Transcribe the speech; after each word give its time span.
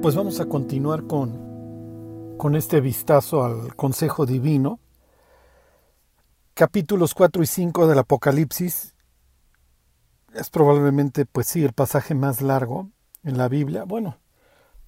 Pues 0.00 0.14
vamos 0.14 0.38
a 0.38 0.46
continuar 0.46 1.08
con, 1.08 2.36
con 2.38 2.54
este 2.54 2.80
vistazo 2.80 3.44
al 3.44 3.74
consejo 3.74 4.26
divino. 4.26 4.78
Capítulos 6.54 7.14
4 7.14 7.42
y 7.42 7.46
5 7.46 7.88
del 7.88 7.98
Apocalipsis 7.98 8.94
es 10.34 10.50
probablemente, 10.50 11.26
pues 11.26 11.48
sí, 11.48 11.64
el 11.64 11.72
pasaje 11.72 12.14
más 12.14 12.42
largo 12.42 12.88
en 13.24 13.38
la 13.38 13.48
Biblia. 13.48 13.82
Bueno, 13.82 14.18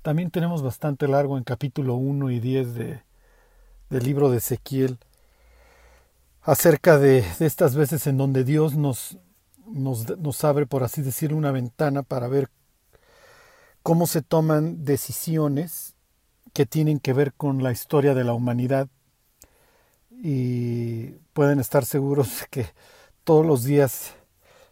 también 0.02 0.30
tenemos 0.30 0.62
bastante 0.62 1.08
largo 1.08 1.36
en 1.36 1.42
capítulo 1.42 1.96
1 1.96 2.30
y 2.30 2.38
10 2.38 2.74
de, 2.74 3.02
del 3.90 4.04
libro 4.04 4.30
de 4.30 4.36
Ezequiel 4.36 5.00
acerca 6.42 6.98
de, 6.98 7.24
de, 7.40 7.46
estas 7.46 7.74
veces 7.74 8.06
en 8.06 8.16
donde 8.16 8.44
Dios 8.44 8.76
nos, 8.76 9.18
nos, 9.66 10.16
nos 10.18 10.44
abre, 10.44 10.66
por 10.66 10.84
así 10.84 11.02
decirlo, 11.02 11.36
una 11.36 11.50
ventana 11.50 12.04
para 12.04 12.28
ver 12.28 12.48
cómo 13.82 14.06
se 14.06 14.22
toman 14.22 14.84
decisiones 14.84 15.94
que 16.52 16.66
tienen 16.66 16.98
que 16.98 17.12
ver 17.12 17.32
con 17.32 17.62
la 17.62 17.72
historia 17.72 18.14
de 18.14 18.24
la 18.24 18.32
humanidad 18.32 18.88
y 20.10 21.12
pueden 21.32 21.60
estar 21.60 21.84
seguros 21.84 22.44
que 22.50 22.66
todos 23.24 23.46
los 23.46 23.64
días 23.64 24.14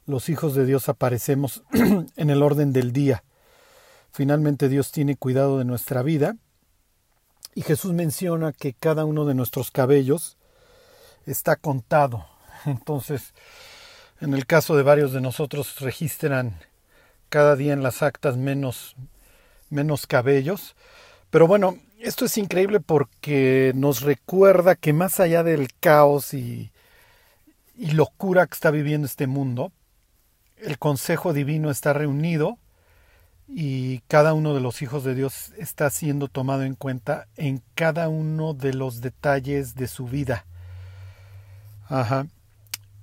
los 0.07 0.29
hijos 0.29 0.55
de 0.55 0.65
Dios 0.65 0.89
aparecemos 0.89 1.63
en 1.73 2.30
el 2.30 2.43
orden 2.43 2.73
del 2.73 2.93
día. 2.93 3.25
Finalmente 4.11 4.69
Dios 4.69 4.91
tiene 4.91 5.16
cuidado 5.16 5.59
de 5.59 5.65
nuestra 5.65 6.02
vida 6.02 6.37
y 7.55 7.63
Jesús 7.63 7.93
menciona 7.93 8.52
que 8.52 8.73
cada 8.73 9.05
uno 9.05 9.27
de 9.27 9.35
nuestros 9.35 9.71
cabellos 9.71 10.38
está 11.27 11.57
contado. 11.57 12.27
Entonces, 12.65 13.35
en 14.21 14.35
el 14.35 14.47
caso 14.47 14.77
de 14.77 14.83
varios 14.83 15.13
de 15.13 15.21
nosotros 15.21 15.79
registran 15.80 16.59
cada 17.28 17.56
día 17.56 17.73
en 17.73 17.82
las 17.82 18.02
actas 18.02 18.37
menos, 18.37 18.96
menos 19.70 20.06
cabellos. 20.06 20.77
Pero 21.30 21.46
bueno, 21.46 21.78
esto 22.01 22.24
es 22.24 22.38
increíble 22.38 22.80
porque 22.80 23.73
nos 23.74 24.02
recuerda 24.02 24.76
que 24.76 24.93
más 24.93 25.20
allá 25.20 25.43
del 25.43 25.68
caos 25.80 26.35
y, 26.35 26.70
y 27.76 27.90
locura 27.93 28.46
que 28.46 28.54
está 28.54 28.70
viviendo 28.70 29.07
este 29.07 29.26
mundo, 29.26 29.73
el 30.57 30.79
Consejo 30.79 31.32
Divino 31.32 31.70
está 31.70 31.93
reunido 31.93 32.59
y 33.48 34.01
cada 34.09 34.35
uno 34.35 34.54
de 34.54 34.60
los 34.60 34.82
hijos 34.82 35.04
de 35.04 35.15
Dios 35.15 35.52
está 35.57 35.88
siendo 35.90 36.29
tomado 36.29 36.65
en 36.65 36.74
cuenta 36.74 37.29
en 37.37 37.63
cada 37.74 38.09
uno 38.09 38.52
de 38.52 38.74
los 38.74 39.01
detalles 39.01 39.74
de 39.74 39.88
su 39.88 40.07
vida. 40.07 40.45
Ajá. 41.88 42.26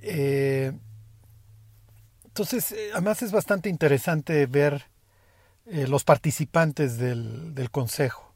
Eh, 0.02 0.72
entonces, 2.36 2.74
eh, 2.74 2.90
además 2.92 3.22
es 3.22 3.32
bastante 3.32 3.70
interesante 3.70 4.46
ver 4.46 4.88
eh, 5.68 5.88
los 5.88 6.04
participantes 6.04 6.98
del, 6.98 7.56
del, 7.56 7.72
consejo. 7.72 8.36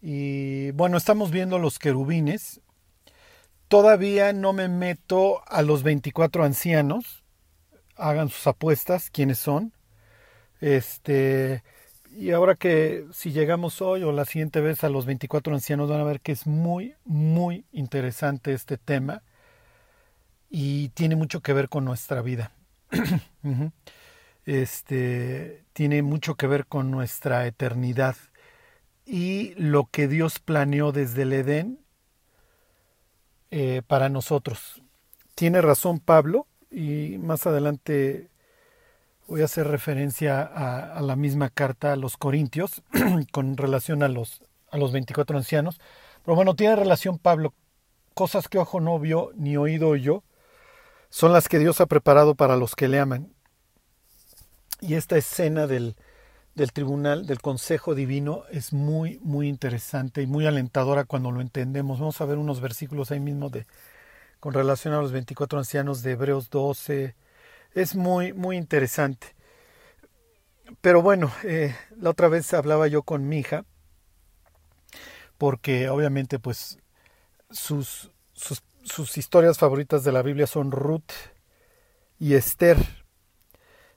Y 0.00 0.70
bueno, 0.70 0.98
estamos 0.98 1.32
viendo 1.32 1.58
los 1.58 1.80
querubines. 1.80 2.60
Todavía 3.66 4.32
no 4.32 4.52
me 4.52 4.68
meto 4.68 5.42
a 5.48 5.62
los 5.62 5.82
24 5.82 6.44
ancianos. 6.44 7.24
Hagan 7.96 8.28
sus 8.28 8.46
apuestas, 8.46 9.10
quiénes 9.10 9.40
son. 9.40 9.72
Este, 10.60 11.64
y 12.12 12.30
ahora 12.30 12.54
que 12.54 13.08
si 13.12 13.32
llegamos 13.32 13.82
hoy 13.82 14.04
o 14.04 14.12
la 14.12 14.26
siguiente 14.26 14.60
vez 14.60 14.84
a 14.84 14.88
los 14.88 15.06
24 15.06 15.52
ancianos 15.52 15.90
van 15.90 16.02
a 16.02 16.04
ver 16.04 16.20
que 16.20 16.30
es 16.30 16.46
muy, 16.46 16.94
muy 17.04 17.64
interesante 17.72 18.52
este 18.52 18.78
tema 18.78 19.24
y 20.48 20.90
tiene 20.90 21.16
mucho 21.16 21.40
que 21.40 21.52
ver 21.52 21.68
con 21.68 21.84
nuestra 21.84 22.22
vida. 22.22 22.52
este 24.44 25.64
tiene 25.72 26.02
mucho 26.02 26.34
que 26.34 26.46
ver 26.46 26.66
con 26.66 26.90
nuestra 26.90 27.46
eternidad 27.46 28.16
y 29.04 29.54
lo 29.56 29.86
que 29.90 30.08
Dios 30.08 30.38
planeó 30.38 30.92
desde 30.92 31.22
el 31.22 31.32
Edén 31.32 31.78
eh, 33.50 33.82
para 33.86 34.08
nosotros. 34.08 34.82
Tiene 35.34 35.60
razón 35.60 36.00
Pablo 36.00 36.46
y 36.70 37.18
más 37.18 37.46
adelante 37.46 38.30
voy 39.26 39.42
a 39.42 39.46
hacer 39.46 39.66
referencia 39.68 40.42
a, 40.42 41.00
la 41.00 41.16
misma 41.16 41.48
carta 41.50 41.92
a 41.92 41.96
los 41.96 42.16
Corintios 42.16 42.82
con 43.32 43.56
relación 43.56 44.02
a 44.02 44.08
los, 44.08 44.42
a 44.70 44.76
los 44.76 44.92
24 44.92 45.36
ancianos. 45.36 45.80
Pero 46.24 46.36
bueno, 46.36 46.54
tiene 46.54 46.76
relación 46.76 47.18
Pablo, 47.18 47.54
cosas 48.14 48.48
que 48.48 48.58
ojo 48.58 48.80
no 48.80 48.98
vio 48.98 49.32
ni 49.34 49.56
oído 49.56 49.96
yo, 49.96 50.22
son 51.12 51.34
las 51.34 51.50
que 51.50 51.58
Dios 51.58 51.82
ha 51.82 51.86
preparado 51.86 52.34
para 52.36 52.56
los 52.56 52.74
que 52.74 52.88
le 52.88 52.98
aman. 52.98 53.34
Y 54.80 54.94
esta 54.94 55.18
escena 55.18 55.66
del, 55.66 55.94
del 56.54 56.72
tribunal, 56.72 57.26
del 57.26 57.38
consejo 57.42 57.94
divino, 57.94 58.44
es 58.50 58.72
muy, 58.72 59.18
muy 59.22 59.46
interesante 59.46 60.22
y 60.22 60.26
muy 60.26 60.46
alentadora 60.46 61.04
cuando 61.04 61.30
lo 61.30 61.42
entendemos. 61.42 62.00
Vamos 62.00 62.18
a 62.22 62.24
ver 62.24 62.38
unos 62.38 62.62
versículos 62.62 63.10
ahí 63.10 63.20
mismo 63.20 63.50
de, 63.50 63.66
con 64.40 64.54
relación 64.54 64.94
a 64.94 65.02
los 65.02 65.12
24 65.12 65.58
ancianos 65.58 66.02
de 66.02 66.12
Hebreos 66.12 66.48
12. 66.48 67.14
Es 67.74 67.94
muy, 67.94 68.32
muy 68.32 68.56
interesante. 68.56 69.34
Pero 70.80 71.02
bueno, 71.02 71.30
eh, 71.44 71.76
la 71.94 72.08
otra 72.08 72.28
vez 72.28 72.54
hablaba 72.54 72.88
yo 72.88 73.02
con 73.02 73.28
mi 73.28 73.40
hija, 73.40 73.66
porque 75.36 75.90
obviamente 75.90 76.38
pues 76.38 76.78
sus, 77.50 78.10
sus 78.32 78.62
sus 78.84 79.16
historias 79.18 79.58
favoritas 79.58 80.04
de 80.04 80.12
la 80.12 80.22
Biblia 80.22 80.46
son 80.46 80.70
Ruth 80.70 81.12
y 82.18 82.34
Esther. 82.34 82.78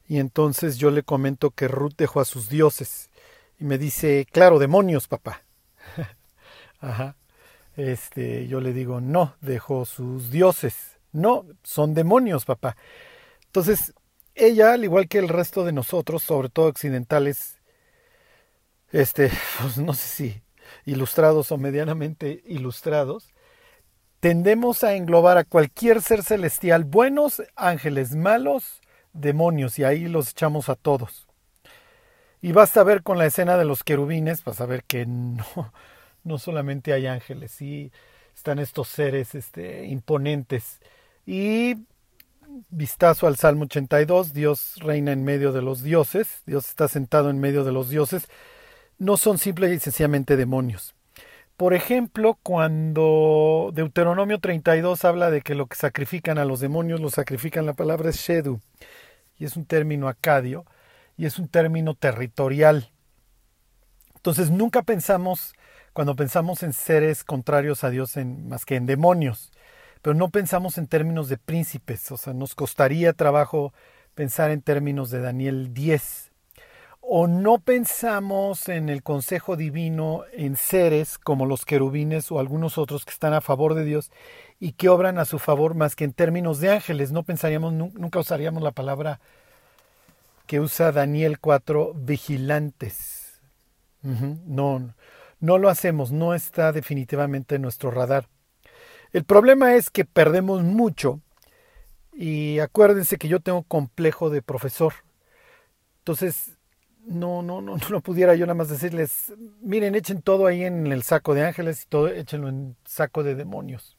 Y 0.08 0.20
entonces 0.20 0.78
yo 0.78 0.92
le 0.92 1.04
comento 1.04 1.52
que 1.52 1.68
Ruth 1.68 1.94
dejó 1.98 2.20
a 2.20 2.26
sus 2.26 2.50
dioses. 2.50 3.10
Y 3.60 3.66
me 3.66 3.78
dice, 3.78 4.28
claro, 4.32 4.60
demonios, 4.60 5.08
papá. 5.08 5.44
Ajá. 6.80 7.16
Este, 7.76 8.48
yo 8.48 8.62
le 8.62 8.74
digo, 8.74 9.02
no, 9.02 9.36
dejó 9.42 9.86
sus 9.86 10.30
dioses. 10.30 10.98
No, 11.12 11.46
son 11.64 11.94
demonios, 11.94 12.46
papá. 12.46 12.78
Entonces, 13.46 13.94
ella, 14.36 14.74
al 14.74 14.84
igual 14.84 15.08
que 15.08 15.18
el 15.18 15.30
resto 15.30 15.64
de 15.64 15.72
nosotros, 15.72 16.24
sobre 16.24 16.50
todo 16.50 16.68
occidentales, 16.68 17.58
este, 18.92 19.32
pues 19.62 19.78
no 19.78 19.94
sé 19.94 20.08
si 20.08 20.42
ilustrados 20.86 21.52
o 21.52 21.58
medianamente 21.58 22.44
ilustrados, 22.46 23.34
tendemos 24.26 24.84
a 24.84 24.96
englobar 24.96 25.38
a 25.38 25.44
cualquier 25.44 26.02
ser 26.02 26.24
celestial, 26.24 26.84
buenos, 26.84 27.44
ángeles, 27.56 28.16
malos, 28.16 28.82
demonios, 29.14 29.78
y 29.78 29.84
ahí 29.84 30.08
los 30.08 30.32
echamos 30.32 30.68
a 30.68 30.74
todos. 30.74 31.28
Y 32.42 32.52
basta 32.52 32.84
ver 32.84 33.04
con 33.04 33.20
la 33.20 33.28
escena 33.28 33.56
de 33.56 33.66
los 33.66 33.84
querubines 33.84 34.42
para 34.42 34.58
saber 34.58 34.84
que 34.84 35.06
no, 35.06 35.46
no 36.24 36.40
solamente 36.40 36.92
hay 36.92 37.06
ángeles, 37.06 37.52
sí 37.52 37.92
están 38.36 38.58
estos 38.58 38.88
seres 38.88 39.36
este, 39.36 39.86
imponentes. 39.86 40.80
Y 41.28 41.76
vistazo 42.72 43.28
al 43.28 43.36
Salmo 43.36 43.66
82, 43.66 44.34
Dios 44.34 44.78
reina 44.78 45.12
en 45.12 45.24
medio 45.24 45.52
de 45.52 45.62
los 45.62 45.84
dioses, 45.84 46.42
Dios 46.48 46.68
está 46.68 46.88
sentado 46.88 47.30
en 47.30 47.40
medio 47.40 47.64
de 47.64 47.74
los 47.74 47.90
dioses, 47.90 48.28
no 48.98 49.18
son 49.18 49.38
simples 49.38 49.72
y 49.72 49.80
sencillamente 49.80 50.36
demonios. 50.36 50.95
Por 51.58 51.74
ejemplo, 51.74 52.38
cuando 52.44 53.72
Deuteronomio 53.74 54.40
32 54.40 55.06
habla 55.06 55.32
de 55.32 55.42
que 55.42 55.56
lo 55.56 55.68
que 55.68 55.78
sacrifican 55.78 56.38
a 56.38 56.44
los 56.44 56.60
demonios 56.60 57.00
lo 57.00 57.10
sacrifican, 57.10 57.66
la 57.66 57.74
palabra 57.74 58.10
es 58.10 58.18
Shedu, 58.18 58.60
y 59.38 59.46
es 59.46 59.56
un 59.56 59.66
término 59.66 60.10
acadio, 60.10 60.66
y 61.16 61.26
es 61.26 61.40
un 61.40 61.48
término 61.48 61.94
territorial. 61.96 62.92
Entonces 64.16 64.52
nunca 64.52 64.84
pensamos, 64.84 65.54
cuando 65.94 66.18
pensamos 66.18 66.62
en 66.62 66.74
seres 66.74 67.24
contrarios 67.24 67.86
a 67.86 67.90
Dios, 67.90 68.18
en, 68.18 68.50
más 68.50 68.66
que 68.66 68.76
en 68.76 68.86
demonios, 68.86 69.54
pero 70.02 70.14
no 70.14 70.30
pensamos 70.32 70.78
en 70.78 70.88
términos 70.88 71.30
de 71.30 71.38
príncipes, 71.38 72.12
o 72.12 72.18
sea, 72.18 72.34
nos 72.34 72.54
costaría 72.54 73.14
trabajo 73.14 73.74
pensar 74.14 74.52
en 74.52 74.62
términos 74.62 75.10
de 75.10 75.22
Daniel 75.22 75.74
10 75.74 76.32
o 77.08 77.28
no 77.28 77.60
pensamos 77.60 78.68
en 78.68 78.90
el 78.90 79.04
consejo 79.04 79.56
divino 79.56 80.24
en 80.34 80.56
seres 80.56 81.20
como 81.20 81.46
los 81.46 81.64
querubines 81.64 82.32
o 82.32 82.40
algunos 82.40 82.80
otros 82.80 83.06
que 83.06 83.12
están 83.12 83.34
a 83.34 83.42
favor 83.42 83.76
de 83.76 83.86
Dios 83.86 84.12
y 84.60 84.72
que 84.72 84.90
obran 84.90 85.20
a 85.20 85.26
su 85.26 85.38
favor 85.38 85.76
más 85.76 85.96
que 85.96 86.04
en 86.04 86.14
términos 86.14 86.60
de 86.60 86.72
ángeles. 86.72 87.12
No 87.12 87.22
pensaríamos, 87.22 87.74
nunca 87.74 88.20
usaríamos 88.20 88.64
la 88.64 88.72
palabra 88.72 89.20
que 90.48 90.60
usa 90.60 90.92
Daniel 90.92 91.40
4, 91.40 91.94
vigilantes. 91.96 93.40
No, 94.02 94.94
no 95.40 95.58
lo 95.58 95.70
hacemos, 95.70 96.12
no 96.12 96.34
está 96.34 96.72
definitivamente 96.72 97.56
en 97.56 97.62
nuestro 97.62 97.92
radar. 97.92 98.30
El 99.14 99.26
problema 99.26 99.76
es 99.76 99.92
que 99.92 100.06
perdemos 100.06 100.64
mucho 100.64 101.22
y 102.14 102.60
acuérdense 102.60 103.18
que 103.18 103.28
yo 103.28 103.40
tengo 103.42 103.62
complejo 103.64 104.30
de 104.32 104.42
profesor. 104.42 104.94
Entonces, 106.00 106.55
no, 107.06 107.42
no, 107.42 107.62
no, 107.62 107.78
no 107.90 108.02
pudiera 108.02 108.36
yo 108.36 108.46
nada 108.46 108.56
más 108.56 108.70
decirles, 108.70 109.34
miren, 109.62 109.96
echen 109.96 110.22
todo 110.22 110.48
ahí 110.48 110.64
en 110.64 110.88
el 110.88 111.04
saco 111.04 111.34
de 111.34 111.46
ángeles 111.46 111.84
y 111.84 111.88
todo, 111.88 112.08
échenlo 112.08 112.50
en 112.50 112.76
saco 112.86 113.24
de 113.24 113.36
demonios. 113.36 113.98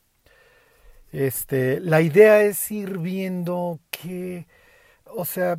Este, 1.12 1.80
la 1.80 2.02
idea 2.02 2.42
es 2.42 2.70
ir 2.70 2.98
viendo 2.98 3.80
qué, 3.90 4.46
o 5.04 5.24
sea, 5.24 5.58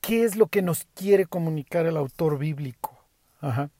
qué 0.00 0.24
es 0.24 0.36
lo 0.36 0.46
que 0.46 0.62
nos 0.62 0.86
quiere 0.94 1.26
comunicar 1.26 1.86
el 1.86 1.96
autor 1.96 2.38
bíblico. 2.38 2.96
Ajá. 3.40 3.70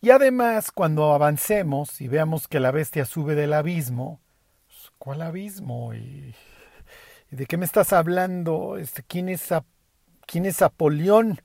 Y 0.00 0.10
además, 0.10 0.70
cuando 0.70 1.12
avancemos 1.12 2.00
y 2.00 2.08
veamos 2.08 2.48
que 2.48 2.60
la 2.60 2.70
bestia 2.70 3.04
sube 3.04 3.34
del 3.34 3.52
abismo, 3.52 4.20
pues, 4.66 4.92
¿cuál 4.98 5.22
abismo? 5.22 5.94
¿Y, 5.94 6.34
de 7.30 7.46
qué 7.46 7.56
me 7.56 7.64
estás 7.64 7.92
hablando? 7.92 8.76
Este, 8.78 9.02
¿quién, 9.02 9.28
es 9.28 9.52
¿Quién 10.26 10.46
es 10.46 10.62
Apolión? 10.62 11.40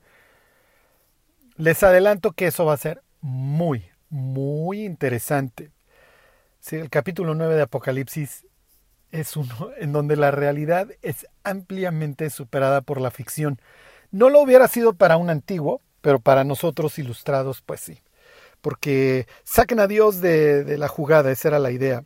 Les 1.57 1.83
adelanto 1.83 2.31
que 2.31 2.47
eso 2.47 2.65
va 2.65 2.73
a 2.73 2.77
ser 2.77 3.01
muy, 3.21 3.85
muy 4.09 4.85
interesante. 4.85 5.71
Sí, 6.59 6.75
el 6.75 6.89
capítulo 6.89 7.35
9 7.35 7.55
de 7.55 7.61
Apocalipsis 7.63 8.45
es 9.11 9.35
uno 9.35 9.69
en 9.77 9.91
donde 9.91 10.15
la 10.15 10.31
realidad 10.31 10.87
es 11.01 11.27
ampliamente 11.43 12.29
superada 12.29 12.81
por 12.81 13.01
la 13.01 13.11
ficción. 13.11 13.59
No 14.11 14.29
lo 14.29 14.41
hubiera 14.41 14.67
sido 14.67 14.93
para 14.93 15.17
un 15.17 15.29
antiguo, 15.29 15.81
pero 16.01 16.19
para 16.19 16.43
nosotros 16.43 16.97
ilustrados, 16.99 17.61
pues 17.61 17.79
sí. 17.81 17.99
Porque 18.61 19.27
saquen 19.43 19.79
a 19.79 19.87
Dios 19.87 20.21
de, 20.21 20.63
de 20.63 20.77
la 20.77 20.87
jugada, 20.87 21.31
esa 21.31 21.49
era 21.49 21.59
la 21.59 21.71
idea. 21.71 22.03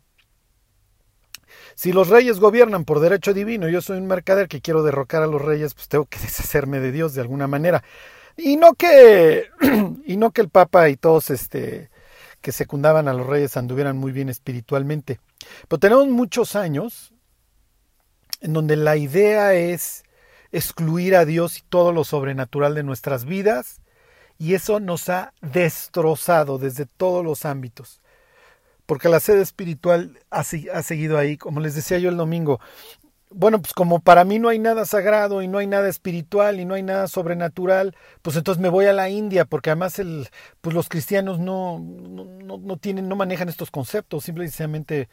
Si 1.75 1.91
los 1.91 2.09
reyes 2.09 2.39
gobiernan 2.39 2.85
por 2.85 2.99
derecho 2.99 3.33
divino, 3.33 3.67
yo 3.67 3.81
soy 3.81 3.97
un 3.97 4.07
mercader 4.07 4.47
que 4.47 4.61
quiero 4.61 4.83
derrocar 4.83 5.23
a 5.23 5.27
los 5.27 5.41
reyes, 5.41 5.73
pues 5.73 5.87
tengo 5.89 6.05
que 6.05 6.19
deshacerme 6.21 6.79
de 6.79 6.91
Dios 6.91 7.13
de 7.13 7.21
alguna 7.21 7.47
manera. 7.47 7.83
Y 8.37 8.57
no 8.57 8.73
que, 8.73 9.49
y 10.05 10.17
no 10.17 10.31
que 10.31 10.41
el 10.41 10.49
Papa 10.49 10.89
y 10.89 10.97
todos 10.97 11.29
este, 11.29 11.89
que 12.41 12.51
secundaban 12.51 13.07
a 13.07 13.13
los 13.13 13.25
reyes 13.25 13.57
anduvieran 13.57 13.97
muy 13.97 14.11
bien 14.11 14.29
espiritualmente. 14.29 15.19
Pero 15.67 15.79
tenemos 15.79 16.07
muchos 16.07 16.55
años 16.55 17.13
en 18.41 18.53
donde 18.53 18.75
la 18.75 18.97
idea 18.97 19.53
es 19.53 20.03
excluir 20.51 21.15
a 21.15 21.25
Dios 21.25 21.57
y 21.57 21.61
todo 21.63 21.91
lo 21.91 22.03
sobrenatural 22.03 22.75
de 22.75 22.83
nuestras 22.83 23.25
vidas, 23.25 23.81
y 24.37 24.53
eso 24.53 24.79
nos 24.79 25.09
ha 25.09 25.33
destrozado 25.41 26.57
desde 26.57 26.85
todos 26.85 27.23
los 27.23 27.45
ámbitos. 27.45 28.01
Porque 28.85 29.09
la 29.09 29.19
sede 29.19 29.41
espiritual 29.41 30.19
ha, 30.29 30.41
ha 30.41 30.83
seguido 30.83 31.17
ahí, 31.17 31.37
como 31.37 31.59
les 31.59 31.73
decía 31.73 31.97
yo 31.97 32.09
el 32.09 32.17
domingo, 32.17 32.59
bueno, 33.37 33.61
pues 33.61 33.73
como 33.73 33.99
para 33.99 34.23
mí 34.23 34.39
no 34.39 34.47
hay 34.47 34.59
nada 34.59 34.85
sagrado 34.85 35.41
y 35.41 35.49
no 35.49 35.57
hay 35.57 35.67
nada 35.67 35.89
espiritual 35.89 36.61
y 36.61 36.65
no 36.65 36.73
hay 36.73 36.83
nada 36.83 37.09
sobrenatural, 37.09 37.93
pues 38.21 38.37
entonces 38.37 38.61
me 38.61 38.69
voy 38.69 38.85
a 38.85 38.93
la 38.93 39.09
India, 39.09 39.43
porque 39.43 39.71
además 39.71 39.99
el, 39.99 40.29
pues 40.61 40.73
los 40.73 40.87
cristianos 40.87 41.37
no, 41.37 41.79
no, 41.79 42.57
no 42.57 42.77
tienen, 42.77 43.09
no 43.09 43.17
manejan 43.17 43.49
estos 43.49 43.71
conceptos, 43.71 44.23
simplemente 44.23 45.09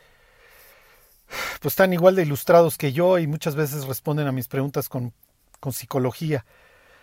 pues 1.61 1.73
están 1.73 1.93
igual 1.93 2.15
de 2.15 2.23
ilustrados 2.23 2.79
que 2.79 2.93
yo 2.93 3.19
y 3.19 3.27
muchas 3.27 3.57
veces 3.57 3.87
responden 3.87 4.29
a 4.29 4.33
mis 4.33 4.47
preguntas 4.47 4.89
con, 4.89 5.13
con 5.59 5.73
psicología. 5.73 6.47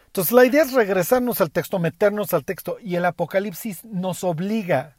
Entonces 0.06 0.31
la 0.31 0.45
idea 0.45 0.63
es 0.63 0.72
regresarnos 0.72 1.42
al 1.42 1.51
texto, 1.51 1.80
meternos 1.80 2.33
al 2.33 2.45
texto, 2.45 2.77
y 2.80 2.95
el 2.95 3.04
Apocalipsis 3.04 3.83
nos 3.83 4.24
obliga 4.24 4.95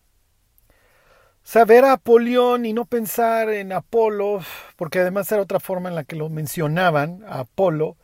saber 1.42 1.84
a 1.84 1.92
Apolión 1.92 2.66
y 2.66 2.72
no 2.72 2.84
pensar 2.84 3.50
en 3.50 3.72
Apolo, 3.72 4.40
porque 4.76 5.00
además 5.00 5.30
era 5.32 5.42
otra 5.42 5.60
forma 5.60 5.88
en 5.88 5.94
la 5.94 6.04
que 6.04 6.16
lo 6.16 6.28
mencionaban, 6.28 7.24
a 7.26 7.40
Apolo, 7.40 7.96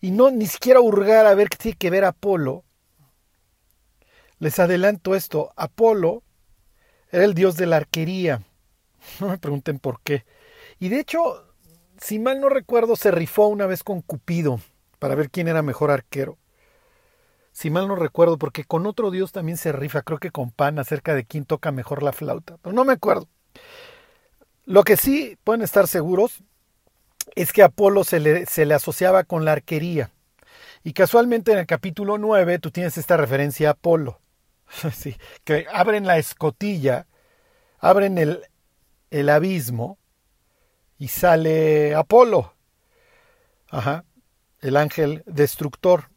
y 0.00 0.10
no 0.10 0.30
ni 0.30 0.46
siquiera 0.46 0.80
hurgar 0.80 1.26
a 1.26 1.34
ver 1.34 1.48
qué 1.48 1.56
tiene 1.56 1.78
que 1.78 1.90
ver 1.90 2.04
Apolo. 2.04 2.64
Les 4.38 4.58
adelanto 4.58 5.14
esto, 5.14 5.52
Apolo 5.56 6.22
era 7.10 7.24
el 7.24 7.34
dios 7.34 7.56
de 7.56 7.66
la 7.66 7.76
arquería. 7.76 8.42
No 9.20 9.28
me 9.28 9.38
pregunten 9.38 9.78
por 9.80 10.00
qué. 10.00 10.24
Y 10.78 10.88
de 10.88 11.00
hecho, 11.00 11.44
si 11.98 12.18
mal 12.18 12.40
no 12.40 12.48
recuerdo, 12.48 12.96
se 12.96 13.10
rifó 13.10 13.48
una 13.48 13.66
vez 13.66 13.82
con 13.82 14.00
Cupido 14.00 14.60
para 14.98 15.16
ver 15.16 15.28
quién 15.28 15.48
era 15.48 15.62
mejor 15.62 15.90
arquero 15.90 16.38
si 17.52 17.70
mal 17.70 17.86
no 17.86 17.96
recuerdo, 17.96 18.38
porque 18.38 18.64
con 18.64 18.86
otro 18.86 19.10
dios 19.10 19.32
también 19.32 19.58
se 19.58 19.72
rifa, 19.72 20.02
creo 20.02 20.18
que 20.18 20.30
con 20.30 20.50
Pan, 20.50 20.78
acerca 20.78 21.14
de 21.14 21.24
quién 21.24 21.44
toca 21.44 21.70
mejor 21.70 22.02
la 22.02 22.12
flauta, 22.12 22.56
pero 22.62 22.74
no 22.74 22.84
me 22.84 22.94
acuerdo. 22.94 23.28
Lo 24.64 24.84
que 24.84 24.96
sí 24.96 25.36
pueden 25.44 25.62
estar 25.62 25.86
seguros 25.86 26.42
es 27.34 27.52
que 27.52 27.62
Apolo 27.62 28.04
se 28.04 28.20
le, 28.20 28.74
asociaba 28.74 29.24
con 29.24 29.44
la 29.44 29.52
arquería. 29.52 30.10
Y 30.84 30.92
casualmente 30.92 31.52
en 31.52 31.58
el 31.58 31.66
capítulo 31.66 32.18
9 32.18 32.58
tú 32.58 32.70
tienes 32.70 32.96
esta 32.98 33.16
referencia 33.16 33.68
a 33.68 33.72
Apolo. 33.72 34.20
sí, 34.94 35.16
que 35.44 35.66
abren 35.72 36.06
la 36.06 36.18
escotilla, 36.18 37.06
abren 37.78 38.18
el, 38.18 38.42
el 39.10 39.28
abismo 39.28 39.98
y 40.98 41.08
sale 41.08 41.94
Apolo. 41.94 42.54
Ajá, 43.68 44.04
el 44.60 44.76
ángel 44.76 45.22
destructor. 45.26 46.11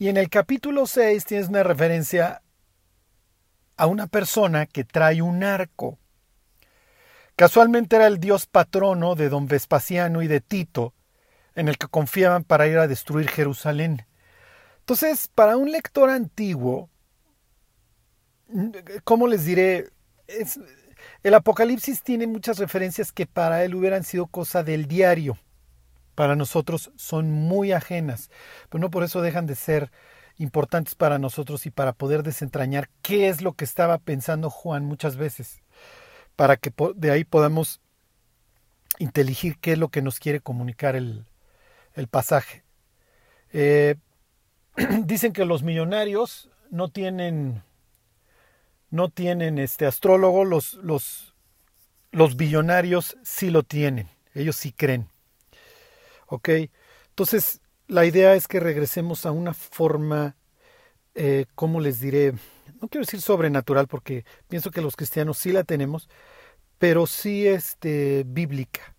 Y 0.00 0.08
en 0.08 0.16
el 0.16 0.30
capítulo 0.30 0.86
6 0.86 1.24
tienes 1.24 1.48
una 1.48 1.64
referencia 1.64 2.42
a 3.76 3.86
una 3.86 4.06
persona 4.06 4.66
que 4.66 4.84
trae 4.84 5.22
un 5.22 5.42
arco. 5.42 5.98
Casualmente 7.34 7.96
era 7.96 8.06
el 8.06 8.20
dios 8.20 8.46
patrono 8.46 9.16
de 9.16 9.28
don 9.28 9.48
Vespasiano 9.48 10.22
y 10.22 10.28
de 10.28 10.40
Tito, 10.40 10.94
en 11.56 11.66
el 11.66 11.78
que 11.78 11.88
confiaban 11.88 12.44
para 12.44 12.68
ir 12.68 12.78
a 12.78 12.86
destruir 12.86 13.28
Jerusalén. 13.28 14.06
Entonces, 14.80 15.28
para 15.34 15.56
un 15.56 15.72
lector 15.72 16.10
antiguo, 16.10 16.88
¿cómo 19.02 19.26
les 19.26 19.44
diré? 19.44 19.88
el 21.22 21.34
Apocalipsis 21.34 22.02
tiene 22.02 22.26
muchas 22.28 22.58
referencias 22.58 23.10
que 23.10 23.26
para 23.26 23.64
él 23.64 23.74
hubieran 23.74 24.04
sido 24.04 24.26
cosa 24.26 24.62
del 24.62 24.86
diario 24.86 25.38
para 26.18 26.34
nosotros 26.34 26.90
son 26.96 27.30
muy 27.30 27.70
ajenas, 27.70 28.28
pero 28.68 28.82
no 28.82 28.90
por 28.90 29.04
eso 29.04 29.22
dejan 29.22 29.46
de 29.46 29.54
ser 29.54 29.92
importantes 30.36 30.96
para 30.96 31.20
nosotros 31.20 31.64
y 31.64 31.70
para 31.70 31.92
poder 31.92 32.24
desentrañar 32.24 32.90
qué 33.02 33.28
es 33.28 33.40
lo 33.40 33.52
que 33.52 33.64
estaba 33.64 33.98
pensando 33.98 34.50
Juan 34.50 34.84
muchas 34.84 35.16
veces, 35.16 35.62
para 36.34 36.56
que 36.56 36.72
de 36.96 37.12
ahí 37.12 37.22
podamos 37.22 37.80
inteligir 38.98 39.60
qué 39.60 39.74
es 39.74 39.78
lo 39.78 39.90
que 39.90 40.02
nos 40.02 40.18
quiere 40.18 40.40
comunicar 40.40 40.96
el, 40.96 41.24
el 41.94 42.08
pasaje. 42.08 42.64
Eh, 43.52 43.94
dicen 45.04 45.32
que 45.32 45.44
los 45.44 45.62
millonarios 45.62 46.50
no 46.68 46.88
tienen 46.88 47.62
no 48.90 49.08
tienen 49.08 49.60
este 49.60 49.86
astrólogo, 49.86 50.44
los, 50.44 50.74
los, 50.82 51.36
los 52.10 52.36
billonarios 52.36 53.16
sí 53.22 53.50
lo 53.50 53.62
tienen, 53.62 54.08
ellos 54.34 54.56
sí 54.56 54.72
creen. 54.72 55.08
¿Ok? 56.28 56.50
Entonces, 57.08 57.60
la 57.88 58.04
idea 58.04 58.34
es 58.34 58.46
que 58.46 58.60
regresemos 58.60 59.26
a 59.26 59.32
una 59.32 59.54
forma, 59.54 60.36
eh, 61.14 61.46
¿cómo 61.54 61.80
les 61.80 62.00
diré? 62.00 62.34
No 62.80 62.88
quiero 62.88 63.04
decir 63.04 63.20
sobrenatural 63.20 63.88
porque 63.88 64.24
pienso 64.48 64.70
que 64.70 64.82
los 64.82 64.94
cristianos 64.94 65.38
sí 65.38 65.52
la 65.52 65.64
tenemos, 65.64 66.08
pero 66.78 67.06
sí 67.06 67.46
este, 67.46 68.24
bíblica. 68.26 68.94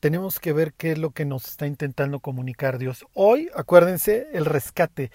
tenemos 0.00 0.40
que 0.40 0.52
ver 0.52 0.74
qué 0.74 0.92
es 0.92 0.98
lo 0.98 1.10
que 1.10 1.24
nos 1.24 1.46
está 1.48 1.66
intentando 1.66 2.20
comunicar 2.20 2.78
Dios. 2.78 3.06
Hoy, 3.14 3.48
acuérdense, 3.54 4.28
el 4.32 4.44
rescate, 4.44 5.10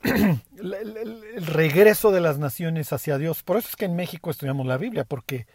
el, 0.02 1.46
regreso 1.46 2.10
de 2.10 2.20
las 2.20 2.38
naciones 2.38 2.92
hacia 2.92 3.18
Dios. 3.18 3.42
Por 3.42 3.58
eso 3.58 3.68
es 3.68 3.76
que 3.76 3.84
en 3.84 3.96
México 3.96 4.30
estudiamos 4.30 4.66
la 4.66 4.78
Biblia, 4.78 5.04
porque 5.04 5.46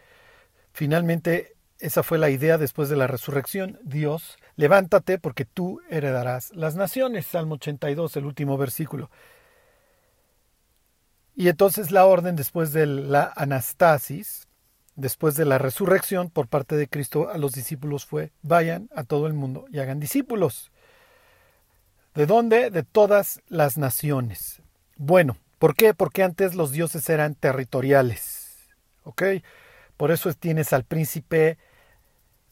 finalmente 0.72 1.56
esa 1.80 2.02
fue 2.02 2.18
la 2.18 2.30
idea 2.30 2.58
después 2.58 2.88
de 2.88 2.96
la 2.96 3.06
resurrección. 3.06 3.78
Dios, 3.82 4.38
levántate 4.56 5.18
porque 5.18 5.44
tú 5.44 5.80
heredarás 5.88 6.54
las 6.54 6.76
naciones. 6.76 7.26
Salmo 7.26 7.54
82, 7.54 8.16
el 8.16 8.26
último 8.26 8.58
versículo. 8.58 9.10
Y 11.34 11.48
entonces 11.48 11.90
la 11.90 12.04
orden 12.04 12.36
después 12.36 12.72
de 12.72 12.86
la 12.86 13.32
anastasis, 13.34 14.46
después 14.94 15.36
de 15.36 15.46
la 15.46 15.56
resurrección 15.56 16.28
por 16.28 16.48
parte 16.48 16.76
de 16.76 16.86
Cristo 16.86 17.30
a 17.30 17.38
los 17.38 17.52
discípulos 17.52 18.04
fue, 18.04 18.32
vayan 18.42 18.90
a 18.94 19.04
todo 19.04 19.26
el 19.26 19.32
mundo 19.32 19.64
y 19.72 19.78
hagan 19.78 20.00
discípulos. 20.00 20.70
¿De 22.14 22.26
dónde? 22.26 22.70
De 22.70 22.82
todas 22.82 23.40
las 23.48 23.78
naciones. 23.78 24.60
Bueno, 24.96 25.38
¿por 25.58 25.74
qué? 25.74 25.94
Porque 25.94 26.22
antes 26.22 26.54
los 26.54 26.72
dioses 26.72 27.08
eran 27.08 27.34
territoriales. 27.34 28.68
¿Ok? 29.04 29.22
Por 29.96 30.10
eso 30.10 30.32
tienes 30.34 30.72
al 30.72 30.84
príncipe 30.84 31.56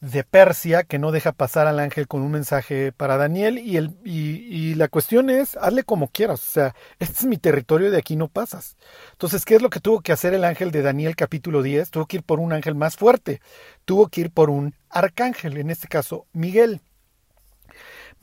de 0.01 0.23
Persia 0.23 0.83
que 0.83 0.99
no 0.99 1.11
deja 1.11 1.31
pasar 1.31 1.67
al 1.67 1.79
ángel 1.79 2.07
con 2.07 2.21
un 2.21 2.31
mensaje 2.31 2.91
para 2.91 3.17
Daniel 3.17 3.57
y, 3.57 3.77
el, 3.77 3.97
y, 4.03 4.75
la 4.75 4.87
cuestión 4.87 5.29
es, 5.29 5.57
hazle 5.57 5.83
como 5.83 6.07
quieras, 6.07 6.41
o 6.47 6.51
sea, 6.51 6.75
este 6.99 7.15
es 7.19 7.25
mi 7.25 7.37
territorio, 7.37 7.91
de 7.91 7.97
aquí 7.97 8.15
no 8.15 8.29
pasas. 8.29 8.77
Entonces, 9.11 9.43
¿qué 9.43 9.55
es 9.55 9.61
lo 9.61 9.69
que 9.69 9.79
tuvo 9.79 10.01
que 10.01 10.11
hacer 10.11 10.33
el 10.33 10.45
ángel 10.45 10.71
de 10.71 10.81
Daniel 10.81 11.15
capítulo 11.15 11.61
10? 11.61 11.91
Tuvo 11.91 12.05
que 12.05 12.17
ir 12.17 12.23
por 12.23 12.39
un 12.39 12.53
ángel 12.53 12.75
más 12.75 12.95
fuerte, 12.95 13.41
tuvo 13.85 14.07
que 14.07 14.21
ir 14.21 14.31
por 14.31 14.49
un 14.49 14.73
arcángel, 14.89 15.57
en 15.57 15.69
este 15.69 15.87
caso 15.87 16.25
Miguel. 16.31 16.81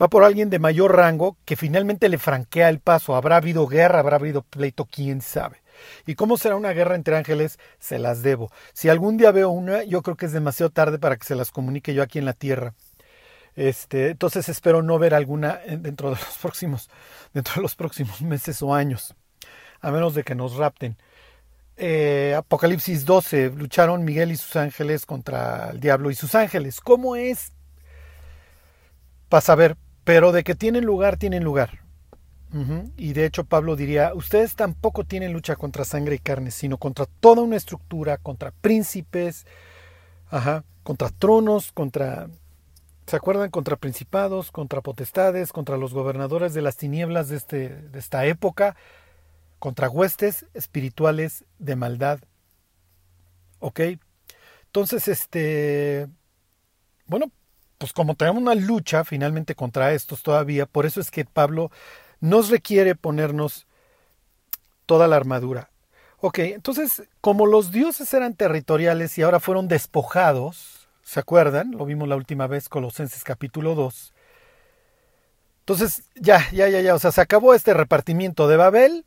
Va 0.01 0.07
por 0.09 0.23
alguien 0.23 0.49
de 0.49 0.59
mayor 0.59 0.95
rango 0.95 1.37
que 1.43 1.55
finalmente 1.55 2.07
le 2.07 2.19
franquea 2.19 2.69
el 2.69 2.79
paso. 2.79 3.15
Habrá 3.15 3.37
habido 3.37 3.65
guerra, 3.65 3.99
habrá 3.99 4.17
habido 4.17 4.43
pleito, 4.43 4.85
quién 4.85 5.21
sabe. 5.21 5.61
¿Y 6.05 6.15
cómo 6.15 6.37
será 6.37 6.55
una 6.55 6.71
guerra 6.71 6.95
entre 6.95 7.17
ángeles? 7.17 7.59
Se 7.79 7.99
las 7.99 8.23
debo. 8.23 8.51
Si 8.73 8.89
algún 8.89 9.17
día 9.17 9.31
veo 9.31 9.49
una, 9.49 9.83
yo 9.83 10.01
creo 10.01 10.15
que 10.17 10.25
es 10.25 10.31
demasiado 10.31 10.69
tarde 10.69 10.99
para 10.99 11.17
que 11.17 11.25
se 11.25 11.35
las 11.35 11.51
comunique 11.51 11.93
yo 11.93 12.03
aquí 12.03 12.19
en 12.19 12.25
la 12.25 12.33
tierra. 12.33 12.73
Este, 13.55 14.11
entonces 14.11 14.49
espero 14.49 14.83
no 14.83 14.99
ver 14.99 15.15
alguna 15.15 15.59
dentro 15.67 16.11
de 16.11 16.15
los 16.15 16.37
próximos, 16.41 16.89
dentro 17.33 17.55
de 17.55 17.61
los 17.61 17.75
próximos 17.75 18.21
meses 18.21 18.61
o 18.61 18.73
años. 18.73 19.15
a 19.81 19.91
menos 19.91 20.15
de 20.15 20.23
que 20.23 20.35
nos 20.35 20.55
rapten. 20.55 20.97
Eh, 21.77 22.33
Apocalipsis 22.35 23.05
12, 23.05 23.51
lucharon 23.51 24.03
Miguel 24.03 24.31
y 24.31 24.37
sus 24.37 24.55
ángeles 24.55 25.05
contra 25.05 25.69
el 25.69 25.79
diablo 25.79 26.09
y 26.09 26.15
sus 26.15 26.33
ángeles. 26.35 26.81
¿Cómo 26.81 27.15
es? 27.15 27.53
Para 29.29 29.41
saber, 29.41 29.77
pero 30.03 30.31
de 30.31 30.43
que 30.43 30.55
tienen 30.55 30.85
lugar, 30.85 31.17
tienen 31.17 31.43
lugar. 31.43 31.86
Y 32.95 33.13
de 33.13 33.25
hecho 33.25 33.43
Pablo 33.43 33.75
diría, 33.75 34.13
ustedes 34.13 34.55
tampoco 34.55 35.03
tienen 35.03 35.33
lucha 35.33 35.55
contra 35.55 35.83
sangre 35.83 36.15
y 36.15 36.19
carne, 36.19 36.51
sino 36.51 36.77
contra 36.77 37.05
toda 37.05 37.41
una 37.41 37.57
estructura, 37.57 38.17
contra 38.17 38.51
príncipes, 38.51 39.45
ajá, 40.29 40.63
contra 40.83 41.09
tronos, 41.09 41.71
contra, 41.73 42.29
¿se 43.05 43.15
acuerdan? 43.15 43.51
Contra 43.51 43.75
principados, 43.75 44.51
contra 44.51 44.81
potestades, 44.81 45.51
contra 45.51 45.77
los 45.77 45.93
gobernadores 45.93 46.53
de 46.53 46.61
las 46.61 46.77
tinieblas 46.77 47.27
de, 47.27 47.35
este, 47.35 47.69
de 47.69 47.99
esta 47.99 48.25
época, 48.25 48.75
contra 49.59 49.89
huestes 49.89 50.45
espirituales 50.53 51.43
de 51.59 51.75
maldad. 51.75 52.19
¿Ok? 53.59 53.81
Entonces, 54.67 55.07
este, 55.07 56.07
bueno, 57.07 57.31
pues 57.77 57.93
como 57.93 58.15
tenemos 58.15 58.41
una 58.41 58.55
lucha 58.55 59.03
finalmente 59.03 59.55
contra 59.55 59.93
estos 59.93 60.23
todavía, 60.23 60.65
por 60.65 60.85
eso 60.85 60.99
es 61.01 61.11
que 61.11 61.25
Pablo 61.25 61.71
nos 62.19 62.49
requiere 62.49 62.95
ponernos 62.95 63.67
toda 64.85 65.07
la 65.07 65.15
armadura. 65.15 65.69
Ok, 66.19 66.39
entonces, 66.39 67.03
como 67.21 67.45
los 67.45 67.71
dioses 67.71 68.11
eran 68.13 68.33
territoriales 68.33 69.15
y 69.17 69.21
ahora 69.21 69.39
fueron 69.39 69.67
despojados, 69.67 70.89
¿se 71.03 71.19
acuerdan? 71.19 71.71
Lo 71.71 71.85
vimos 71.85 72.07
la 72.07 72.15
última 72.15 72.47
vez, 72.47 72.69
Colosenses 72.69 73.23
capítulo 73.23 73.75
2. 73.75 74.13
Entonces, 75.59 76.09
ya, 76.15 76.49
ya, 76.51 76.69
ya, 76.69 76.81
ya, 76.81 76.95
o 76.95 76.99
sea, 76.99 77.11
se 77.11 77.21
acabó 77.21 77.53
este 77.53 77.73
repartimiento 77.73 78.47
de 78.47 78.57
Babel, 78.57 79.05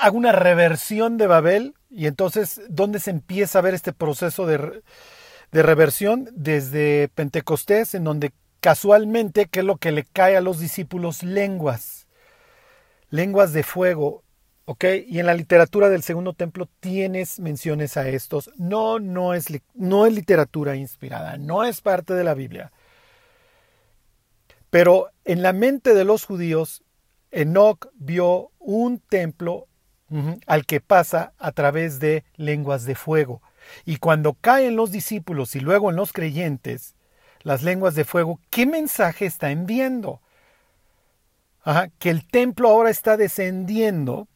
hago 0.00 0.16
una 0.16 0.32
reversión 0.32 1.18
de 1.18 1.26
Babel, 1.28 1.74
y 1.88 2.06
entonces, 2.06 2.60
¿dónde 2.68 2.98
se 2.98 3.10
empieza 3.10 3.58
a 3.58 3.62
ver 3.62 3.74
este 3.74 3.92
proceso 3.92 4.46
de, 4.46 4.82
de 5.52 5.62
reversión? 5.62 6.28
Desde 6.32 7.08
Pentecostés, 7.14 7.94
en 7.94 8.04
donde 8.04 8.32
casualmente, 8.62 9.46
¿qué 9.46 9.60
es 9.60 9.66
lo 9.66 9.76
que 9.76 9.92
le 9.92 10.04
cae 10.04 10.36
a 10.36 10.40
los 10.40 10.60
discípulos? 10.60 11.24
Lenguas. 11.24 12.06
Lenguas 13.10 13.52
de 13.52 13.64
fuego. 13.64 14.22
¿Ok? 14.64 14.84
Y 15.06 15.18
en 15.18 15.26
la 15.26 15.34
literatura 15.34 15.90
del 15.90 16.04
segundo 16.04 16.32
templo 16.32 16.68
tienes 16.78 17.40
menciones 17.40 17.96
a 17.96 18.08
estos. 18.08 18.50
No, 18.56 19.00
no 19.00 19.34
es, 19.34 19.46
no 19.74 20.06
es 20.06 20.14
literatura 20.14 20.76
inspirada, 20.76 21.36
no 21.36 21.64
es 21.64 21.80
parte 21.80 22.14
de 22.14 22.22
la 22.22 22.34
Biblia. 22.34 22.72
Pero 24.70 25.10
en 25.24 25.42
la 25.42 25.52
mente 25.52 25.92
de 25.94 26.04
los 26.04 26.24
judíos, 26.24 26.84
Enoch 27.32 27.88
vio 27.94 28.52
un 28.60 29.00
templo 29.00 29.66
al 30.46 30.66
que 30.66 30.80
pasa 30.80 31.32
a 31.38 31.52
través 31.52 31.98
de 31.98 32.22
lenguas 32.36 32.84
de 32.84 32.94
fuego. 32.94 33.42
Y 33.84 33.96
cuando 33.96 34.34
caen 34.34 34.76
los 34.76 34.92
discípulos 34.92 35.56
y 35.56 35.60
luego 35.60 35.90
en 35.90 35.96
los 35.96 36.12
creyentes, 36.12 36.94
las 37.42 37.62
lenguas 37.62 37.94
de 37.94 38.04
fuego, 38.04 38.40
¿qué 38.50 38.66
mensaje 38.66 39.26
está 39.26 39.50
enviando? 39.50 40.20
que 42.00 42.10
el 42.10 42.26
templo 42.26 42.68
ahora 42.68 42.90
está 42.90 43.16
descendiendo 43.16 44.26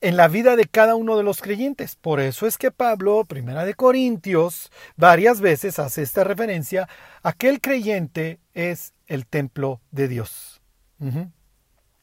en 0.00 0.16
la 0.16 0.28
vida 0.28 0.54
de 0.54 0.66
cada 0.66 0.94
uno 0.94 1.16
de 1.16 1.22
los 1.22 1.40
creyentes. 1.40 1.96
Por 1.96 2.20
eso 2.20 2.46
es 2.46 2.58
que 2.58 2.70
Pablo, 2.70 3.24
primera 3.24 3.64
de 3.64 3.74
Corintios, 3.74 4.70
varias 4.96 5.40
veces 5.40 5.78
hace 5.78 6.02
esta 6.02 6.24
referencia 6.24 6.88
a 7.22 7.32
que 7.32 7.48
el 7.48 7.60
creyente 7.60 8.38
es 8.52 8.92
el 9.06 9.26
templo 9.26 9.80
de 9.90 10.08
Dios. 10.08 10.60
En 11.00 11.32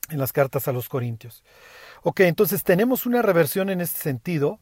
las 0.10 0.34
cartas 0.34 0.68
a 0.68 0.74
los 0.74 0.90
Corintios. 0.90 1.44
Ok, 2.04 2.22
entonces 2.22 2.64
tenemos 2.64 3.06
una 3.06 3.22
reversión 3.22 3.70
en 3.70 3.82
este 3.82 4.00
sentido. 4.00 4.60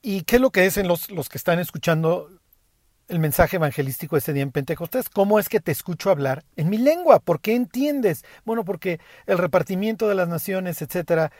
¿Y 0.00 0.22
qué 0.22 0.36
es 0.36 0.42
lo 0.42 0.50
que 0.50 0.62
dicen 0.62 0.88
los, 0.88 1.10
los 1.10 1.28
que 1.28 1.38
están 1.38 1.58
escuchando 1.58 2.28
el 3.08 3.18
mensaje 3.18 3.56
evangelístico 3.56 4.16
ese 4.16 4.32
día 4.32 4.42
en 4.42 4.52
Pentecostés. 4.52 5.08
¿Cómo 5.08 5.38
es 5.38 5.48
que 5.48 5.60
te 5.60 5.72
escucho 5.72 6.10
hablar 6.10 6.44
en 6.56 6.70
mi 6.70 6.78
lengua? 6.78 7.20
¿Por 7.20 7.40
qué 7.40 7.54
entiendes? 7.54 8.24
Bueno, 8.44 8.64
porque 8.64 9.00
el 9.26 9.38
repartimiento 9.38 10.08
de 10.08 10.14
las 10.14 10.28
naciones, 10.28 10.80
etcétera, 10.82 11.32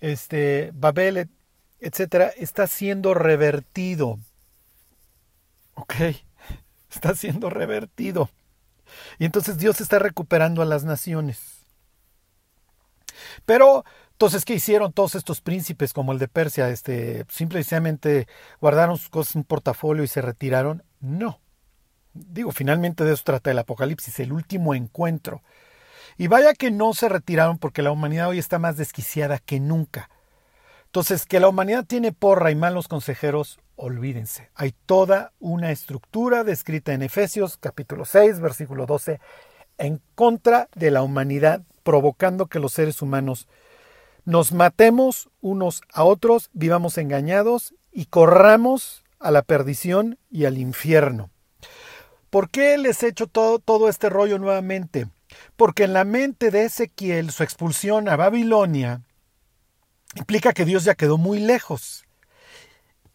este, 0.00 0.70
Babel, 0.74 1.28
etcétera, 1.80 2.30
está 2.36 2.66
siendo 2.66 3.14
revertido. 3.14 4.18
¿Ok? 5.74 5.94
Está 6.90 7.14
siendo 7.14 7.50
revertido. 7.50 8.30
Y 9.18 9.24
entonces 9.24 9.58
Dios 9.58 9.80
está 9.80 10.00
recuperando 10.00 10.60
a 10.60 10.64
las 10.64 10.82
naciones. 10.82 11.64
Pero 13.46 13.84
entonces, 14.20 14.44
¿qué 14.44 14.52
hicieron 14.52 14.92
todos 14.92 15.14
estos 15.14 15.40
príncipes 15.40 15.94
como 15.94 16.12
el 16.12 16.18
de 16.18 16.28
Persia? 16.28 16.68
Este, 16.68 17.24
simplemente 17.30 18.28
guardaron 18.60 18.98
sus 18.98 19.08
cosas 19.08 19.34
en 19.34 19.38
un 19.38 19.44
portafolio 19.44 20.04
y 20.04 20.08
se 20.08 20.20
retiraron. 20.20 20.82
No. 21.00 21.40
Digo, 22.12 22.52
finalmente 22.52 23.02
de 23.04 23.14
eso 23.14 23.22
trata 23.24 23.50
el 23.50 23.58
Apocalipsis, 23.58 24.20
el 24.20 24.34
último 24.34 24.74
encuentro. 24.74 25.42
Y 26.18 26.26
vaya 26.26 26.52
que 26.52 26.70
no 26.70 26.92
se 26.92 27.08
retiraron 27.08 27.56
porque 27.56 27.80
la 27.80 27.92
humanidad 27.92 28.28
hoy 28.28 28.38
está 28.38 28.58
más 28.58 28.76
desquiciada 28.76 29.38
que 29.38 29.58
nunca. 29.58 30.10
Entonces, 30.84 31.24
que 31.24 31.40
la 31.40 31.48
humanidad 31.48 31.86
tiene 31.86 32.12
porra 32.12 32.50
y 32.50 32.56
malos 32.56 32.88
consejeros, 32.88 33.58
olvídense. 33.74 34.50
Hay 34.54 34.74
toda 34.84 35.32
una 35.40 35.70
estructura 35.70 36.44
descrita 36.44 36.92
en 36.92 37.00
Efesios 37.00 37.56
capítulo 37.56 38.04
6, 38.04 38.40
versículo 38.40 38.84
12, 38.84 39.18
en 39.78 40.02
contra 40.14 40.68
de 40.74 40.90
la 40.90 41.00
humanidad, 41.00 41.62
provocando 41.82 42.48
que 42.48 42.58
los 42.58 42.74
seres 42.74 43.00
humanos 43.00 43.48
nos 44.30 44.52
matemos 44.52 45.28
unos 45.40 45.82
a 45.92 46.04
otros, 46.04 46.50
vivamos 46.52 46.98
engañados 46.98 47.74
y 47.92 48.06
corramos 48.06 49.02
a 49.18 49.32
la 49.32 49.42
perdición 49.42 50.18
y 50.30 50.44
al 50.44 50.56
infierno. 50.56 51.30
¿Por 52.30 52.48
qué 52.48 52.78
les 52.78 53.02
he 53.02 53.08
hecho 53.08 53.26
todo, 53.26 53.58
todo 53.58 53.88
este 53.88 54.08
rollo 54.08 54.38
nuevamente? 54.38 55.08
Porque 55.56 55.82
en 55.82 55.92
la 55.92 56.04
mente 56.04 56.52
de 56.52 56.64
Ezequiel 56.64 57.32
su 57.32 57.42
expulsión 57.42 58.08
a 58.08 58.14
Babilonia 58.14 59.02
implica 60.14 60.52
que 60.52 60.64
Dios 60.64 60.84
ya 60.84 60.94
quedó 60.94 61.18
muy 61.18 61.40
lejos. 61.40 62.04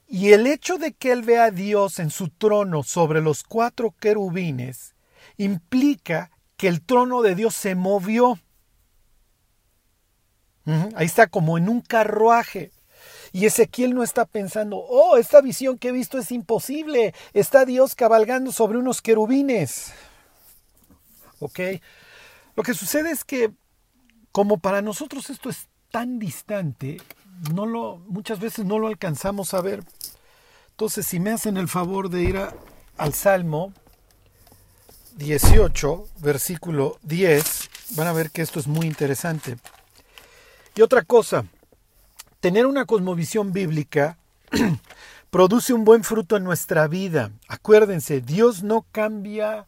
Y 0.08 0.34
el 0.34 0.46
hecho 0.48 0.78
de 0.78 0.92
que 0.94 1.14
él 1.14 1.22
vea 1.22 1.46
a 1.46 1.52
Dios 1.52 2.00
en 2.00 2.10
su 2.10 2.28
trono 2.28 2.84
sobre 2.84 3.22
los 3.22 3.44
cuatro 3.44 3.96
querubines 4.00 4.96
implica 5.38 6.30
que 6.58 6.68
el 6.68 6.82
trono 6.82 7.22
de 7.22 7.36
Dios 7.36 7.56
se 7.56 7.74
movió. 7.76 8.38
Ahí 10.96 11.06
está 11.06 11.28
como 11.28 11.58
en 11.58 11.70
un 11.70 11.82
carruaje. 11.82 12.72
Y 13.32 13.46
Ezequiel 13.46 13.94
no 13.94 14.02
está 14.02 14.26
pensando, 14.26 14.78
oh, 14.78 15.18
esta 15.18 15.42
visión 15.42 15.78
que 15.78 15.90
he 15.90 15.92
visto 15.92 16.18
es 16.18 16.32
imposible. 16.32 17.14
Está 17.34 17.66
Dios 17.66 17.94
cabalgando 17.94 18.52
sobre 18.52 18.78
unos 18.78 19.02
querubines. 19.02 19.94
¿Ok? 21.40 21.60
Lo 22.56 22.64
que 22.64 22.74
sucede 22.74 23.12
es 23.12 23.24
que, 23.24 23.52
como 24.32 24.58
para 24.58 24.82
nosotros 24.82 25.30
esto 25.30 25.50
es 25.50 25.68
tan 25.92 26.18
distante, 26.18 27.02
no 27.54 27.66
lo, 27.66 27.98
muchas 28.08 28.40
veces 28.40 28.66
no 28.66 28.80
lo 28.80 28.88
alcanzamos 28.88 29.54
a 29.54 29.62
ver. 29.62 29.84
Entonces, 30.72 31.06
si 31.06 31.20
me 31.20 31.32
hacen 31.32 31.58
el 31.58 31.68
favor 31.68 32.10
de 32.10 32.24
ir 32.24 32.40
al 32.98 33.14
Salmo 33.14 33.74
18, 35.18 36.08
versículo 36.20 36.98
10, 37.04 37.70
van 37.92 38.08
a 38.08 38.14
ver 38.14 38.32
que 38.32 38.42
esto 38.42 38.60
es 38.60 38.68
muy 38.68 38.86
interesante. 38.88 39.58
Y 40.76 40.82
otra 40.82 41.04
cosa, 41.04 41.46
tener 42.42 42.66
una 42.66 42.86
cosmovisión 42.86 43.54
bíblica 43.54 44.18
produce 45.30 45.74
un 45.74 45.86
buen 45.86 46.04
fruto 46.04 46.36
en 46.36 46.44
nuestra 46.44 46.88
vida. 46.88 47.32
Acuérdense, 47.48 48.20
Dios 48.20 48.62
no 48.62 48.86
cambia 48.92 49.68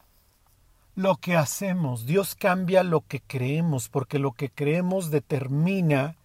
lo 0.95 1.15
que 1.15 1.37
hacemos, 1.37 2.05
Dios 2.05 2.35
cambia 2.35 2.83
lo 2.83 3.01
que 3.07 3.21
creemos, 3.21 3.87
porque 3.87 4.19
lo 4.19 4.33
que 4.33 4.49
creemos 4.49 5.09
determina 5.09 6.17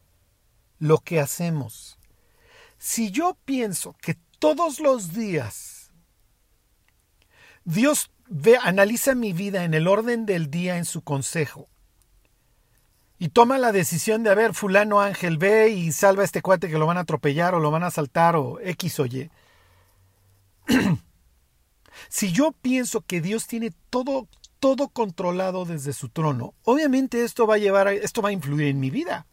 lo 0.78 0.98
que 0.98 1.20
hacemos. 1.20 1.98
Si 2.78 3.12
yo 3.12 3.36
pienso 3.44 3.94
que 4.00 4.16
todos 4.40 4.80
los 4.80 5.12
días 5.12 5.82
Dios 7.64 8.10
ve, 8.28 8.58
analiza 8.60 9.14
mi 9.14 9.32
vida 9.32 9.62
en 9.62 9.74
el 9.74 9.86
orden 9.86 10.26
del 10.26 10.50
día 10.50 10.78
en 10.78 10.84
su 10.84 11.02
consejo 11.02 11.68
y 13.22 13.28
toma 13.28 13.56
la 13.56 13.70
decisión 13.70 14.24
de, 14.24 14.30
a 14.30 14.34
ver, 14.34 14.52
fulano 14.52 15.00
Ángel, 15.00 15.38
ve 15.38 15.68
y 15.68 15.92
salva 15.92 16.22
a 16.22 16.24
este 16.24 16.42
cuate 16.42 16.68
que 16.68 16.76
lo 16.76 16.86
van 16.86 16.96
a 16.96 17.02
atropellar 17.02 17.54
o 17.54 17.60
lo 17.60 17.70
van 17.70 17.84
a 17.84 17.86
asaltar 17.86 18.34
o 18.34 18.58
X 18.60 18.98
o 18.98 19.06
Y. 19.06 19.30
si 22.08 22.32
yo 22.32 22.50
pienso 22.50 23.02
que 23.02 23.20
Dios 23.20 23.46
tiene 23.46 23.72
todo, 23.90 24.26
todo 24.58 24.88
controlado 24.88 25.64
desde 25.64 25.92
su 25.92 26.08
trono, 26.08 26.54
obviamente 26.64 27.22
esto 27.22 27.46
va 27.46 27.54
a 27.54 27.58
llevar, 27.58 27.86
esto 27.86 28.22
va 28.22 28.30
a 28.30 28.32
influir 28.32 28.66
en 28.66 28.80
mi 28.80 28.90
vida. 28.90 29.28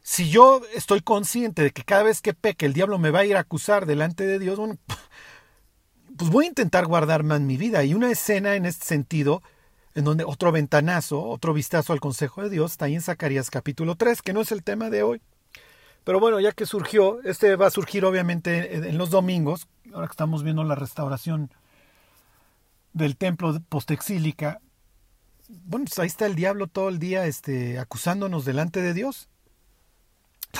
Si 0.00 0.30
yo 0.30 0.62
estoy 0.74 1.02
consciente 1.02 1.60
de 1.60 1.72
que 1.72 1.84
cada 1.84 2.04
vez 2.04 2.22
que 2.22 2.32
peque 2.32 2.64
el 2.64 2.72
diablo 2.72 2.98
me 2.98 3.10
va 3.10 3.18
a 3.18 3.26
ir 3.26 3.36
a 3.36 3.40
acusar 3.40 3.84
delante 3.84 4.26
de 4.26 4.38
Dios, 4.38 4.58
pues 6.16 6.30
voy 6.30 6.46
a 6.46 6.48
intentar 6.48 6.86
guardar 6.86 7.22
más 7.22 7.42
mi 7.42 7.58
vida. 7.58 7.84
Y 7.84 7.92
una 7.92 8.10
escena 8.10 8.54
en 8.54 8.64
este 8.64 8.86
sentido 8.86 9.42
en 9.96 10.04
donde 10.04 10.24
otro 10.24 10.52
ventanazo, 10.52 11.24
otro 11.24 11.54
vistazo 11.54 11.94
al 11.94 12.00
consejo 12.00 12.42
de 12.42 12.50
Dios, 12.50 12.72
está 12.72 12.84
ahí 12.84 12.94
en 12.94 13.00
Zacarías 13.00 13.48
capítulo 13.48 13.96
3, 13.96 14.20
que 14.20 14.34
no 14.34 14.42
es 14.42 14.52
el 14.52 14.62
tema 14.62 14.90
de 14.90 15.02
hoy. 15.02 15.22
Pero 16.04 16.20
bueno, 16.20 16.38
ya 16.38 16.52
que 16.52 16.66
surgió, 16.66 17.22
este 17.22 17.56
va 17.56 17.68
a 17.68 17.70
surgir 17.70 18.04
obviamente 18.04 18.76
en 18.76 18.98
los 18.98 19.08
domingos, 19.08 19.68
ahora 19.94 20.06
que 20.06 20.12
estamos 20.12 20.42
viendo 20.42 20.64
la 20.64 20.74
restauración 20.74 21.50
del 22.92 23.16
templo 23.16 23.58
postexílica, 23.70 24.60
bueno, 25.48 25.86
pues 25.86 25.98
ahí 25.98 26.08
está 26.08 26.26
el 26.26 26.34
diablo 26.34 26.66
todo 26.66 26.90
el 26.90 26.98
día 26.98 27.26
este, 27.26 27.78
acusándonos 27.78 28.44
delante 28.44 28.82
de 28.82 28.92
Dios. 28.92 29.30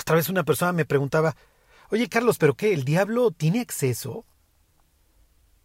Otra 0.00 0.16
vez 0.16 0.31
una 0.31 0.45
persona 0.45 0.73
me 0.73 0.87
preguntaba, 0.87 1.37
oye 1.90 2.09
Carlos, 2.09 2.38
¿pero 2.38 2.55
qué? 2.55 2.73
¿El 2.73 2.85
diablo 2.85 3.33
tiene 3.33 3.61
acceso? 3.61 4.25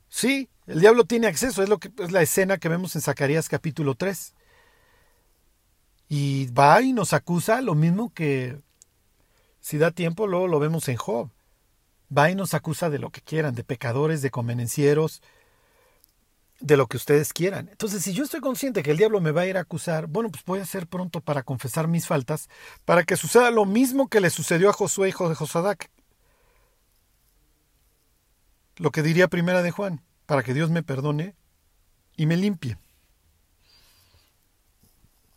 Sí, 0.10 0.50
el 0.72 0.80
diablo 0.80 1.04
tiene 1.04 1.28
acceso, 1.28 1.62
es, 1.62 1.68
lo 1.68 1.80
que, 1.80 1.92
es 2.02 2.12
la 2.12 2.22
escena 2.22 2.58
que 2.58 2.70
vemos 2.70 2.96
en 2.96 3.02
Zacarías 3.02 3.50
capítulo 3.50 3.96
3. 3.96 4.34
Y 6.08 6.48
va 6.48 6.82
y 6.82 6.94
nos 6.94 7.12
acusa 7.12 7.62
lo 7.62 7.76
mismo 7.76 8.14
que, 8.14 8.58
si 9.60 9.78
da 9.78 9.92
tiempo, 9.92 10.28
luego 10.28 10.48
lo 10.48 10.60
vemos 10.60 10.88
en 10.88 10.96
Job. 10.96 11.30
Va 12.16 12.32
y 12.32 12.36
nos 12.36 12.54
acusa 12.54 12.90
de 12.90 13.00
lo 13.00 13.10
que 13.10 13.22
quieran, 13.22 13.54
de 13.54 13.66
pecadores, 13.66 14.22
de 14.22 14.32
convenencieros, 14.32 15.22
de 16.62 16.78
lo 16.78 16.88
que 16.88 16.96
ustedes 16.96 17.34
quieran. 17.34 17.68
Entonces, 17.70 18.02
si 18.02 18.14
yo 18.14 18.24
estoy 18.24 18.40
consciente 18.40 18.82
que 18.82 18.92
el 18.92 18.98
diablo 18.98 19.20
me 19.20 19.32
va 19.32 19.42
a 19.42 19.48
ir 19.48 19.58
a 19.58 19.62
acusar, 19.62 20.08
bueno, 20.08 20.30
pues 20.30 20.46
voy 20.46 20.60
a 20.60 20.66
ser 20.66 20.88
pronto 20.88 21.20
para 21.20 21.44
confesar 21.44 21.90
mis 21.90 22.08
faltas, 22.08 22.48
para 22.86 23.04
que 23.04 23.18
suceda 23.18 23.52
lo 23.52 23.66
mismo 23.66 24.08
que 24.08 24.22
le 24.22 24.30
sucedió 24.30 24.70
a 24.70 24.74
Josué, 24.74 25.10
hijo 25.10 25.28
de 25.28 25.36
Josadac. 25.36 25.90
Lo 28.78 28.92
que 28.92 29.04
diría 29.04 29.28
primera 29.28 29.62
de 29.64 29.72
Juan 29.72 30.02
para 30.32 30.44
que 30.44 30.54
Dios 30.54 30.70
me 30.70 30.82
perdone 30.82 31.36
y 32.16 32.26
me 32.26 32.38
limpie. 32.38 32.78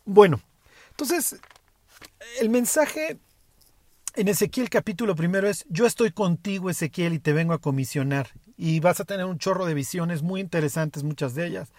Bueno, 0.05 0.39
entonces, 0.91 1.35
el 2.39 2.47
mensaje 2.47 3.19
en 4.13 4.29
Ezequiel 4.29 4.69
capítulo 4.69 5.13
primero 5.13 5.49
es, 5.49 5.65
yo 5.67 5.85
estoy 5.85 6.11
contigo 6.11 6.69
Ezequiel 6.69 7.11
y 7.11 7.19
te 7.19 7.33
vengo 7.33 7.51
a 7.51 7.59
comisionar. 7.59 8.29
Y 8.55 8.79
vas 8.79 9.01
a 9.01 9.03
tener 9.03 9.25
un 9.25 9.37
chorro 9.37 9.65
de 9.65 9.73
visiones 9.73 10.23
muy 10.23 10.39
interesantes, 10.39 11.03
muchas 11.03 11.35
de 11.35 11.47
ellas, 11.47 11.73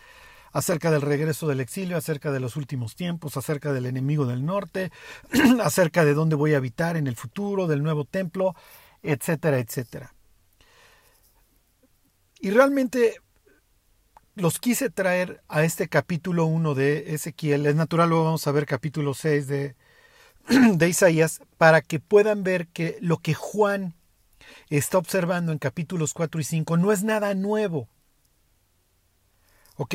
acerca 0.52 0.90
del 0.90 1.00
regreso 1.00 1.48
del 1.48 1.60
exilio, 1.60 1.96
acerca 1.96 2.30
de 2.32 2.40
los 2.40 2.54
últimos 2.56 2.96
tiempos, 2.96 3.38
acerca 3.38 3.72
del 3.72 3.86
enemigo 3.86 4.26
del 4.26 4.44
norte, 4.44 4.92
acerca 5.64 6.04
de 6.04 6.12
dónde 6.12 6.36
voy 6.36 6.52
a 6.52 6.58
habitar 6.58 6.98
en 6.98 7.06
el 7.06 7.16
futuro, 7.16 7.66
del 7.66 7.82
nuevo 7.82 8.04
templo, 8.04 8.54
etcétera, 9.02 9.58
etcétera. 9.58 10.12
Y 12.40 12.50
realmente 12.50 13.20
los 14.34 14.58
quise 14.58 14.90
traer 14.90 15.42
a 15.48 15.64
este 15.64 15.88
capítulo 15.88 16.44
1 16.46 16.74
de 16.74 17.14
Ezequiel. 17.14 17.66
Es 17.66 17.74
natural, 17.74 18.10
luego 18.10 18.24
vamos 18.24 18.46
a 18.46 18.52
ver 18.52 18.66
capítulo 18.66 19.14
6 19.14 19.48
de, 19.48 19.76
de 20.48 20.88
Isaías, 20.88 21.40
para 21.56 21.80
que 21.80 22.00
puedan 22.00 22.42
ver 22.42 22.68
que 22.68 22.98
lo 23.00 23.18
que 23.18 23.34
Juan 23.34 23.94
está 24.68 24.98
observando 24.98 25.52
en 25.52 25.58
capítulos 25.58 26.12
4 26.12 26.40
y 26.40 26.44
5 26.44 26.76
no 26.76 26.92
es 26.92 27.02
nada 27.02 27.34
nuevo. 27.34 27.88
¿Ok? 29.76 29.94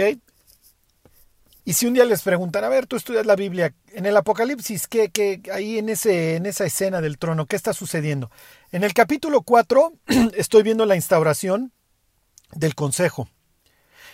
Y 1.63 1.73
si 1.73 1.85
un 1.85 1.93
día 1.93 2.05
les 2.05 2.23
preguntan, 2.23 2.63
a 2.63 2.69
ver, 2.69 2.87
tú 2.87 2.95
estudias 2.95 3.27
la 3.27 3.35
Biblia, 3.35 3.75
en 3.93 4.07
el 4.07 4.17
Apocalipsis, 4.17 4.87
¿qué, 4.87 5.11
qué 5.11 5.43
ahí 5.53 5.77
en, 5.77 5.89
ese, 5.89 6.35
en 6.35 6.47
esa 6.47 6.65
escena 6.65 7.01
del 7.01 7.19
trono, 7.19 7.45
qué 7.45 7.55
está 7.55 7.73
sucediendo? 7.73 8.31
En 8.71 8.83
el 8.83 8.95
capítulo 8.95 9.43
4 9.43 9.93
estoy 10.35 10.63
viendo 10.63 10.87
la 10.87 10.95
instauración 10.95 11.71
del 12.53 12.75
consejo. 12.75 13.29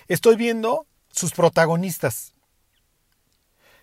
Estoy 0.07 0.35
viendo 0.35 0.87
sus 1.11 1.31
protagonistas. 1.31 2.33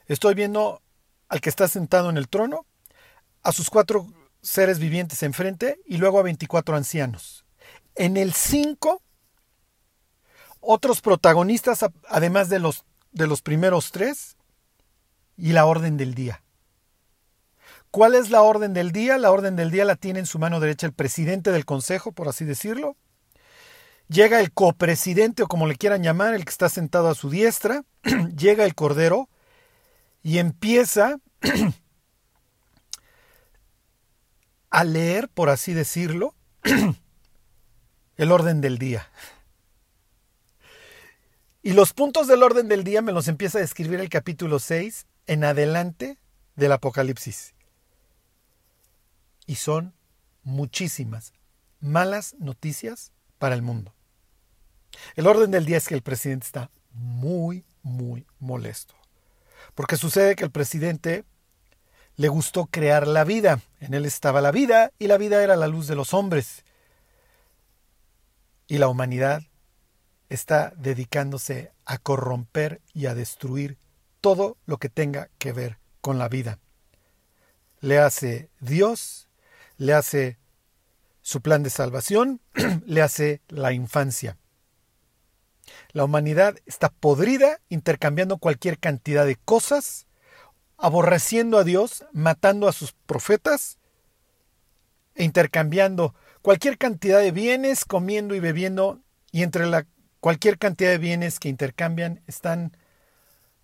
Estoy 0.06 0.34
viendo 0.34 0.82
al 1.28 1.40
que 1.40 1.50
está 1.50 1.68
sentado 1.68 2.11
en 2.11 2.16
el 2.16 2.28
trono, 2.28 2.66
a 3.42 3.52
sus 3.52 3.70
cuatro 3.70 4.06
seres 4.42 4.78
vivientes 4.78 5.23
enfrente 5.23 5.80
y 5.86 5.97
luego 5.97 6.19
a 6.19 6.23
24 6.23 6.76
ancianos. 6.76 7.45
En 7.95 8.17
el 8.17 8.32
5, 8.34 9.02
otros 10.60 11.00
protagonistas, 11.00 11.84
además 12.08 12.49
de 12.49 12.58
los, 12.58 12.84
de 13.12 13.26
los 13.26 13.43
primeros 13.43 13.90
tres, 13.90 14.36
y 15.36 15.52
la 15.52 15.67
orden 15.67 15.97
del 15.97 16.14
día. 16.14 16.43
¿Cuál 17.90 18.14
es 18.14 18.30
la 18.30 18.43
orden 18.43 18.73
del 18.73 18.93
día? 18.93 19.19
La 19.19 19.30
orden 19.30 19.56
del 19.56 19.71
día 19.71 19.84
la 19.84 19.97
tiene 19.97 20.21
en 20.21 20.26
su 20.26 20.38
mano 20.38 20.60
derecha 20.60 20.86
el 20.86 20.93
presidente 20.93 21.52
del 21.52 21.64
consejo, 21.64 22.12
por 22.12 22.28
así 22.28 22.45
decirlo, 22.45 22.97
Llega 24.14 24.38
el 24.38 24.52
copresidente 24.52 25.42
o 25.42 25.48
como 25.48 25.66
le 25.66 25.74
quieran 25.74 26.04
llamar, 26.04 26.34
el 26.34 26.44
que 26.44 26.50
está 26.50 26.68
sentado 26.68 27.08
a 27.08 27.16
su 27.16 27.30
diestra, 27.30 27.84
llega 28.36 28.64
el 28.64 28.76
cordero 28.76 29.28
y 30.22 30.38
empieza 30.38 31.18
a 34.70 34.84
leer, 34.84 35.28
por 35.28 35.50
así 35.50 35.74
decirlo, 35.74 36.36
el 38.16 38.30
orden 38.30 38.60
del 38.60 38.78
día. 38.78 39.10
Y 41.64 41.72
los 41.72 41.92
puntos 41.92 42.28
del 42.28 42.44
orden 42.44 42.68
del 42.68 42.84
día 42.84 43.02
me 43.02 43.10
los 43.10 43.26
empieza 43.26 43.58
a 43.58 43.62
describir 43.62 43.98
el 43.98 44.10
capítulo 44.10 44.60
6 44.60 45.06
en 45.26 45.42
adelante 45.42 46.18
del 46.54 46.70
Apocalipsis. 46.70 47.52
Y 49.46 49.56
son 49.56 49.92
muchísimas 50.44 51.32
malas 51.80 52.36
noticias 52.38 53.10
para 53.38 53.56
el 53.56 53.62
mundo. 53.62 53.94
El 55.17 55.26
orden 55.26 55.50
del 55.50 55.65
día 55.65 55.76
es 55.76 55.89
que 55.89 55.95
el 55.95 56.02
presidente 56.02 56.47
está 56.47 56.71
muy, 56.93 57.65
muy 57.83 58.26
molesto. 58.39 58.95
Porque 59.75 59.97
sucede 59.97 60.37
que 60.37 60.45
el 60.45 60.50
presidente 60.50 61.25
le 62.17 62.28
gustó 62.28 62.67
crear 62.67 63.07
la 63.07 63.25
vida. 63.25 63.61
En 63.80 63.95
él 63.95 64.07
estaba 64.07 64.41
la 64.41 64.52
vida 64.52 64.93
y 64.99 65.07
la 65.07 65.19
vida 65.19 65.43
era 65.43 65.57
la 65.57 65.67
luz 65.67 65.87
de 65.87 65.97
los 65.97 66.15
hombres. 66.15 66.65
Y 68.67 68.78
la 68.78 68.89
humanidad 68.89 69.43
está 70.28 70.73
dedicándose 70.76 71.73
a 71.85 71.99
corromper 71.99 72.80
y 72.93 73.07
a 73.07 73.15
destruir 73.15 73.78
todo 74.21 74.57
lo 74.67 74.78
que 74.78 74.89
tenga 74.89 75.28
que 75.39 75.52
ver 75.52 75.78
con 76.00 76.19
la 76.19 76.28
vida. 76.28 76.59
Le 77.80 77.99
hace 77.99 78.49
Dios, 78.61 79.28
le 79.76 79.93
hace 79.93 80.39
su 81.21 81.41
plan 81.41 81.63
de 81.63 81.71
salvación, 81.71 82.41
le 82.87 83.02
hace 83.02 83.43
la 83.49 83.73
infancia. 83.73 84.39
La 85.92 86.04
humanidad 86.04 86.56
está 86.66 86.88
podrida 86.88 87.60
intercambiando 87.68 88.38
cualquier 88.38 88.78
cantidad 88.78 89.26
de 89.26 89.36
cosas, 89.36 90.06
aborreciendo 90.76 91.58
a 91.58 91.64
Dios, 91.64 92.04
matando 92.12 92.68
a 92.68 92.72
sus 92.72 92.92
profetas 92.92 93.78
e 95.14 95.24
intercambiando 95.24 96.14
cualquier 96.42 96.76
cantidad 96.76 97.20
de 97.20 97.30
bienes, 97.30 97.84
comiendo 97.84 98.34
y 98.34 98.40
bebiendo, 98.40 99.00
y 99.30 99.42
entre 99.42 99.66
la 99.66 99.86
cualquier 100.20 100.58
cantidad 100.58 100.90
de 100.90 100.98
bienes 100.98 101.40
que 101.40 101.48
intercambian 101.48 102.22
están, 102.26 102.76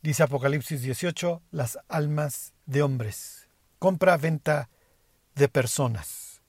dice 0.03 0.23
Apocalipsis 0.23 0.83
18, 0.83 1.43
las 1.51 1.79
almas 1.89 2.55
de 2.67 2.83
hombres. 2.83 3.49
Compra, 3.79 4.17
venta 4.17 4.69
de 5.35 5.49
personas. 5.49 6.43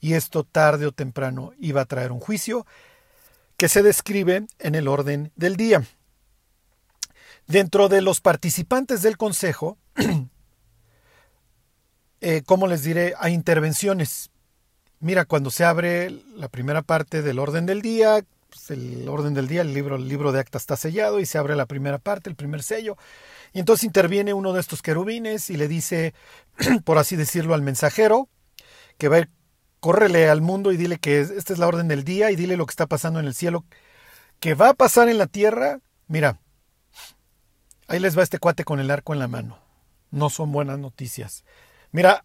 Y 0.00 0.14
esto 0.14 0.44
tarde 0.44 0.86
o 0.86 0.92
temprano 0.92 1.52
iba 1.58 1.80
a 1.80 1.86
traer 1.86 2.12
un 2.12 2.20
juicio 2.20 2.66
que 3.58 3.68
se 3.68 3.82
describe 3.82 4.46
en 4.60 4.74
el 4.76 4.88
orden 4.88 5.32
del 5.34 5.56
día. 5.56 5.84
Dentro 7.48 7.88
de 7.88 8.00
los 8.00 8.20
participantes 8.20 9.02
del 9.02 9.16
Consejo, 9.16 9.76
eh, 12.20 12.42
como 12.46 12.68
les 12.68 12.84
diré, 12.84 13.14
hay 13.18 13.34
intervenciones. 13.34 14.30
Mira, 15.00 15.24
cuando 15.24 15.50
se 15.50 15.64
abre 15.64 16.10
la 16.36 16.48
primera 16.48 16.82
parte 16.82 17.20
del 17.20 17.40
orden 17.40 17.66
del 17.66 17.82
día, 17.82 18.24
pues, 18.48 18.70
el 18.70 19.08
orden 19.08 19.34
del 19.34 19.48
día, 19.48 19.62
el 19.62 19.74
libro, 19.74 19.96
el 19.96 20.08
libro 20.08 20.30
de 20.30 20.38
acta 20.38 20.56
está 20.56 20.76
sellado 20.76 21.18
y 21.18 21.26
se 21.26 21.36
abre 21.36 21.56
la 21.56 21.66
primera 21.66 21.98
parte, 21.98 22.30
el 22.30 22.36
primer 22.36 22.62
sello. 22.62 22.96
Y 23.52 23.58
entonces 23.58 23.84
interviene 23.84 24.34
uno 24.34 24.52
de 24.52 24.60
estos 24.60 24.82
querubines 24.82 25.50
y 25.50 25.56
le 25.56 25.66
dice, 25.66 26.14
por 26.84 26.98
así 26.98 27.16
decirlo, 27.16 27.54
al 27.54 27.62
mensajero, 27.62 28.28
que 28.98 29.08
va 29.08 29.16
a 29.16 29.20
ir 29.20 29.30
córrele 29.80 30.28
al 30.28 30.40
mundo 30.40 30.72
y 30.72 30.76
dile 30.76 30.98
que 30.98 31.20
esta 31.20 31.52
es 31.52 31.58
la 31.58 31.66
orden 31.66 31.88
del 31.88 32.04
día 32.04 32.30
y 32.30 32.36
dile 32.36 32.56
lo 32.56 32.66
que 32.66 32.72
está 32.72 32.86
pasando 32.86 33.20
en 33.20 33.26
el 33.26 33.34
cielo, 33.34 33.64
que 34.40 34.54
va 34.54 34.70
a 34.70 34.74
pasar 34.74 35.08
en 35.08 35.18
la 35.18 35.26
tierra. 35.26 35.80
Mira, 36.06 36.40
ahí 37.86 37.98
les 38.00 38.16
va 38.18 38.22
este 38.22 38.38
cuate 38.38 38.64
con 38.64 38.80
el 38.80 38.90
arco 38.90 39.12
en 39.12 39.18
la 39.18 39.28
mano. 39.28 39.58
No 40.10 40.30
son 40.30 40.52
buenas 40.52 40.78
noticias. 40.78 41.44
Mira, 41.92 42.24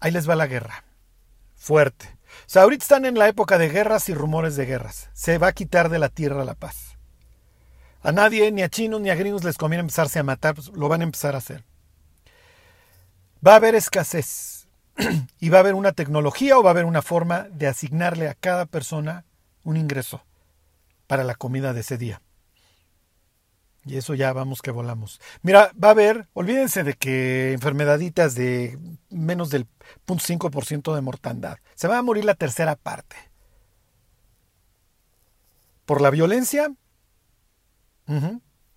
ahí 0.00 0.10
les 0.10 0.28
va 0.28 0.36
la 0.36 0.46
guerra. 0.46 0.84
Fuerte. 1.56 2.06
O 2.46 2.48
sea, 2.48 2.62
ahorita 2.62 2.82
están 2.82 3.04
en 3.04 3.18
la 3.18 3.28
época 3.28 3.58
de 3.58 3.68
guerras 3.68 4.08
y 4.08 4.14
rumores 4.14 4.56
de 4.56 4.66
guerras. 4.66 5.10
Se 5.12 5.38
va 5.38 5.48
a 5.48 5.52
quitar 5.52 5.88
de 5.90 5.98
la 5.98 6.08
tierra 6.08 6.44
la 6.44 6.54
paz. 6.54 6.96
A 8.02 8.10
nadie, 8.10 8.50
ni 8.50 8.62
a 8.62 8.68
chinos 8.68 9.00
ni 9.00 9.10
a 9.10 9.14
gringos 9.14 9.44
les 9.44 9.58
conviene 9.58 9.82
empezarse 9.82 10.18
a 10.18 10.24
matar, 10.24 10.54
pues 10.54 10.68
lo 10.68 10.88
van 10.88 11.02
a 11.02 11.04
empezar 11.04 11.34
a 11.34 11.38
hacer. 11.38 11.64
Va 13.46 13.52
a 13.52 13.56
haber 13.56 13.74
escasez 13.74 14.51
y 15.40 15.48
va 15.48 15.58
a 15.58 15.60
haber 15.60 15.74
una 15.74 15.92
tecnología 15.92 16.58
o 16.58 16.62
va 16.62 16.70
a 16.70 16.72
haber 16.72 16.84
una 16.84 17.02
forma 17.02 17.48
de 17.50 17.66
asignarle 17.66 18.28
a 18.28 18.34
cada 18.34 18.66
persona 18.66 19.24
un 19.64 19.76
ingreso 19.76 20.24
para 21.06 21.24
la 21.24 21.34
comida 21.34 21.72
de 21.72 21.80
ese 21.80 21.98
día. 21.98 22.22
Y 23.84 23.96
eso 23.96 24.14
ya 24.14 24.32
vamos 24.32 24.62
que 24.62 24.70
volamos. 24.70 25.20
Mira, 25.42 25.72
va 25.82 25.88
a 25.88 25.90
haber, 25.90 26.28
olvídense 26.34 26.84
de 26.84 26.94
que 26.94 27.52
enfermedaditas 27.52 28.34
de 28.34 28.78
menos 29.10 29.50
del 29.50 29.66
0.5% 30.06 30.94
de 30.94 31.00
mortandad. 31.00 31.58
Se 31.74 31.88
va 31.88 31.98
a 31.98 32.02
morir 32.02 32.24
la 32.24 32.34
tercera 32.34 32.76
parte. 32.76 33.16
Por 35.84 36.00
la 36.00 36.10
violencia, 36.10 36.72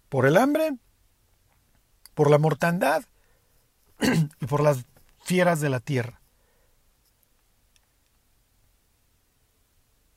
por 0.10 0.25
el 0.25 0.38
hambre, 0.38 0.75
por 2.15 2.32
la 2.32 2.39
mortandad 2.39 3.04
y 4.41 4.45
por 4.47 4.63
las 4.63 4.86
fieras 5.26 5.60
de 5.60 5.70
la 5.70 5.82
tierra. 5.82 6.22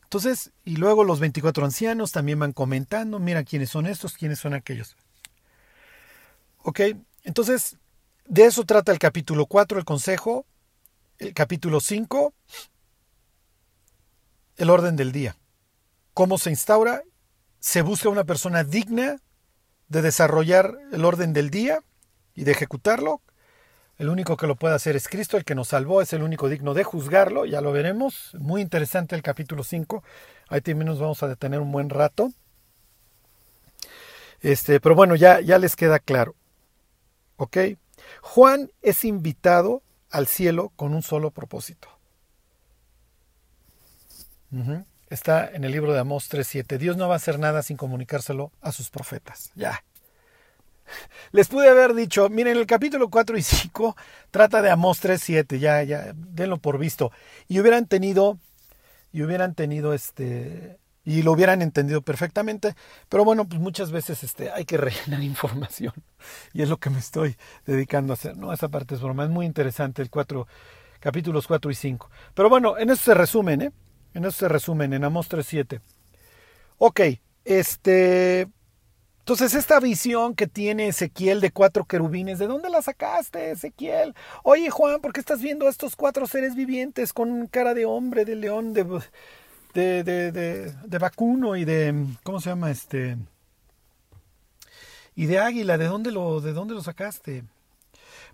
Entonces, 0.04 0.52
y 0.64 0.76
luego 0.76 1.04
los 1.04 1.18
24 1.20 1.64
ancianos 1.64 2.12
también 2.12 2.38
van 2.38 2.52
comentando, 2.52 3.18
mira 3.18 3.44
quiénes 3.44 3.70
son 3.70 3.86
estos, 3.86 4.14
quiénes 4.14 4.38
son 4.38 4.54
aquellos. 4.54 4.96
Ok, 6.58 6.80
entonces, 7.24 7.76
de 8.26 8.44
eso 8.44 8.64
trata 8.64 8.92
el 8.92 8.98
capítulo 8.98 9.46
4, 9.46 9.78
el 9.78 9.84
consejo, 9.84 10.46
el 11.18 11.34
capítulo 11.34 11.80
5, 11.80 12.32
el 14.56 14.70
orden 14.70 14.96
del 14.96 15.12
día. 15.12 15.36
¿Cómo 16.14 16.38
se 16.38 16.50
instaura? 16.50 17.02
Se 17.60 17.82
busca 17.82 18.08
una 18.08 18.24
persona 18.24 18.64
digna 18.64 19.20
de 19.88 20.02
desarrollar 20.02 20.78
el 20.92 21.04
orden 21.04 21.32
del 21.32 21.50
día 21.50 21.82
y 22.34 22.44
de 22.44 22.52
ejecutarlo. 22.52 23.20
El 23.98 24.08
único 24.08 24.36
que 24.36 24.46
lo 24.46 24.54
puede 24.54 24.76
hacer 24.76 24.94
es 24.94 25.08
Cristo, 25.08 25.36
el 25.36 25.44
que 25.44 25.56
nos 25.56 25.68
salvó, 25.68 26.00
es 26.00 26.12
el 26.12 26.22
único 26.22 26.48
digno 26.48 26.72
de 26.72 26.84
juzgarlo, 26.84 27.44
ya 27.46 27.60
lo 27.60 27.72
veremos. 27.72 28.32
Muy 28.38 28.62
interesante 28.62 29.16
el 29.16 29.22
capítulo 29.22 29.64
5. 29.64 30.04
Ahí 30.48 30.60
también 30.60 30.86
nos 30.86 31.00
vamos 31.00 31.20
a 31.24 31.28
detener 31.28 31.60
un 31.60 31.72
buen 31.72 31.90
rato. 31.90 32.32
Este, 34.40 34.78
pero 34.78 34.94
bueno, 34.94 35.16
ya, 35.16 35.40
ya 35.40 35.58
les 35.58 35.74
queda 35.74 35.98
claro. 35.98 36.36
¿Ok? 37.36 37.56
Juan 38.22 38.70
es 38.82 39.04
invitado 39.04 39.82
al 40.10 40.28
cielo 40.28 40.70
con 40.76 40.94
un 40.94 41.02
solo 41.02 41.32
propósito. 41.32 41.88
Está 45.10 45.50
en 45.50 45.64
el 45.64 45.72
libro 45.72 45.92
de 45.92 45.98
Amós 45.98 46.30
3.7. 46.30 46.78
Dios 46.78 46.96
no 46.96 47.08
va 47.08 47.14
a 47.14 47.16
hacer 47.16 47.40
nada 47.40 47.62
sin 47.62 47.76
comunicárselo 47.76 48.52
a 48.60 48.70
sus 48.70 48.90
profetas. 48.90 49.50
Ya. 49.56 49.82
Les 51.32 51.48
pude 51.48 51.68
haber 51.68 51.94
dicho, 51.94 52.28
miren, 52.28 52.56
el 52.56 52.66
capítulo 52.66 53.08
4 53.08 53.36
y 53.36 53.42
5 53.42 53.96
trata 54.30 54.62
de 54.62 54.70
Amós 54.70 55.02
3.7, 55.02 55.58
ya, 55.58 55.82
ya, 55.82 56.12
denlo 56.14 56.58
por 56.58 56.78
visto. 56.78 57.12
Y 57.48 57.60
hubieran 57.60 57.86
tenido, 57.86 58.38
y 59.12 59.22
hubieran 59.22 59.54
tenido 59.54 59.94
este, 59.94 60.78
y 61.08 61.22
lo 61.22 61.32
hubieran 61.32 61.62
entendido 61.62 62.02
perfectamente. 62.02 62.74
Pero 63.08 63.24
bueno, 63.24 63.48
pues 63.48 63.60
muchas 63.60 63.90
veces 63.90 64.22
este, 64.22 64.50
hay 64.50 64.66
que 64.66 64.76
rellenar 64.76 65.22
información. 65.22 65.94
Y 66.52 66.60
es 66.60 66.68
lo 66.68 66.76
que 66.76 66.90
me 66.90 66.98
estoy 66.98 67.36
dedicando 67.64 68.12
a 68.12 68.14
hacer. 68.14 68.36
No, 68.36 68.52
esa 68.52 68.68
parte 68.68 68.94
es 68.94 69.00
broma, 69.00 69.24
es 69.24 69.30
muy 69.30 69.46
interesante 69.46 70.02
el 70.02 70.10
4, 70.10 70.46
capítulos 71.00 71.46
4 71.46 71.70
y 71.70 71.74
5. 71.74 72.10
Pero 72.34 72.50
bueno, 72.50 72.76
en 72.76 72.90
eso 72.90 73.04
se 73.04 73.14
resumen, 73.14 73.62
¿eh? 73.62 73.72
En 74.12 74.26
eso 74.26 74.38
se 74.38 74.48
resumen, 74.48 74.92
en 74.92 75.04
Amós 75.04 75.30
3.7. 75.30 75.80
Ok, 76.76 77.00
este, 77.44 78.48
entonces, 79.28 79.52
esta 79.52 79.78
visión 79.78 80.34
que 80.34 80.46
tiene 80.46 80.88
Ezequiel 80.88 81.42
de 81.42 81.50
cuatro 81.50 81.84
querubines, 81.84 82.38
¿de 82.38 82.46
dónde 82.46 82.70
la 82.70 82.80
sacaste, 82.80 83.50
Ezequiel? 83.50 84.14
Oye, 84.42 84.70
Juan, 84.70 85.02
¿por 85.02 85.12
qué 85.12 85.20
estás 85.20 85.42
viendo 85.42 85.66
a 85.66 85.68
estos 85.68 85.96
cuatro 85.96 86.26
seres 86.26 86.54
vivientes 86.54 87.12
con 87.12 87.46
cara 87.46 87.74
de 87.74 87.84
hombre, 87.84 88.24
de 88.24 88.36
león, 88.36 88.72
de, 88.72 88.84
de, 89.74 90.02
de, 90.02 90.72
de, 90.72 90.98
vacuno 90.98 91.56
y 91.56 91.66
de. 91.66 92.06
¿Cómo 92.22 92.40
se 92.40 92.48
llama 92.48 92.70
este? 92.70 93.18
Y 95.14 95.26
de 95.26 95.38
águila, 95.38 95.76
¿de 95.76 95.88
dónde 95.88 96.10
lo, 96.10 96.40
de 96.40 96.54
dónde 96.54 96.72
lo 96.72 96.82
sacaste? 96.82 97.44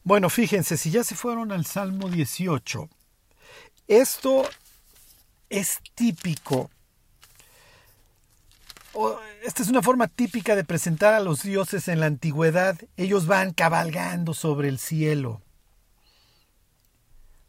Bueno, 0.05 0.31
fíjense, 0.31 0.77
si 0.77 0.93
ya 0.93 1.03
se 1.03 1.17
fueron 1.17 1.51
al 1.51 1.67
Salmo 1.67 2.09
18, 2.09 2.89
esto 3.89 4.45
es 5.51 5.81
típico 5.97 6.71
esta 9.43 9.63
es 9.63 9.69
una 9.69 9.83
forma 9.83 10.09
típica 10.09 10.57
de 10.57 10.65
presentar 10.65 11.15
a 11.15 11.21
los 11.21 11.43
dioses 11.43 11.89
en 11.89 12.01
la 12.01 12.07
antigüedad. 12.07 12.79
Ellos 12.97 13.27
van 13.27 13.53
cabalgando 13.53 14.35
sobre 14.35 14.69
el 14.69 14.79
cielo. 14.79 15.43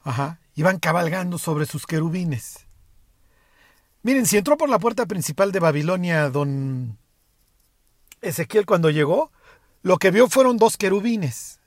Ajá. 0.04 0.40
Y 0.56 0.64
van 0.64 0.80
cabalgando 0.80 1.38
sobre 1.38 1.66
sus 1.66 1.86
querubines. 1.86 2.66
Miren, 4.04 4.26
si 4.26 4.38
entró 4.38 4.58
por 4.58 4.70
la 4.70 4.80
puerta 4.80 5.06
principal 5.06 5.52
de 5.52 5.60
Babilonia 5.60 6.30
don 6.30 6.98
Ezequiel 8.22 8.66
cuando 8.66 8.90
llegó, 8.90 9.32
lo 9.82 9.98
que 9.98 10.12
vio 10.12 10.30
fueron 10.30 10.58
dos 10.58 10.78
querubines, 10.78 11.60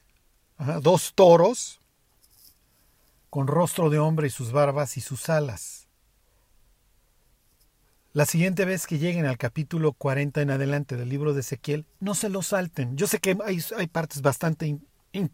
dos 0.82 1.12
toros 1.14 1.80
con 3.30 3.46
rostro 3.46 3.90
de 3.90 3.98
hombre 3.98 4.26
y 4.26 4.30
sus 4.30 4.52
barbas 4.52 4.96
y 4.96 5.00
sus 5.00 5.28
alas. 5.28 5.77
La 8.18 8.26
siguiente 8.26 8.64
vez 8.64 8.88
que 8.88 8.98
lleguen 8.98 9.26
al 9.26 9.38
capítulo 9.38 9.92
40 9.92 10.42
en 10.42 10.50
adelante 10.50 10.96
del 10.96 11.08
libro 11.08 11.34
de 11.34 11.40
Ezequiel, 11.42 11.86
no 12.00 12.16
se 12.16 12.28
lo 12.28 12.42
salten. 12.42 12.96
Yo 12.96 13.06
sé 13.06 13.20
que 13.20 13.38
hay, 13.44 13.86
partes 13.86 14.22
bastante, 14.22 14.76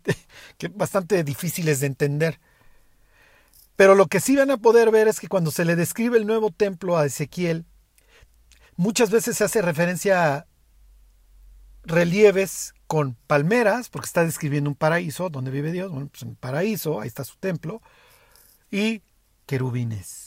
bastante 0.74 1.24
difíciles 1.24 1.80
de 1.80 1.86
entender. 1.86 2.40
Pero 3.74 3.94
lo 3.94 4.06
que 4.06 4.20
sí 4.20 4.36
van 4.36 4.50
a 4.50 4.58
poder 4.58 4.90
ver 4.90 5.08
es 5.08 5.18
que 5.18 5.28
cuando 5.28 5.50
se 5.50 5.64
le 5.64 5.76
describe 5.76 6.18
el 6.18 6.26
nuevo 6.26 6.50
templo 6.50 6.98
a 6.98 7.06
Ezequiel, 7.06 7.64
muchas 8.76 9.08
veces 9.08 9.38
se 9.38 9.44
hace 9.44 9.62
referencia 9.62 10.34
a 10.34 10.46
relieves 11.84 12.74
con 12.86 13.14
palmeras, 13.26 13.88
porque 13.88 14.08
está 14.08 14.26
describiendo 14.26 14.68
un 14.68 14.76
paraíso 14.76 15.30
donde 15.30 15.50
vive 15.50 15.72
Dios, 15.72 15.90
bueno, 15.90 16.08
pues 16.08 16.22
en 16.22 16.36
paraíso, 16.36 17.00
ahí 17.00 17.08
está 17.08 17.24
su 17.24 17.38
templo, 17.38 17.80
y 18.70 19.00
querubines. 19.46 20.23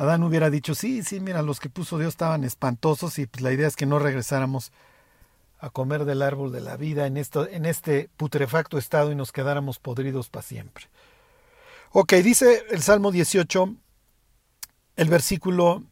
Adán 0.00 0.22
hubiera 0.22 0.48
dicho, 0.48 0.74
sí, 0.74 1.02
sí, 1.02 1.20
mira, 1.20 1.42
los 1.42 1.60
que 1.60 1.68
puso 1.68 1.98
Dios 1.98 2.14
estaban 2.14 2.42
espantosos 2.42 3.18
y 3.18 3.26
pues 3.26 3.42
la 3.42 3.52
idea 3.52 3.68
es 3.68 3.76
que 3.76 3.84
no 3.84 3.98
regresáramos 3.98 4.72
a 5.58 5.68
comer 5.68 6.06
del 6.06 6.22
árbol 6.22 6.52
de 6.52 6.62
la 6.62 6.78
vida 6.78 7.06
en, 7.06 7.18
esto, 7.18 7.46
en 7.46 7.66
este 7.66 8.08
putrefacto 8.16 8.78
estado 8.78 9.12
y 9.12 9.14
nos 9.14 9.30
quedáramos 9.30 9.78
podridos 9.78 10.30
para 10.30 10.42
siempre. 10.42 10.86
Ok, 11.92 12.14
dice 12.14 12.64
el 12.70 12.80
Salmo 12.80 13.12
18, 13.12 13.74
el 14.96 15.08
versículo 15.10 15.84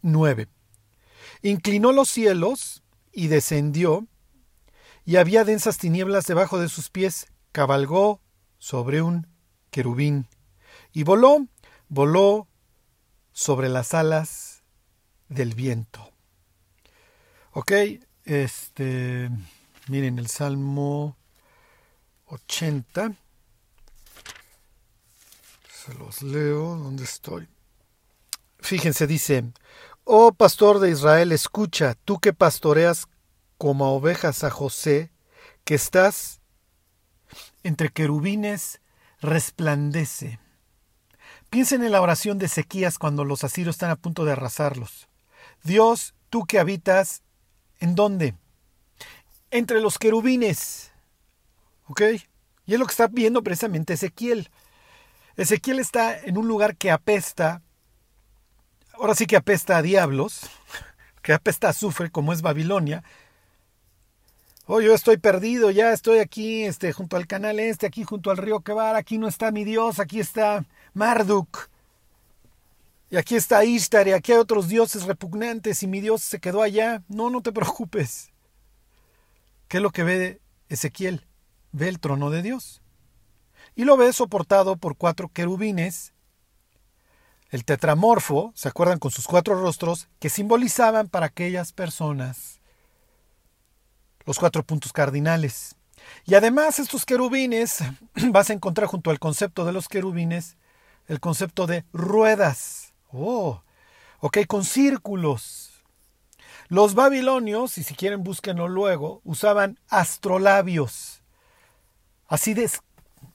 9. 0.00 0.48
Inclinó 1.42 1.92
los 1.92 2.08
cielos 2.08 2.82
y 3.12 3.26
descendió, 3.26 4.06
y 5.04 5.16
había 5.16 5.44
densas 5.44 5.76
tinieblas 5.76 6.24
debajo 6.24 6.58
de 6.58 6.70
sus 6.70 6.88
pies, 6.88 7.26
cabalgó 7.52 8.22
sobre 8.56 9.02
un 9.02 9.26
querubín, 9.70 10.26
y 10.94 11.02
voló, 11.02 11.46
voló 11.90 12.48
sobre 13.32 13.68
las 13.68 13.94
alas 13.94 14.62
del 15.28 15.54
viento. 15.54 16.12
Ok, 17.52 17.72
este, 18.24 19.30
miren 19.88 20.18
el 20.18 20.28
Salmo 20.28 21.16
80. 22.26 23.14
Se 25.68 25.94
los 25.94 26.22
leo, 26.22 26.76
¿dónde 26.76 27.04
estoy? 27.04 27.48
Fíjense, 28.60 29.06
dice, 29.06 29.52
Oh 30.04 30.32
pastor 30.32 30.78
de 30.78 30.90
Israel, 30.90 31.32
escucha, 31.32 31.94
tú 32.04 32.18
que 32.18 32.32
pastoreas 32.32 33.06
como 33.58 33.94
ovejas 33.94 34.44
a 34.44 34.50
José, 34.50 35.12
que 35.64 35.74
estás 35.74 36.40
entre 37.62 37.90
querubines, 37.90 38.80
resplandece. 39.20 40.40
Piensen 41.52 41.84
en 41.84 41.92
la 41.92 42.00
oración 42.00 42.38
de 42.38 42.46
Ezequías 42.46 42.96
cuando 42.96 43.26
los 43.26 43.44
asirios 43.44 43.74
están 43.74 43.90
a 43.90 43.96
punto 43.96 44.24
de 44.24 44.32
arrasarlos. 44.32 45.06
Dios, 45.62 46.14
tú 46.30 46.46
que 46.46 46.58
habitas, 46.58 47.20
¿en 47.78 47.94
dónde? 47.94 48.34
Entre 49.50 49.82
los 49.82 49.98
querubines. 49.98 50.92
¿Ok? 51.88 52.00
Y 52.64 52.72
es 52.72 52.80
lo 52.80 52.86
que 52.86 52.92
está 52.92 53.06
viendo 53.08 53.42
precisamente 53.42 53.92
Ezequiel. 53.92 54.48
Ezequiel 55.36 55.78
está 55.78 56.18
en 56.18 56.38
un 56.38 56.48
lugar 56.48 56.74
que 56.74 56.90
apesta, 56.90 57.60
ahora 58.94 59.14
sí 59.14 59.26
que 59.26 59.36
apesta 59.36 59.76
a 59.76 59.82
diablos, 59.82 60.48
que 61.22 61.34
apesta 61.34 61.66
a 61.66 61.70
azufre, 61.72 62.10
como 62.10 62.32
es 62.32 62.40
Babilonia. 62.40 63.04
Oh, 64.64 64.80
yo 64.80 64.94
estoy 64.94 65.18
perdido, 65.18 65.70
ya 65.70 65.92
estoy 65.92 66.20
aquí, 66.20 66.64
este, 66.64 66.94
junto 66.94 67.18
al 67.18 67.26
canal 67.26 67.60
este, 67.60 67.86
aquí 67.86 68.04
junto 68.04 68.30
al 68.30 68.38
río 68.38 68.60
Quebar, 68.60 68.96
aquí 68.96 69.18
no 69.18 69.28
está 69.28 69.50
mi 69.50 69.64
Dios, 69.64 70.00
aquí 70.00 70.18
está 70.18 70.64
Marduk. 70.94 71.70
Y 73.10 73.16
aquí 73.16 73.36
está 73.36 73.64
Ishtar 73.64 74.08
y 74.08 74.12
aquí 74.12 74.32
hay 74.32 74.38
otros 74.38 74.68
dioses 74.68 75.04
repugnantes 75.04 75.82
y 75.82 75.86
mi 75.86 76.00
Dios 76.00 76.22
se 76.22 76.40
quedó 76.40 76.62
allá. 76.62 77.02
No, 77.08 77.28
no 77.28 77.42
te 77.42 77.52
preocupes. 77.52 78.30
¿Qué 79.68 79.76
es 79.78 79.82
lo 79.82 79.90
que 79.90 80.02
ve 80.02 80.40
Ezequiel? 80.68 81.26
Ve 81.72 81.88
el 81.88 82.00
trono 82.00 82.30
de 82.30 82.42
Dios. 82.42 82.82
Y 83.74 83.84
lo 83.84 83.96
ve 83.96 84.12
soportado 84.12 84.76
por 84.76 84.96
cuatro 84.96 85.28
querubines. 85.28 86.14
El 87.50 87.64
tetramorfo, 87.64 88.52
¿se 88.54 88.68
acuerdan? 88.68 88.98
Con 88.98 89.10
sus 89.10 89.26
cuatro 89.26 89.60
rostros, 89.60 90.08
que 90.18 90.30
simbolizaban 90.30 91.08
para 91.08 91.26
aquellas 91.26 91.72
personas 91.72 92.62
los 94.24 94.38
cuatro 94.38 94.62
puntos 94.62 94.92
cardinales. 94.92 95.76
Y 96.24 96.34
además 96.34 96.78
estos 96.78 97.04
querubines, 97.04 97.78
vas 98.30 98.50
a 98.50 98.52
encontrar 98.52 98.88
junto 98.88 99.10
al 99.10 99.18
concepto 99.18 99.64
de 99.64 99.72
los 99.72 99.88
querubines 99.88 100.56
el 101.12 101.20
concepto 101.20 101.66
de 101.66 101.84
ruedas. 101.92 102.94
Oh, 103.12 103.62
ok, 104.20 104.38
con 104.46 104.64
círculos. 104.64 105.84
Los 106.68 106.94
babilonios, 106.94 107.76
y 107.76 107.82
si 107.82 107.94
quieren 107.94 108.24
búsquenlo 108.24 108.66
luego, 108.66 109.20
usaban 109.24 109.78
astrolabios. 109.88 111.22
Así 112.26 112.54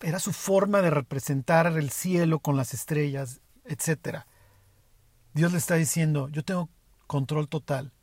era 0.01 0.19
su 0.19 0.33
forma 0.33 0.81
de 0.81 0.89
representar 0.89 1.67
el 1.67 1.91
cielo 1.91 2.39
con 2.39 2.57
las 2.57 2.73
estrellas, 2.73 3.41
etc. 3.63 4.23
Dios 5.33 5.51
le 5.51 5.59
está 5.59 5.75
diciendo, 5.75 6.29
yo 6.29 6.43
tengo 6.43 6.69
control 7.05 7.47
total 7.47 7.93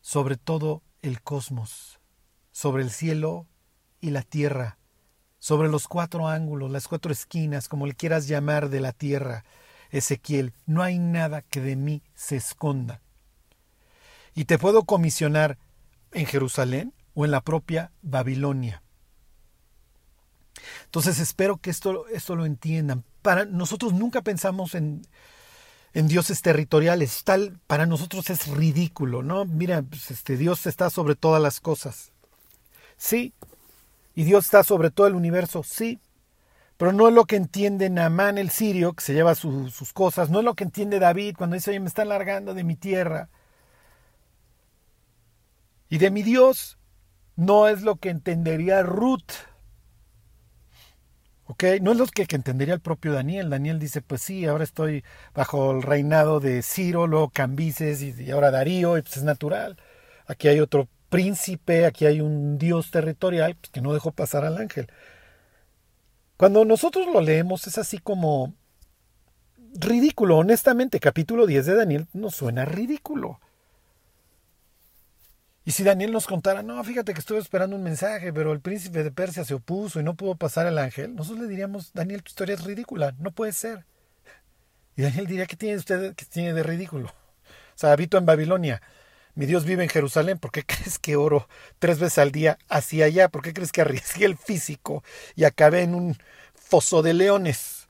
sobre 0.00 0.36
todo 0.36 0.82
el 1.02 1.22
cosmos, 1.22 2.00
sobre 2.50 2.82
el 2.82 2.90
cielo 2.90 3.46
y 4.00 4.10
la 4.10 4.22
tierra, 4.22 4.77
sobre 5.48 5.70
los 5.70 5.88
cuatro 5.88 6.28
ángulos, 6.28 6.70
las 6.70 6.88
cuatro 6.88 7.10
esquinas, 7.10 7.68
como 7.68 7.86
le 7.86 7.94
quieras 7.94 8.28
llamar 8.28 8.68
de 8.68 8.80
la 8.80 8.92
tierra. 8.92 9.46
Ezequiel, 9.90 10.52
no 10.66 10.82
hay 10.82 10.98
nada 10.98 11.40
que 11.40 11.62
de 11.62 11.74
mí 11.74 12.02
se 12.14 12.36
esconda 12.36 13.00
y 14.34 14.44
te 14.44 14.58
puedo 14.58 14.84
comisionar 14.84 15.56
en 16.12 16.26
Jerusalén 16.26 16.92
o 17.14 17.24
en 17.24 17.30
la 17.30 17.40
propia 17.40 17.92
Babilonia. 18.02 18.82
Entonces 20.84 21.18
espero 21.18 21.56
que 21.56 21.70
esto, 21.70 22.06
esto 22.08 22.36
lo 22.36 22.44
entiendan. 22.44 23.02
Para 23.22 23.46
nosotros 23.46 23.94
nunca 23.94 24.20
pensamos 24.20 24.74
en, 24.74 25.00
en 25.94 26.08
dioses 26.08 26.42
territoriales. 26.42 27.24
Tal 27.24 27.58
para 27.66 27.86
nosotros 27.86 28.28
es 28.28 28.48
ridículo, 28.48 29.22
¿no? 29.22 29.46
Mira, 29.46 29.80
pues, 29.80 30.10
este 30.10 30.36
Dios 30.36 30.66
está 30.66 30.90
sobre 30.90 31.14
todas 31.14 31.40
las 31.40 31.60
cosas. 31.60 32.12
Sí. 32.98 33.32
Y 34.18 34.24
Dios 34.24 34.46
está 34.46 34.64
sobre 34.64 34.90
todo 34.90 35.06
el 35.06 35.14
universo, 35.14 35.62
sí. 35.62 36.00
Pero 36.76 36.92
no 36.92 37.06
es 37.06 37.14
lo 37.14 37.24
que 37.24 37.36
entiende 37.36 37.88
Naamán 37.88 38.36
el 38.36 38.50
sirio, 38.50 38.92
que 38.92 39.04
se 39.04 39.14
lleva 39.14 39.36
sus 39.36 39.92
cosas, 39.92 40.28
no 40.28 40.40
es 40.40 40.44
lo 40.44 40.54
que 40.54 40.64
entiende 40.64 40.98
David 40.98 41.36
cuando 41.38 41.54
dice, 41.54 41.70
oye, 41.70 41.78
me 41.78 41.86
están 41.86 42.08
largando 42.08 42.52
de 42.52 42.64
mi 42.64 42.74
tierra. 42.74 43.28
Y 45.88 45.98
de 45.98 46.10
mi 46.10 46.24
Dios 46.24 46.78
no 47.36 47.68
es 47.68 47.82
lo 47.82 47.94
que 47.94 48.10
entendería 48.10 48.82
Ruth. 48.82 49.30
¿Ok? 51.44 51.62
No 51.80 51.92
es 51.92 51.98
lo 51.98 52.06
que, 52.06 52.26
entendería 52.28 52.74
el 52.74 52.80
propio 52.80 53.12
Daniel. 53.12 53.50
Daniel 53.50 53.78
dice, 53.78 54.02
pues 54.02 54.20
sí, 54.20 54.46
ahora 54.46 54.64
estoy 54.64 55.04
bajo 55.32 55.70
el 55.70 55.82
reinado 55.82 56.40
de 56.40 56.62
Ciro, 56.62 57.06
luego 57.06 57.30
Cambises 57.30 58.02
y, 58.02 58.32
ahora 58.32 58.50
Darío, 58.50 58.98
y 58.98 59.02
pues 59.02 59.18
es 59.18 59.22
natural. 59.22 59.76
Aquí 60.26 60.48
hay 60.48 60.58
otro 60.58 60.88
príncipe, 61.08 61.86
aquí 61.86 62.06
hay 62.06 62.20
un 62.20 62.58
dios 62.58 62.90
territorial 62.90 63.56
pues, 63.56 63.70
que 63.70 63.80
no 63.80 63.92
dejó 63.92 64.12
pasar 64.12 64.44
al 64.44 64.58
ángel. 64.58 64.88
Cuando 66.36 66.64
nosotros 66.64 67.06
lo 67.12 67.20
leemos 67.20 67.66
es 67.66 67.78
así 67.78 67.98
como 67.98 68.54
ridículo, 69.74 70.38
honestamente, 70.38 71.00
capítulo 71.00 71.46
10 71.46 71.66
de 71.66 71.74
Daniel 71.74 72.06
nos 72.12 72.36
suena 72.36 72.64
ridículo. 72.64 73.40
Y 75.64 75.72
si 75.72 75.84
Daniel 75.84 76.12
nos 76.12 76.26
contara, 76.26 76.62
no, 76.62 76.82
fíjate 76.82 77.12
que 77.12 77.20
estuve 77.20 77.40
esperando 77.40 77.76
un 77.76 77.82
mensaje, 77.82 78.32
pero 78.32 78.52
el 78.52 78.60
príncipe 78.60 79.04
de 79.04 79.10
Persia 79.10 79.44
se 79.44 79.52
opuso 79.52 80.00
y 80.00 80.02
no 80.02 80.14
pudo 80.14 80.34
pasar 80.34 80.66
el 80.66 80.78
ángel, 80.78 81.14
nosotros 81.14 81.42
le 81.42 81.48
diríamos, 81.48 81.92
Daniel, 81.92 82.22
tu 82.22 82.30
historia 82.30 82.54
es 82.54 82.64
ridícula, 82.64 83.14
no 83.18 83.32
puede 83.32 83.52
ser. 83.52 83.84
Y 84.96 85.02
Daniel 85.02 85.26
diría, 85.26 85.46
¿qué 85.46 85.56
tiene 85.56 85.76
usted 85.76 86.14
que 86.14 86.24
tiene 86.24 86.54
de 86.54 86.62
ridículo? 86.62 87.08
O 87.08 87.12
sea, 87.74 87.92
habito 87.92 88.16
en 88.16 88.24
Babilonia, 88.24 88.80
mi 89.38 89.46
Dios 89.46 89.64
vive 89.64 89.84
en 89.84 89.88
Jerusalén, 89.88 90.38
¿por 90.38 90.50
qué 90.50 90.62
crees 90.66 90.98
que 90.98 91.16
oro 91.16 91.48
tres 91.78 91.98
veces 91.98 92.18
al 92.18 92.32
día 92.32 92.58
hacia 92.68 93.06
allá? 93.06 93.28
¿Por 93.28 93.42
qué 93.42 93.54
crees 93.54 93.72
que 93.72 93.80
arriesgué 93.80 94.26
el 94.26 94.36
físico 94.36 95.02
y 95.34 95.44
acabé 95.44 95.82
en 95.82 95.94
un 95.94 96.18
foso 96.54 97.02
de 97.02 97.14
leones? 97.14 97.88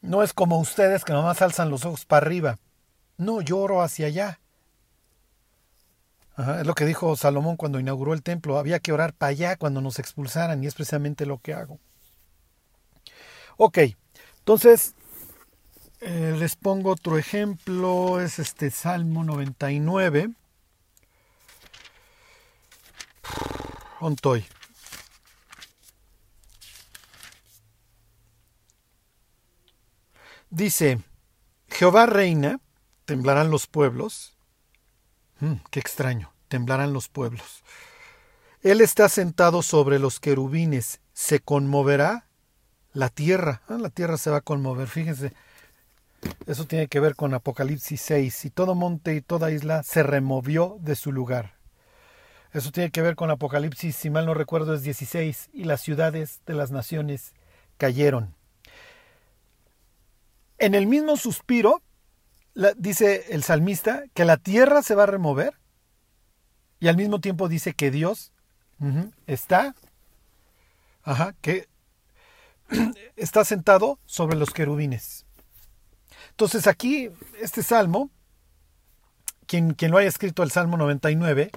No 0.00 0.22
es 0.22 0.32
como 0.32 0.58
ustedes 0.58 1.04
que 1.04 1.12
nomás 1.12 1.42
alzan 1.42 1.70
los 1.70 1.84
ojos 1.84 2.04
para 2.04 2.26
arriba. 2.26 2.58
No, 3.16 3.40
yo 3.40 3.58
oro 3.58 3.82
hacia 3.82 4.06
allá 4.06 4.38
es 6.38 6.66
lo 6.66 6.74
que 6.74 6.84
dijo 6.84 7.16
Salomón 7.16 7.56
cuando 7.56 7.80
inauguró 7.80 8.14
el 8.14 8.22
templo. 8.22 8.58
Había 8.58 8.78
que 8.78 8.92
orar 8.92 9.12
para 9.12 9.30
allá 9.30 9.56
cuando 9.56 9.80
nos 9.80 9.98
expulsaran 9.98 10.62
y 10.62 10.68
es 10.68 10.74
precisamente 10.74 11.26
lo 11.26 11.38
que 11.38 11.52
hago. 11.52 11.80
Ok, 13.56 13.78
entonces 14.38 14.94
eh, 16.00 16.34
les 16.38 16.56
pongo 16.56 16.90
otro 16.90 17.18
ejemplo. 17.18 18.20
Es 18.20 18.38
este 18.38 18.70
Salmo 18.70 19.24
99. 19.24 20.30
Ontoy. 24.00 24.44
Dice, 30.50 31.00
Jehová 31.68 32.06
reina, 32.06 32.60
temblarán 33.04 33.50
los 33.50 33.66
pueblos, 33.66 34.38
Mm, 35.40 35.54
qué 35.70 35.78
extraño, 35.78 36.32
temblarán 36.48 36.92
los 36.92 37.08
pueblos. 37.08 37.62
Él 38.62 38.80
está 38.80 39.08
sentado 39.08 39.62
sobre 39.62 39.98
los 39.98 40.18
querubines, 40.18 41.00
se 41.12 41.40
conmoverá 41.40 42.26
la 42.92 43.08
tierra. 43.08 43.62
Ah, 43.68 43.78
la 43.78 43.90
tierra 43.90 44.16
se 44.18 44.30
va 44.30 44.38
a 44.38 44.42
conmover, 44.42 44.88
fíjense. 44.88 45.32
Eso 46.46 46.66
tiene 46.66 46.88
que 46.88 47.00
ver 47.00 47.14
con 47.14 47.34
Apocalipsis 47.34 48.00
6. 48.00 48.46
Y 48.46 48.50
todo 48.50 48.74
monte 48.74 49.14
y 49.14 49.20
toda 49.20 49.50
isla 49.50 49.82
se 49.82 50.02
removió 50.02 50.78
de 50.80 50.96
su 50.96 51.12
lugar. 51.12 51.54
Eso 52.52 52.72
tiene 52.72 52.90
que 52.90 53.02
ver 53.02 53.14
con 53.14 53.30
Apocalipsis, 53.30 53.94
si 53.94 54.08
mal 54.08 54.24
no 54.24 54.34
recuerdo, 54.34 54.74
es 54.74 54.82
16. 54.82 55.50
Y 55.52 55.64
las 55.64 55.80
ciudades 55.80 56.40
de 56.46 56.54
las 56.54 56.70
naciones 56.70 57.34
cayeron. 57.76 58.34
En 60.58 60.74
el 60.74 60.86
mismo 60.86 61.16
suspiro, 61.16 61.82
dice 62.76 63.26
el 63.28 63.44
salmista 63.44 64.04
que 64.14 64.24
la 64.24 64.36
tierra 64.36 64.82
se 64.82 64.94
va 64.94 65.04
a 65.04 65.06
remover 65.06 65.54
y 66.80 66.88
al 66.88 66.96
mismo 66.96 67.20
tiempo 67.20 67.48
dice 67.48 67.74
que 67.74 67.90
Dios 67.90 68.32
está, 69.26 69.74
ajá, 71.02 71.34
que 71.40 71.68
está 73.16 73.44
sentado 73.44 73.98
sobre 74.06 74.36
los 74.36 74.50
querubines. 74.50 75.27
Entonces 76.38 76.68
aquí, 76.68 77.10
este 77.40 77.64
salmo, 77.64 78.10
quien, 79.48 79.74
quien 79.74 79.90
lo 79.90 79.98
haya 79.98 80.08
escrito 80.08 80.44
el 80.44 80.52
Salmo 80.52 80.76
99, 80.76 81.50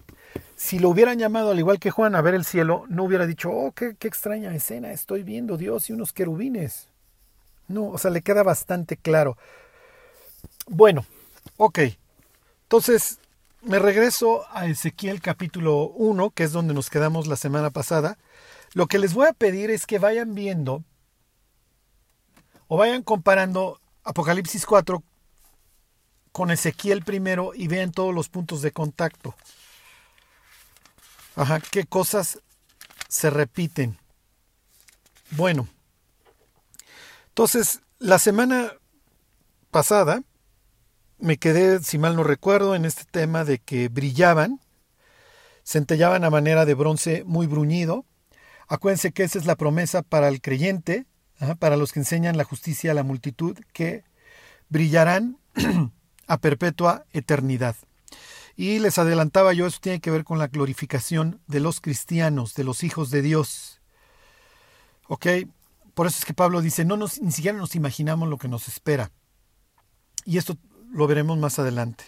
si 0.56 0.80
lo 0.80 0.90
hubieran 0.90 1.20
llamado 1.20 1.52
al 1.52 1.60
igual 1.60 1.80
que 1.80 1.92
Juan 1.92 2.16
a 2.16 2.22
ver 2.22 2.34
el 2.34 2.46
cielo, 2.46 2.86
no 2.90 3.04
hubiera 3.04 3.28
dicho, 3.28 3.52
oh, 3.52 3.74
qué, 3.74 3.96
qué 4.00 4.08
extraña 4.08 4.56
escena, 4.56 4.92
estoy 4.92 5.22
viendo 5.22 5.56
Dios 5.56 5.88
y 5.92 5.94
unos 5.94 6.14
querubines. 6.14 6.88
No, 7.68 7.90
o 7.90 8.00
sea, 8.00 8.10
le 8.10 8.24
queda 8.24 8.42
bastante 8.42 8.98
claro. 8.98 9.38
Bueno, 10.66 11.06
ok. 11.58 11.78
Entonces, 12.64 13.20
me 13.62 13.78
regreso 13.78 14.46
a 14.50 14.66
Ezequiel 14.66 15.22
capítulo 15.22 15.90
1, 15.90 16.32
que 16.32 16.42
es 16.42 16.54
donde 16.54 16.74
nos 16.74 16.90
quedamos 16.90 17.28
la 17.28 17.36
semana 17.36 17.70
pasada. 17.70 18.18
Lo 18.74 18.88
que 18.88 18.98
les 18.98 19.14
voy 19.14 19.28
a 19.28 19.34
pedir 19.34 19.70
es 19.70 19.86
que 19.86 20.00
vayan 20.00 20.34
viendo 20.34 20.84
o 22.68 22.78
vayan 22.78 23.04
comparando 23.04 23.81
Apocalipsis 24.04 24.66
4 24.66 25.04
con 26.32 26.52
Ezequiel 26.52 27.04
primero 27.04 27.54
y 27.54 27.68
vean 27.68 27.92
todos 27.92 28.14
los 28.14 28.30
puntos 28.30 28.62
de 28.62 28.72
contacto. 28.72 29.36
Ajá, 31.36 31.60
qué 31.60 31.86
cosas 31.86 32.40
se 33.08 33.30
repiten. 33.30 33.98
Bueno, 35.32 35.68
entonces, 37.30 37.82
la 38.00 38.20
semana 38.20 38.74
pasada 39.72 40.22
me 41.18 41.38
quedé, 41.38 41.82
si 41.82 41.98
mal 41.98 42.16
no 42.16 42.24
recuerdo, 42.24 42.76
en 42.76 42.84
este 42.84 43.06
tema 43.06 43.46
de 43.46 43.60
que 43.60 43.88
brillaban, 43.88 44.60
centellaban 45.64 46.26
a 46.26 46.30
manera 46.30 46.66
de 46.66 46.74
bronce 46.74 47.24
muy 47.26 47.48
bruñido. 47.48 48.06
Acuérdense 48.68 49.12
que 49.12 49.24
esa 49.24 49.40
es 49.40 49.46
la 49.46 49.56
promesa 49.56 50.02
para 50.02 50.28
el 50.28 50.42
creyente, 50.42 51.06
para 51.60 51.78
los 51.78 51.92
que 51.92 52.00
enseñan 52.00 52.38
la 52.38 52.44
justicia 52.44 52.92
a 52.92 52.94
la 52.94 53.04
multitud, 53.04 53.58
que 53.74 54.04
brillarán 54.70 55.38
a 56.28 56.38
perpetua 56.38 57.06
eternidad. 57.12 57.76
Y 58.56 58.80
les 58.80 58.98
adelantaba 58.98 59.54
yo, 59.54 59.66
eso 59.66 59.80
tiene 59.82 60.02
que 60.02 60.12
ver 60.12 60.24
con 60.24 60.38
la 60.38 60.48
glorificación 60.48 61.42
de 61.48 61.60
los 61.60 61.82
cristianos, 61.82 62.54
de 62.54 62.64
los 62.64 62.84
hijos 62.84 63.10
de 63.10 63.22
Dios. 63.22 63.82
¿Ok? 65.08 65.28
Por 65.94 66.08
eso 66.08 66.20
es 66.20 66.26
que 66.26 66.34
Pablo 66.34 66.62
dice, 66.62 66.86
no 66.86 66.98
nos, 66.98 67.22
ni 67.22 67.32
siquiera 67.32 67.58
nos 67.58 67.76
imaginamos 67.76 68.30
lo 68.30 68.38
que 68.38 68.48
nos 68.48 68.68
espera. 68.68 69.12
Y 70.26 70.38
esto 70.38 70.58
lo 70.92 71.08
veremos 71.08 71.38
más 71.38 71.60
adelante. 71.60 72.06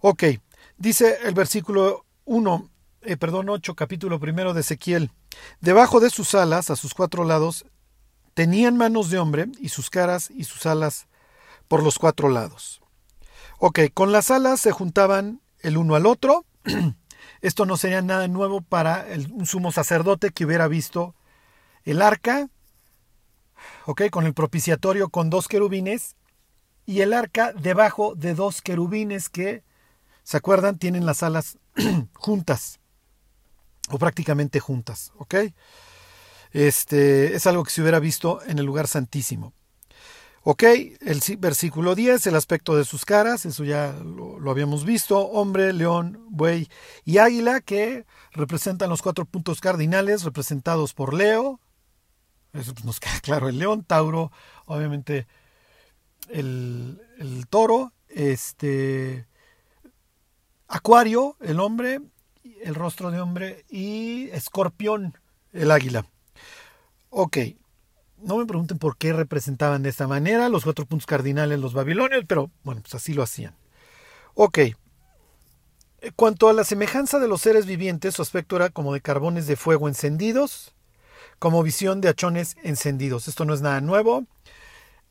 Ok, 0.00 0.24
dice 0.76 1.18
el 1.24 1.34
versículo 1.34 2.04
1, 2.24 2.70
eh, 3.02 3.16
perdón, 3.16 3.48
8, 3.48 3.74
capítulo 3.74 4.20
primero 4.20 4.52
de 4.52 4.60
Ezequiel. 4.60 5.10
Debajo 5.60 6.00
de 6.00 6.10
sus 6.10 6.34
alas, 6.34 6.70
a 6.70 6.76
sus 6.76 6.94
cuatro 6.94 7.24
lados, 7.24 7.64
tenían 8.36 8.76
manos 8.76 9.08
de 9.08 9.18
hombre 9.18 9.46
y 9.58 9.70
sus 9.70 9.88
caras 9.88 10.30
y 10.30 10.44
sus 10.44 10.66
alas 10.66 11.06
por 11.68 11.82
los 11.82 11.98
cuatro 11.98 12.28
lados. 12.28 12.82
Ok, 13.58 13.80
con 13.94 14.12
las 14.12 14.30
alas 14.30 14.60
se 14.60 14.72
juntaban 14.72 15.40
el 15.62 15.78
uno 15.78 15.94
al 15.94 16.04
otro 16.04 16.44
Esto 17.40 17.66
no 17.66 17.78
sería 17.78 18.02
nada 18.02 18.28
nuevo 18.28 18.60
para 18.60 19.08
el, 19.08 19.30
un 19.32 19.46
sumo 19.46 19.72
sacerdote 19.72 20.30
que 20.30 20.44
hubiera 20.44 20.68
visto 20.68 21.14
el 21.84 22.02
arca, 22.02 22.48
¿ok? 23.86 24.10
Con 24.10 24.26
el 24.26 24.34
propiciatorio 24.34 25.08
con 25.08 25.30
dos 25.30 25.48
querubines 25.48 26.16
y 26.84 27.00
el 27.00 27.14
arca 27.14 27.52
debajo 27.54 28.14
de 28.14 28.34
dos 28.34 28.60
querubines 28.60 29.30
que, 29.30 29.62
¿se 30.24 30.36
acuerdan? 30.36 30.78
Tienen 30.78 31.06
las 31.06 31.22
alas 31.22 31.58
juntas 32.14 32.80
o 33.88 33.98
prácticamente 33.98 34.60
juntas, 34.60 35.12
¿ok? 35.16 35.36
Este 36.52 37.34
es 37.34 37.46
algo 37.46 37.64
que 37.64 37.70
se 37.70 37.82
hubiera 37.82 38.00
visto 38.00 38.40
en 38.46 38.58
el 38.58 38.66
lugar 38.66 38.88
santísimo. 38.88 39.52
Ok, 40.48 40.62
el 40.62 41.20
versículo 41.38 41.96
10, 41.96 42.28
el 42.28 42.36
aspecto 42.36 42.76
de 42.76 42.84
sus 42.84 43.04
caras, 43.04 43.44
eso 43.46 43.64
ya 43.64 43.92
lo, 44.04 44.48
habíamos 44.48 44.84
visto, 44.84 45.18
hombre, 45.18 45.72
león, 45.72 46.24
buey 46.28 46.68
y 47.04 47.18
águila, 47.18 47.60
que 47.60 48.06
representan 48.30 48.88
los 48.88 49.02
cuatro 49.02 49.24
puntos 49.24 49.60
cardinales 49.60 50.22
representados 50.22 50.94
por 50.94 51.14
Leo, 51.14 51.58
eso 52.52 52.74
pues 52.74 52.84
nos 52.84 53.00
queda 53.00 53.18
claro, 53.22 53.48
el 53.48 53.58
león, 53.58 53.82
Tauro, 53.82 54.30
obviamente 54.66 55.26
el, 56.28 57.02
el 57.18 57.48
toro, 57.48 57.92
este, 58.08 59.26
Acuario, 60.68 61.36
el 61.40 61.58
hombre, 61.58 62.00
el 62.62 62.76
rostro 62.76 63.10
de 63.10 63.20
hombre 63.20 63.64
y 63.68 64.28
Escorpión, 64.30 65.18
el 65.52 65.72
águila. 65.72 66.06
Ok, 67.10 67.38
no 68.18 68.36
me 68.38 68.46
pregunten 68.46 68.78
por 68.78 68.96
qué 68.96 69.12
representaban 69.12 69.82
de 69.82 69.90
esta 69.90 70.08
manera 70.08 70.48
los 70.48 70.64
cuatro 70.64 70.86
puntos 70.86 71.06
cardinales 71.06 71.58
los 71.58 71.74
babilonios, 71.74 72.24
pero 72.26 72.50
bueno, 72.64 72.80
pues 72.82 72.94
así 72.94 73.14
lo 73.14 73.22
hacían. 73.22 73.54
Ok. 74.34 74.58
Cuanto 76.14 76.48
a 76.48 76.52
la 76.52 76.64
semejanza 76.64 77.18
de 77.18 77.28
los 77.28 77.42
seres 77.42 77.66
vivientes, 77.66 78.14
su 78.14 78.22
aspecto 78.22 78.56
era 78.56 78.70
como 78.70 78.92
de 78.92 79.00
carbones 79.00 79.46
de 79.46 79.56
fuego 79.56 79.88
encendidos, 79.88 80.74
como 81.38 81.62
visión 81.62 82.00
de 82.00 82.08
hachones 82.08 82.56
encendidos. 82.62 83.28
Esto 83.28 83.44
no 83.44 83.54
es 83.54 83.60
nada 83.60 83.80
nuevo. 83.80 84.24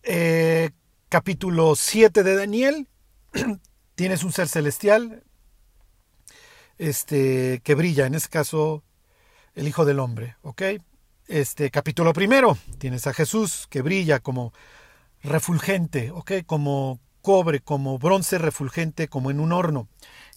Eh, 0.04 0.72
capítulo 1.10 1.76
7 1.76 2.24
de 2.24 2.36
Daniel. 2.36 2.88
Tienes 3.96 4.24
un 4.24 4.32
ser 4.32 4.48
celestial 4.48 5.24
este, 6.78 7.62
que 7.64 7.76
brilla, 7.76 8.06
en 8.06 8.16
este 8.16 8.30
caso 8.30 8.84
el 9.56 9.68
Hijo 9.68 9.86
del 9.86 10.00
Hombre. 10.00 10.38
¿ok? 10.44 10.62
Este 11.28 11.72
capítulo 11.72 12.14
primero. 12.14 12.58
Tienes 12.78 13.08
a 13.08 13.14
Jesús 13.14 13.68
que 13.70 13.82
brilla 13.82 14.20
como 14.20 14.54
refulgente, 15.24 16.12
¿ok? 16.12 16.32
Como 16.46 17.00
cobre, 17.22 17.60
como 17.60 17.98
bronce 17.98 18.38
refulgente, 18.38 19.08
como 19.08 19.32
en 19.32 19.40
un 19.40 19.52
horno. 19.52 19.88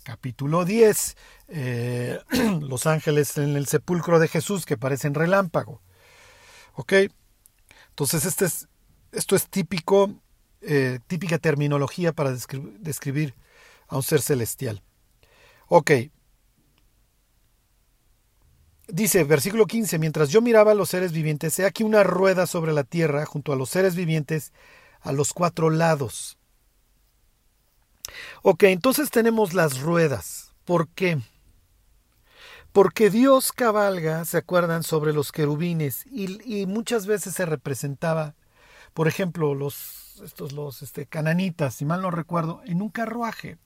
Capítulo 0.03 0.65
10, 0.65 1.17
eh, 1.49 2.19
los 2.63 2.87
ángeles 2.87 3.37
en 3.37 3.57
el 3.57 3.67
sepulcro 3.67 4.19
de 4.19 4.29
Jesús 4.29 4.65
que 4.65 4.79
parecen 4.79 5.15
relámpago. 5.15 5.83
¿Ok? 6.75 6.95
Entonces, 7.91 8.25
este 8.25 8.47
es, 8.47 8.69
esto 9.13 9.37
es 9.37 9.49
típico, 9.49 10.15
eh, 10.63 11.01
típica 11.07 11.39
terminología 11.39 12.13
para 12.13 12.33
describir 12.33 13.35
a 13.89 13.97
un 13.97 14.03
ser 14.03 14.23
celestial. 14.23 14.83
Ok, 15.67 15.91
Dice, 18.89 19.23
versículo 19.25 19.67
15, 19.67 19.99
mientras 19.99 20.31
yo 20.31 20.41
miraba 20.41 20.73
a 20.73 20.75
los 20.75 20.89
seres 20.89 21.13
vivientes, 21.13 21.59
he 21.59 21.67
aquí 21.67 21.85
una 21.85 22.03
rueda 22.05 22.47
sobre 22.47 22.73
la 22.73 22.85
tierra 22.85 23.27
junto 23.27 23.53
a 23.53 23.57
los 23.57 23.69
seres 23.69 23.95
vivientes 23.95 24.53
a 25.03 25.13
los 25.13 25.35
cuatro 25.35 25.69
lados. 25.69 26.39
Ok, 28.43 28.63
entonces 28.65 29.11
tenemos 29.11 29.53
las 29.53 29.81
ruedas. 29.81 30.55
¿Por 30.65 30.89
qué? 30.89 31.19
Porque 32.73 33.11
Dios 33.11 33.53
cabalga, 33.53 34.25
¿se 34.25 34.39
acuerdan?, 34.39 34.83
sobre 34.83 35.13
los 35.13 35.33
querubines 35.33 36.07
y, 36.07 36.39
y 36.61 36.65
muchas 36.65 37.07
veces 37.07 37.35
se 37.35 37.45
representaba, 37.45 38.37
por 38.95 39.07
ejemplo, 39.07 39.55
los, 39.55 40.23
estos, 40.25 40.53
los 40.53 40.81
este, 40.81 41.05
cananitas, 41.05 41.75
si 41.75 41.85
mal 41.85 42.01
no 42.01 42.11
recuerdo, 42.11 42.63
en 42.65 42.81
un 42.81 42.89
carruaje. 42.89 43.59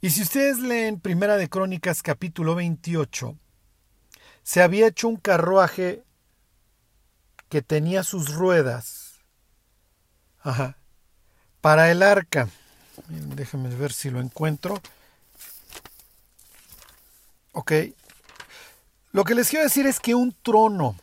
Y 0.00 0.10
si 0.10 0.22
ustedes 0.22 0.58
leen 0.58 1.00
Primera 1.00 1.36
de 1.36 1.48
Crónicas 1.48 2.02
capítulo 2.02 2.54
28, 2.54 3.36
se 4.42 4.62
había 4.62 4.86
hecho 4.86 5.08
un 5.08 5.16
carruaje 5.16 6.04
que 7.48 7.62
tenía 7.62 8.02
sus 8.04 8.34
ruedas 8.34 9.20
para 11.60 11.90
el 11.90 12.02
arca. 12.02 12.48
Déjenme 13.08 13.74
ver 13.74 13.92
si 13.92 14.10
lo 14.10 14.20
encuentro. 14.20 14.80
Ok. 17.52 17.72
Lo 19.12 19.24
que 19.24 19.34
les 19.34 19.48
quiero 19.48 19.64
decir 19.64 19.86
es 19.86 19.98
que 19.98 20.14
un 20.14 20.36
trono 20.42 20.96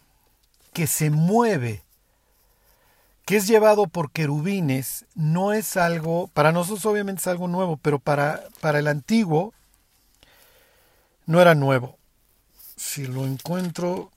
que 0.72 0.88
se 0.88 1.10
mueve 1.10 1.83
que 3.26 3.38
es 3.38 3.48
llevado 3.48 3.88
por 3.88 4.12
querubines, 4.12 5.06
no 5.16 5.54
es 5.54 5.78
algo, 5.78 6.28
para 6.34 6.52
nosotros 6.52 6.86
obviamente 6.86 7.22
es 7.22 7.28
algo 7.28 7.48
nuevo, 7.48 7.78
pero 7.78 8.00
para, 8.00 8.44
para 8.60 8.80
el 8.80 8.88
antiguo 8.88 9.54
no 11.26 11.42
era 11.42 11.56
nuevo. 11.56 11.98
Si 12.76 13.06
lo 13.08 13.26
encuentro. 13.26 14.12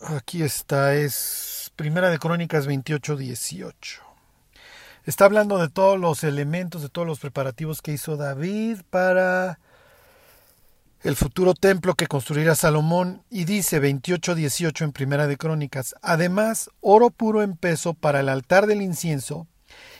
Aquí 0.00 0.42
está, 0.42 0.94
es 0.94 1.72
Primera 1.74 2.10
de 2.10 2.18
Crónicas 2.18 2.66
28, 2.66 3.16
18. 3.16 4.02
Está 5.04 5.24
hablando 5.24 5.58
de 5.58 5.68
todos 5.68 5.98
los 5.98 6.22
elementos, 6.24 6.82
de 6.82 6.88
todos 6.88 7.06
los 7.06 7.18
preparativos 7.18 7.82
que 7.82 7.92
hizo 7.92 8.16
David 8.16 8.82
para 8.90 9.58
el 11.04 11.16
futuro 11.16 11.52
templo 11.52 11.94
que 11.94 12.06
construirá 12.06 12.54
Salomón 12.54 13.22
y 13.28 13.44
dice 13.44 13.78
28:18 13.78 14.84
en 14.84 14.92
Primera 14.92 15.26
de 15.26 15.36
Crónicas, 15.36 15.94
además 16.00 16.70
oro 16.80 17.10
puro 17.10 17.42
en 17.42 17.56
peso 17.56 17.92
para 17.92 18.20
el 18.20 18.30
altar 18.30 18.66
del 18.66 18.80
incienso 18.80 19.46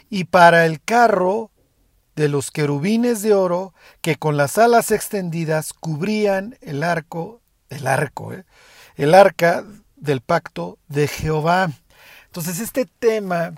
y 0.08 0.24
para 0.24 0.64
el 0.64 0.80
carro 0.80 1.50
de 2.16 2.28
los 2.28 2.50
querubines 2.50 3.20
de 3.20 3.34
oro 3.34 3.74
que 4.00 4.16
con 4.16 4.38
las 4.38 4.56
alas 4.56 4.90
extendidas 4.90 5.74
cubrían 5.74 6.56
el 6.62 6.82
arco, 6.82 7.42
el 7.68 7.86
arco, 7.86 8.32
¿eh? 8.32 8.44
el 8.96 9.14
arca 9.14 9.62
del 9.96 10.22
pacto 10.22 10.78
de 10.88 11.06
Jehová. 11.06 11.70
Entonces 12.26 12.60
este 12.60 12.86
tema 12.86 13.52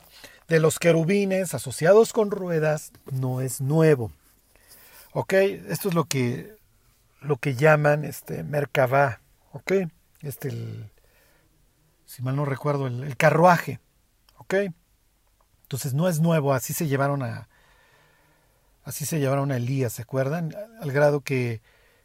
de 0.49 0.59
los 0.59 0.81
querubines 0.81 1.55
asociados 1.55 2.13
con 2.13 2.33
ruedas 2.33 2.91
no 3.13 3.41
es 3.41 3.61
nuevo. 3.61 4.11
¿Ok? 5.13 5.33
Esto 5.33 5.89
es 5.89 5.95
lo 5.95 6.05
que 6.07 6.56
lo 7.27 7.37
que 7.37 7.55
llaman 7.55 8.05
este 8.05 8.45
Merkabah, 8.45 9.21
¿ok? 9.53 9.73
Este, 10.21 10.49
el, 10.49 10.91
si 12.05 12.23
mal 12.23 12.37
no 12.37 12.45
recuerdo, 12.45 12.87
el, 12.87 13.17
carruaje, 13.17 13.81
¿ok? 14.39 14.55
Entonces 15.63 15.95
no 15.95 16.09
es 16.09 16.21
nuevo, 16.21 16.55
así 16.55 16.73
se 16.73 16.87
llevaron 16.87 17.23
a, 17.23 17.49
así 18.85 19.05
se 19.05 19.19
llevaron 19.19 19.51
a 19.51 19.57
Elías, 19.57 19.95
¿se 19.95 20.03
acuerdan? 20.03 20.55
Al 20.81 20.93
grado 20.93 21.21
que, 21.21 21.61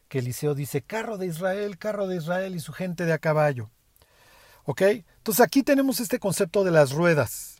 que 0.08 0.18
Eliseo 0.18 0.54
dice, 0.54 0.82
carro 0.82 1.18
de 1.18 1.26
Israel, 1.26 1.78
carro 1.78 2.08
de 2.08 2.16
Israel 2.16 2.54
y 2.56 2.60
su 2.60 2.72
gente 2.72 3.04
de 3.04 3.12
a 3.12 3.18
caballo, 3.18 3.70
¿ok? 4.64 4.82
Entonces 4.82 5.40
aquí 5.40 5.62
tenemos 5.62 6.00
este 6.00 6.18
concepto 6.18 6.64
de 6.64 6.72
las 6.72 6.92
ruedas, 6.92 7.51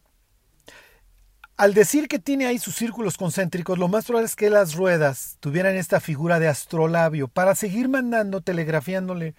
al 1.63 1.75
decir 1.75 2.09
que 2.09 2.19
tiene 2.19 2.47
ahí 2.47 2.59
sus 2.59 2.75
círculos 2.75 3.17
concéntricos, 3.17 3.79
lo 3.79 3.87
más 3.87 4.07
probable 4.07 4.27
es 4.27 4.35
que 4.35 4.51
las 4.51 4.75
ruedas 4.75 5.37
tuvieran 5.39 5.77
esta 5.77 6.01
figura 6.01 6.41
de 6.41 6.49
astrolabio 6.49 7.29
para 7.29 7.55
seguir 7.55 7.89
mandando, 7.89 8.41
telegrafiándole 8.41 9.37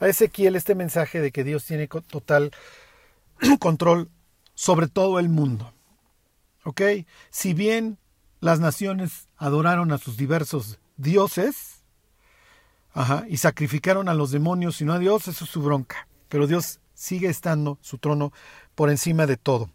a 0.00 0.08
Ezequiel 0.08 0.56
este 0.56 0.74
mensaje 0.74 1.20
de 1.20 1.30
que 1.30 1.44
Dios 1.44 1.64
tiene 1.64 1.86
total 1.86 2.50
control 3.60 4.10
sobre 4.52 4.88
todo 4.88 5.20
el 5.20 5.28
mundo. 5.28 5.72
¿Ok? 6.64 6.82
Si 7.30 7.54
bien 7.54 7.98
las 8.40 8.58
naciones 8.58 9.28
adoraron 9.36 9.92
a 9.92 9.98
sus 9.98 10.16
diversos 10.16 10.80
dioses 10.96 11.84
y 13.28 13.36
sacrificaron 13.36 14.08
a 14.08 14.14
los 14.14 14.32
demonios 14.32 14.80
y 14.80 14.84
no 14.84 14.94
a 14.94 14.98
Dios, 14.98 15.28
eso 15.28 15.44
es 15.44 15.50
su 15.50 15.62
bronca. 15.62 16.08
Pero 16.28 16.48
Dios 16.48 16.80
sigue 16.94 17.28
estando 17.28 17.78
su 17.80 17.98
trono 17.98 18.32
por 18.74 18.90
encima 18.90 19.26
de 19.26 19.36
todo. 19.36 19.70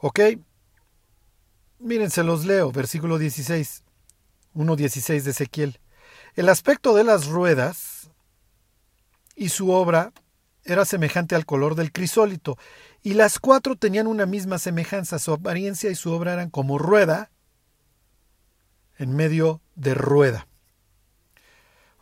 ¿Ok? 0.00 0.18
Miren, 1.82 2.10
se 2.10 2.24
los 2.24 2.44
leo, 2.44 2.70
versículo 2.72 3.16
16, 3.16 3.84
1.16 4.54 5.22
de 5.22 5.30
Ezequiel. 5.30 5.80
El 6.36 6.50
aspecto 6.50 6.94
de 6.94 7.04
las 7.04 7.26
ruedas 7.26 8.10
y 9.34 9.48
su 9.48 9.70
obra 9.70 10.12
era 10.62 10.84
semejante 10.84 11.34
al 11.34 11.46
color 11.46 11.76
del 11.76 11.90
crisólito, 11.90 12.58
y 13.02 13.14
las 13.14 13.38
cuatro 13.38 13.76
tenían 13.76 14.08
una 14.08 14.26
misma 14.26 14.58
semejanza, 14.58 15.18
su 15.18 15.32
apariencia 15.32 15.90
y 15.90 15.94
su 15.94 16.12
obra 16.12 16.34
eran 16.34 16.50
como 16.50 16.76
rueda 16.76 17.30
en 18.98 19.16
medio 19.16 19.62
de 19.74 19.94
rueda. 19.94 20.46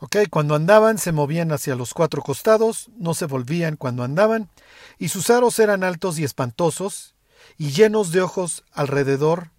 ¿Ok? 0.00 0.16
Cuando 0.28 0.56
andaban 0.56 0.98
se 0.98 1.12
movían 1.12 1.52
hacia 1.52 1.76
los 1.76 1.94
cuatro 1.94 2.20
costados, 2.22 2.90
no 2.96 3.14
se 3.14 3.26
volvían 3.26 3.76
cuando 3.76 4.02
andaban, 4.02 4.50
y 4.98 5.10
sus 5.10 5.30
aros 5.30 5.56
eran 5.60 5.84
altos 5.84 6.18
y 6.18 6.24
espantosos, 6.24 7.14
y 7.56 7.70
llenos 7.70 8.10
de 8.10 8.22
ojos 8.22 8.64
alrededor 8.72 9.52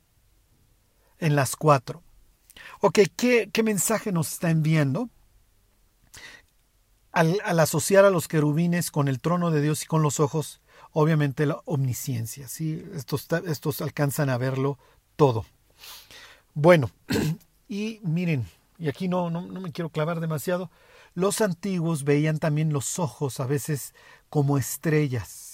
en 1.19 1.35
las 1.35 1.55
cuatro. 1.55 2.03
Ok, 2.81 2.99
¿qué, 3.15 3.49
qué 3.51 3.63
mensaje 3.63 4.11
nos 4.11 4.33
está 4.33 4.49
enviando? 4.49 5.09
Al, 7.11 7.39
al, 7.43 7.59
asociar 7.59 8.05
a 8.05 8.09
los 8.09 8.27
querubines 8.27 8.91
con 8.91 9.07
el 9.07 9.19
trono 9.19 9.51
de 9.51 9.61
Dios 9.61 9.83
y 9.83 9.85
con 9.85 10.01
los 10.01 10.19
ojos, 10.19 10.61
obviamente 10.91 11.45
la 11.45 11.61
omnisciencia, 11.65 12.47
¿sí? 12.47 12.85
Estos, 12.93 13.27
estos 13.47 13.81
alcanzan 13.81 14.29
a 14.29 14.37
verlo 14.37 14.77
todo. 15.15 15.45
Bueno, 16.53 16.91
y 17.67 17.99
miren, 18.03 18.45
y 18.77 18.89
aquí 18.89 19.07
no, 19.07 19.29
no, 19.29 19.41
no 19.41 19.59
me 19.59 19.71
quiero 19.71 19.89
clavar 19.89 20.19
demasiado, 20.19 20.69
los 21.15 21.41
antiguos 21.41 22.03
veían 22.03 22.37
también 22.37 22.71
los 22.71 22.99
ojos 22.99 23.39
a 23.39 23.45
veces 23.45 23.93
como 24.29 24.57
estrellas. 24.57 25.48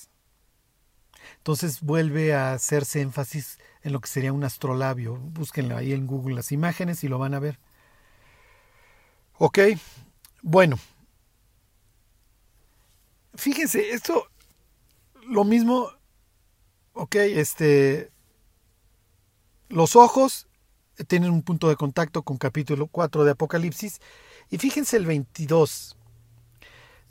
Entonces 1.46 1.82
vuelve 1.82 2.34
a 2.34 2.54
hacerse 2.54 3.02
énfasis 3.02 3.60
en 3.84 3.93
lo 3.93 4.02
que 4.02 4.08
sería 4.08 4.34
un 4.34 4.43
astrolabio. 4.43 5.18
Búsquenlo 5.18 5.78
ahí 5.78 5.93
en 5.93 6.08
Google 6.08 6.34
las 6.34 6.52
imágenes 6.52 7.04
y 7.04 7.08
lo 7.08 7.20
van 7.20 7.36
a 7.36 7.39
ver. 7.39 7.60
Ok, 9.38 9.60
bueno. 10.41 10.80
Fíjense, 13.36 13.91
esto, 13.91 14.28
lo 15.28 15.43
mismo, 15.43 15.91
ok, 16.93 17.16
este, 17.16 18.10
los 19.70 19.96
ojos 19.96 20.48
tienen 21.06 21.30
un 21.30 21.43
punto 21.43 21.70
de 21.70 21.76
contacto 21.76 22.24
con 22.24 22.38
capítulo 22.38 22.88
4 22.88 23.24
de 23.24 23.32
Apocalipsis. 23.32 24.02
Y 24.50 24.58
fíjense 24.58 24.98
el 24.98 25.06
22. 25.06 25.96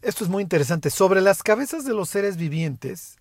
Esto 0.03 0.24
es 0.24 0.28
muy 0.28 0.43
interesante. 0.43 0.91
Sobre 0.91 1.20
las 1.20 1.45
cabezas 1.45 1.85
de 1.85 1.95
los 1.95 2.11
seres 2.11 2.37
vivientes 2.37 3.20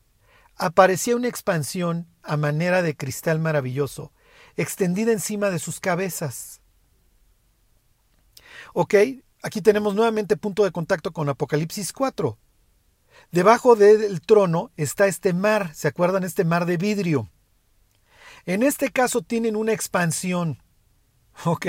aparecía 0.55 1.15
una 1.15 1.27
expansión 1.27 2.07
a 2.21 2.37
manera 2.37 2.81
de 2.81 2.95
cristal 2.95 3.39
maravilloso, 3.39 4.11
extendida 4.55 5.11
encima 5.11 5.49
de 5.49 5.59
sus 5.59 5.79
cabezas. 5.79 6.61
Ok, 8.73 8.95
aquí 9.43 9.61
tenemos 9.61 9.95
nuevamente 9.95 10.37
punto 10.37 10.63
de 10.63 10.71
contacto 10.71 11.11
con 11.11 11.29
Apocalipsis 11.29 11.93
4. 11.93 12.37
Debajo 13.31 13.75
del 13.75 14.21
trono 14.21 14.71
está 14.77 15.07
este 15.07 15.33
mar, 15.33 15.73
¿se 15.73 15.87
acuerdan? 15.87 16.23
Este 16.23 16.45
mar 16.45 16.65
de 16.65 16.77
vidrio. 16.77 17.29
En 18.45 18.63
este 18.63 18.91
caso 18.91 19.21
tienen 19.21 19.55
una 19.55 19.73
expansión. 19.73 20.61
¿Ok? 21.45 21.67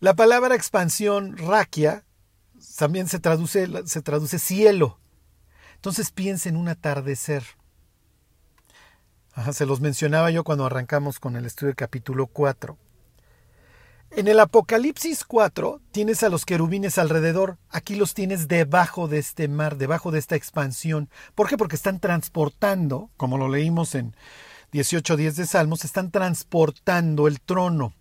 La 0.00 0.14
palabra 0.14 0.54
expansión, 0.54 1.36
raquia, 1.36 2.04
también 2.76 3.08
se 3.08 3.18
traduce, 3.18 3.68
se 3.86 4.02
traduce 4.02 4.38
cielo. 4.38 4.98
Entonces 5.76 6.10
piensen 6.10 6.54
en 6.54 6.60
un 6.60 6.68
atardecer. 6.68 7.44
Se 9.52 9.66
los 9.66 9.80
mencionaba 9.80 10.30
yo 10.30 10.44
cuando 10.44 10.66
arrancamos 10.66 11.18
con 11.18 11.36
el 11.36 11.44
estudio 11.44 11.68
del 11.68 11.76
capítulo 11.76 12.26
4. 12.26 12.76
En 14.12 14.28
el 14.28 14.38
Apocalipsis 14.38 15.24
4 15.24 15.80
tienes 15.90 16.22
a 16.22 16.28
los 16.28 16.44
querubines 16.46 16.98
alrededor, 16.98 17.58
aquí 17.68 17.96
los 17.96 18.14
tienes 18.14 18.46
debajo 18.46 19.08
de 19.08 19.18
este 19.18 19.48
mar, 19.48 19.76
debajo 19.76 20.12
de 20.12 20.20
esta 20.20 20.36
expansión. 20.36 21.10
¿Por 21.34 21.48
qué? 21.48 21.56
Porque 21.56 21.74
están 21.74 21.98
transportando, 21.98 23.10
como 23.16 23.38
lo 23.38 23.48
leímos 23.48 23.96
en 23.96 24.14
18.10 24.72 25.32
de 25.32 25.46
Salmos, 25.46 25.84
están 25.84 26.12
transportando 26.12 27.26
el 27.26 27.40
trono. 27.40 27.92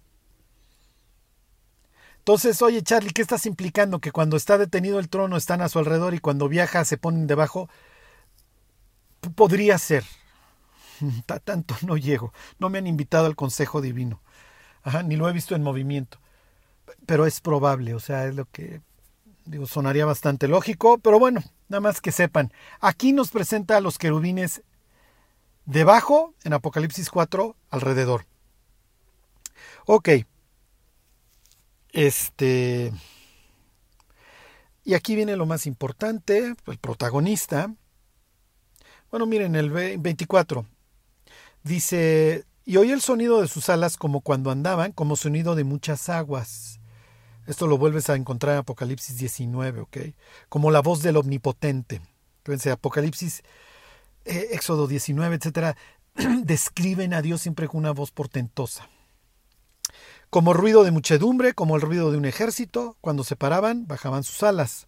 Entonces, 2.20 2.62
oye 2.62 2.84
Charlie, 2.84 3.12
¿qué 3.12 3.24
estás 3.24 3.48
implicando? 3.48 4.00
Que 4.00 4.12
cuando 4.12 4.38
está 4.38 4.60
detenido 4.60 5.00
el 5.00 5.10
trono 5.10 5.36
están 5.36 5.62
a 5.62 5.68
su 5.68 5.80
alrededor 5.80 6.14
y 6.14 6.20
cuando 6.20 6.48
viaja 6.48 6.86
se 6.86 6.98
ponen 6.98 7.26
debajo. 7.26 7.70
Podría 9.36 9.80
ser. 9.80 10.04
Tanto 11.44 11.76
no 11.86 11.98
llego. 11.98 12.34
No 12.60 12.70
me 12.70 12.78
han 12.78 12.88
invitado 12.88 13.26
al 13.26 13.36
Consejo 13.36 13.82
Divino. 13.82 14.22
Ni 15.06 15.16
lo 15.16 15.30
he 15.30 15.34
visto 15.34 15.56
en 15.56 15.64
movimiento. 15.64 16.20
Pero 17.06 17.26
es 17.26 17.42
probable, 17.42 17.94
o 17.94 18.00
sea, 18.00 18.26
es 18.26 18.36
lo 18.36 18.46
que 18.46 18.82
sonaría 19.66 20.06
bastante 20.06 20.48
lógico, 20.48 20.98
pero 20.98 21.20
bueno, 21.20 21.42
nada 21.70 21.82
más 21.82 22.02
que 22.02 22.12
sepan. 22.12 22.52
Aquí 22.80 23.14
nos 23.14 23.30
presenta 23.32 23.78
a 23.78 23.82
los 23.82 23.98
querubines 23.98 24.62
Debajo, 25.66 26.34
en 26.44 26.54
Apocalipsis 26.54 27.10
4, 27.10 27.56
alrededor. 27.70 28.26
Ok. 29.86 30.10
Este. 31.90 32.92
Y 34.84 34.96
aquí 34.96 35.16
viene 35.16 35.38
lo 35.38 35.46
más 35.46 35.66
importante, 35.66 36.54
el 36.66 36.78
protagonista. 36.80 37.74
Bueno, 39.10 39.26
miren, 39.26 39.56
el 39.56 39.70
24. 39.70 40.66
Dice, 41.64 42.46
y 42.66 42.78
oí 42.78 42.92
el 42.92 43.02
sonido 43.02 43.42
de 43.42 43.48
sus 43.48 43.70
alas 43.70 43.98
como 43.98 44.22
cuando 44.22 44.52
andaban, 44.52 44.92
como 44.92 45.16
sonido 45.16 45.56
de 45.56 45.64
muchas 45.64 46.10
aguas. 46.10 46.80
Esto 47.48 47.68
lo 47.68 47.78
vuelves 47.78 48.10
a 48.10 48.16
encontrar 48.16 48.54
en 48.54 48.60
Apocalipsis 48.60 49.18
19, 49.18 49.82
¿ok? 49.82 49.98
Como 50.50 50.72
la 50.72 50.82
voz 50.82 51.02
del 51.02 51.18
omnipotente. 51.18 52.02
Fíjense, 52.44 52.72
Apocalipsis 52.72 53.44
eh, 54.26 54.50
Éxodo 54.52 54.88
19, 54.88 55.36
etcétera, 55.36 55.76
describen 56.44 57.14
a 57.14 57.22
Dios 57.22 57.42
siempre 57.42 57.68
con 57.68 57.80
una 57.80 57.92
voz 57.92 58.12
portentosa. 58.12 58.88
Como 60.30 60.54
ruido 60.54 60.84
de 60.84 60.92
muchedumbre, 60.92 61.54
como 61.54 61.76
el 61.76 61.82
ruido 61.82 62.12
de 62.12 62.18
un 62.18 62.26
ejército, 62.26 62.98
cuando 63.02 63.24
se 63.24 63.36
paraban, 63.36 63.86
bajaban 63.88 64.24
sus 64.24 64.42
alas. 64.44 64.88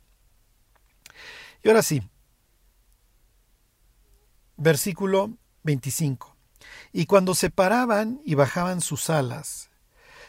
Y 1.63 1.67
ahora 1.67 1.83
sí, 1.83 2.01
versículo 4.57 5.37
25. 5.63 6.34
Y 6.91 7.05
cuando 7.05 7.35
se 7.35 7.49
paraban 7.49 8.21
y 8.25 8.35
bajaban 8.35 8.81
sus 8.81 9.09
alas, 9.09 9.69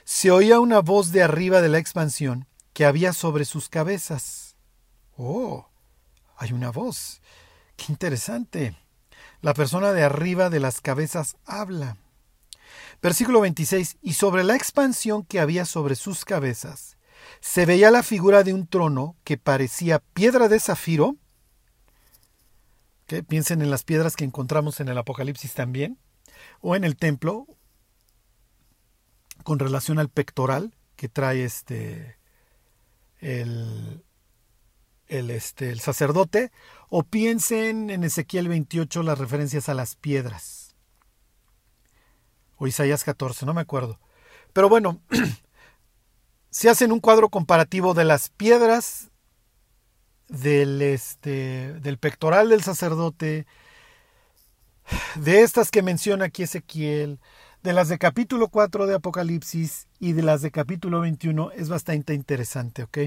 se 0.04 0.30
oía 0.30 0.60
una 0.60 0.80
voz 0.80 1.12
de 1.12 1.22
arriba 1.22 1.60
de 1.60 1.68
la 1.68 1.78
expansión 1.78 2.46
que 2.72 2.84
había 2.84 3.12
sobre 3.12 3.44
sus 3.44 3.68
cabezas. 3.68 4.56
Oh, 5.16 5.68
hay 6.36 6.52
una 6.52 6.70
voz. 6.70 7.20
Qué 7.76 7.86
interesante. 7.88 8.76
La 9.40 9.54
persona 9.54 9.92
de 9.92 10.02
arriba 10.02 10.50
de 10.50 10.60
las 10.60 10.80
cabezas 10.80 11.36
habla. 11.44 11.96
Versículo 13.02 13.40
26. 13.40 13.98
Y 14.02 14.14
sobre 14.14 14.44
la 14.44 14.56
expansión 14.56 15.24
que 15.24 15.40
había 15.40 15.64
sobre 15.64 15.94
sus 15.94 16.24
cabezas, 16.24 16.96
se 17.40 17.66
veía 17.66 17.90
la 17.90 18.02
figura 18.02 18.42
de 18.42 18.52
un 18.54 18.66
trono 18.66 19.16
que 19.24 19.38
parecía 19.38 20.00
piedra 20.00 20.48
de 20.48 20.60
zafiro. 20.60 21.16
Piensen 23.28 23.62
en 23.62 23.70
las 23.70 23.84
piedras 23.84 24.16
que 24.16 24.24
encontramos 24.24 24.80
en 24.80 24.88
el 24.88 24.98
Apocalipsis 24.98 25.54
también, 25.54 25.98
o 26.60 26.76
en 26.76 26.84
el 26.84 26.96
templo, 26.96 27.46
con 29.44 29.58
relación 29.58 29.98
al 29.98 30.08
pectoral 30.08 30.74
que 30.96 31.08
trae 31.08 31.44
este 31.44 32.18
el, 33.20 34.04
el, 35.08 35.30
este, 35.30 35.70
el 35.70 35.80
sacerdote, 35.80 36.52
o 36.88 37.02
piensen 37.02 37.90
en 37.90 38.04
Ezequiel 38.04 38.48
28 38.48 39.02
las 39.02 39.18
referencias 39.18 39.68
a 39.68 39.74
las 39.74 39.96
piedras. 39.96 40.74
O 42.56 42.66
Isaías 42.66 43.04
14, 43.04 43.46
no 43.46 43.54
me 43.54 43.60
acuerdo. 43.60 44.00
Pero 44.52 44.68
bueno, 44.68 45.00
se 46.50 46.70
hacen 46.70 46.92
un 46.92 47.00
cuadro 47.00 47.28
comparativo 47.28 47.94
de 47.94 48.04
las 48.04 48.30
piedras 48.30 49.10
del, 50.28 50.82
este, 50.82 51.74
del 51.74 51.98
pectoral 51.98 52.48
del 52.48 52.62
sacerdote, 52.62 53.46
de 55.16 55.42
estas 55.42 55.70
que 55.70 55.82
menciona 55.82 56.26
aquí 56.26 56.42
Ezequiel, 56.42 57.20
de 57.62 57.72
las 57.72 57.88
de 57.88 57.98
capítulo 57.98 58.48
4 58.48 58.86
de 58.86 58.94
Apocalipsis 58.94 59.88
y 59.98 60.12
de 60.12 60.22
las 60.22 60.42
de 60.42 60.50
capítulo 60.50 61.00
21 61.00 61.50
es 61.52 61.68
bastante 61.68 62.14
interesante, 62.14 62.84
¿ok? 62.84 62.98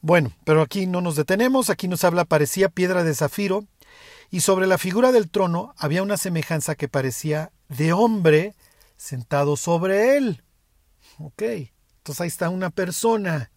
Bueno, 0.00 0.32
pero 0.44 0.62
aquí 0.62 0.86
no 0.86 1.00
nos 1.00 1.14
detenemos, 1.14 1.70
aquí 1.70 1.86
nos 1.86 2.02
habla 2.02 2.24
parecía 2.24 2.68
piedra 2.68 3.04
de 3.04 3.14
zafiro, 3.14 3.64
y 4.30 4.40
sobre 4.40 4.66
la 4.66 4.78
figura 4.78 5.12
del 5.12 5.30
trono 5.30 5.74
había 5.76 6.02
una 6.02 6.16
semejanza 6.16 6.74
que 6.74 6.88
parecía 6.88 7.52
de 7.68 7.92
hombre 7.92 8.54
sentado 8.96 9.56
sobre 9.56 10.16
él. 10.16 10.42
Ok, 11.18 11.42
entonces 11.42 12.20
ahí 12.20 12.28
está 12.28 12.48
una 12.48 12.70
persona, 12.70 13.52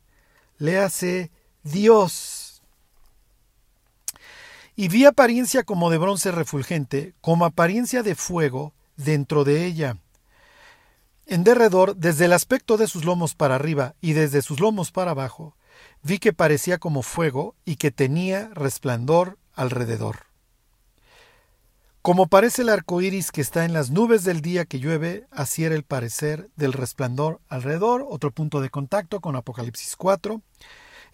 le 0.57 0.78
hace 0.78 1.32
Dios. 1.63 2.45
Y 4.76 4.89
vi 4.89 5.05
apariencia 5.05 5.63
como 5.63 5.89
de 5.89 5.97
bronce 5.97 6.32
refulgente, 6.32 7.13
como 7.21 7.45
apariencia 7.45 8.03
de 8.03 8.15
fuego 8.15 8.73
dentro 8.97 9.43
de 9.43 9.65
ella. 9.65 9.97
En 11.28 11.43
derredor, 11.43 11.95
desde 11.95 12.26
el 12.26 12.34
aspecto 12.34 12.78
de 12.78 12.88
sus 12.88 13.05
lomos 13.05 13.36
para 13.36 13.55
arriba 13.55 13.95
y 14.01 14.13
desde 14.13 14.41
sus 14.41 14.59
lomos 14.59 14.91
para 14.91 15.11
abajo, 15.11 15.55
vi 16.03 16.19
que 16.19 16.34
parecía 16.34 16.78
como 16.78 17.01
fuego 17.01 17.55
y 17.65 17.78
que 17.78 17.91
tenía 17.91 18.49
resplandor 18.53 19.38
alrededor. 19.53 20.28
Como 22.05 22.28
parece 22.28 22.61
el 22.61 22.69
arco 22.69 23.01
iris 23.01 23.32
que 23.32 23.41
está 23.41 23.65
en 23.65 23.73
las 23.73 23.89
nubes 23.89 24.23
del 24.23 24.41
día 24.41 24.65
que 24.65 24.78
llueve, 24.78 25.26
así 25.32 25.63
era 25.63 25.73
el 25.73 25.82
parecer 25.82 26.51
del 26.55 26.71
resplandor 26.71 27.41
alrededor. 27.49 28.05
Otro 28.07 28.30
punto 28.30 28.61
de 28.61 28.69
contacto 28.69 29.21
con 29.21 29.36
Apocalipsis 29.36 29.95
4. 29.95 30.39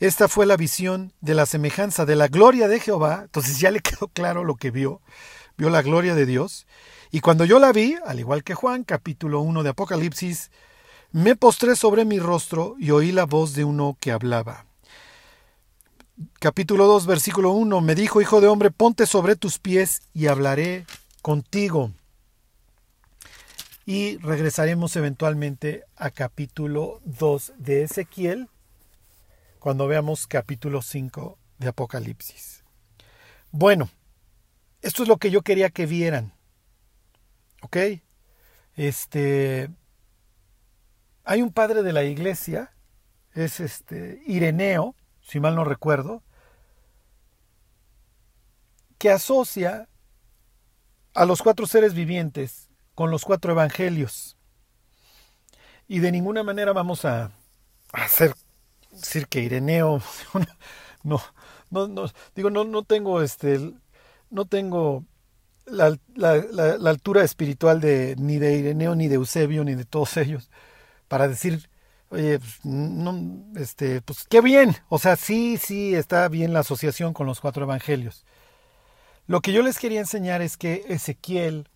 Esta 0.01 0.27
fue 0.27 0.47
la 0.47 0.57
visión 0.57 1.13
de 1.21 1.35
la 1.35 1.45
semejanza 1.45 2.07
de 2.07 2.15
la 2.15 2.27
gloria 2.27 2.67
de 2.67 2.79
Jehová. 2.79 3.19
Entonces 3.21 3.59
ya 3.59 3.69
le 3.69 3.79
quedó 3.81 4.07
claro 4.07 4.43
lo 4.43 4.55
que 4.55 4.71
vio. 4.71 4.99
Vio 5.57 5.69
la 5.69 5.83
gloria 5.83 6.15
de 6.15 6.25
Dios. 6.25 6.65
Y 7.11 7.19
cuando 7.19 7.45
yo 7.45 7.59
la 7.59 7.71
vi, 7.71 7.95
al 8.03 8.19
igual 8.19 8.43
que 8.43 8.55
Juan, 8.55 8.83
capítulo 8.83 9.41
1 9.41 9.61
de 9.61 9.69
Apocalipsis, 9.69 10.49
me 11.11 11.35
postré 11.35 11.75
sobre 11.75 12.03
mi 12.03 12.17
rostro 12.17 12.75
y 12.79 12.89
oí 12.89 13.11
la 13.11 13.25
voz 13.25 13.53
de 13.53 13.63
uno 13.63 13.95
que 13.99 14.11
hablaba. 14.11 14.65
Capítulo 16.39 16.87
2, 16.87 17.05
versículo 17.05 17.51
1. 17.51 17.79
Me 17.81 17.93
dijo, 17.93 18.21
Hijo 18.21 18.41
de 18.41 18.47
hombre, 18.47 18.71
ponte 18.71 19.05
sobre 19.05 19.35
tus 19.35 19.59
pies 19.59 20.01
y 20.15 20.25
hablaré 20.25 20.87
contigo. 21.21 21.91
Y 23.85 24.17
regresaremos 24.17 24.95
eventualmente 24.95 25.83
a 25.95 26.09
capítulo 26.09 27.01
2 27.05 27.53
de 27.59 27.83
Ezequiel, 27.83 28.47
cuando 29.61 29.87
veamos 29.87 30.25
capítulo 30.25 30.81
5 30.81 31.37
de 31.59 31.67
Apocalipsis. 31.67 32.63
Bueno, 33.51 33.91
esto 34.81 35.03
es 35.03 35.07
lo 35.07 35.17
que 35.17 35.29
yo 35.29 35.43
quería 35.43 35.69
que 35.69 35.85
vieran. 35.85 36.33
¿Ok? 37.61 37.77
Este. 38.73 39.69
Hay 41.25 41.43
un 41.43 41.53
padre 41.53 41.83
de 41.83 41.93
la 41.93 42.03
iglesia, 42.03 42.73
es 43.35 43.59
este 43.59 44.23
Ireneo, 44.25 44.95
si 45.21 45.39
mal 45.39 45.53
no 45.53 45.63
recuerdo, 45.63 46.23
que 48.97 49.11
asocia 49.11 49.87
a 51.13 51.25
los 51.25 51.43
cuatro 51.43 51.67
seres 51.67 51.93
vivientes 51.93 52.71
con 52.95 53.11
los 53.11 53.23
cuatro 53.23 53.51
evangelios. 53.51 54.37
Y 55.87 55.99
de 55.99 56.11
ninguna 56.11 56.41
manera 56.41 56.73
vamos 56.73 57.05
a 57.05 57.31
hacer 57.93 58.33
decir 59.01 59.27
que 59.27 59.41
Ireneo 59.41 60.01
no, 61.03 61.21
no, 61.69 61.87
no, 61.87 62.11
digo, 62.35 62.49
no, 62.49 62.63
no 62.63 62.83
tengo 62.83 63.21
este 63.21 63.73
no 64.29 64.45
tengo 64.45 65.05
la, 65.65 65.97
la, 66.15 66.89
altura 66.89 67.23
espiritual 67.23 67.81
de 67.81 68.15
ni 68.17 68.39
de 68.39 68.57
Ireneo, 68.57 68.95
ni 68.95 69.07
de 69.07 69.15
Eusebio, 69.15 69.63
ni 69.63 69.75
de 69.75 69.85
todos 69.85 70.17
ellos, 70.17 70.49
para 71.07 71.27
decir, 71.27 71.69
oye, 72.09 72.39
pues, 72.39 72.59
este, 73.57 74.01
pues 74.01 74.25
qué 74.29 74.41
bien, 74.41 74.75
o 74.89 74.99
sea, 74.99 75.15
sí, 75.15 75.57
sí, 75.57 75.95
está 75.95 76.27
bien 76.27 76.53
la 76.53 76.61
asociación 76.61 77.13
con 77.13 77.27
los 77.27 77.39
cuatro 77.41 77.63
evangelios. 77.63 78.25
Lo 79.27 79.41
que 79.41 79.53
yo 79.53 79.61
les 79.61 79.79
quería 79.79 79.99
enseñar 79.99 80.41
es 80.41 80.57
que 80.57 80.83
Ezequiel, 80.87 81.69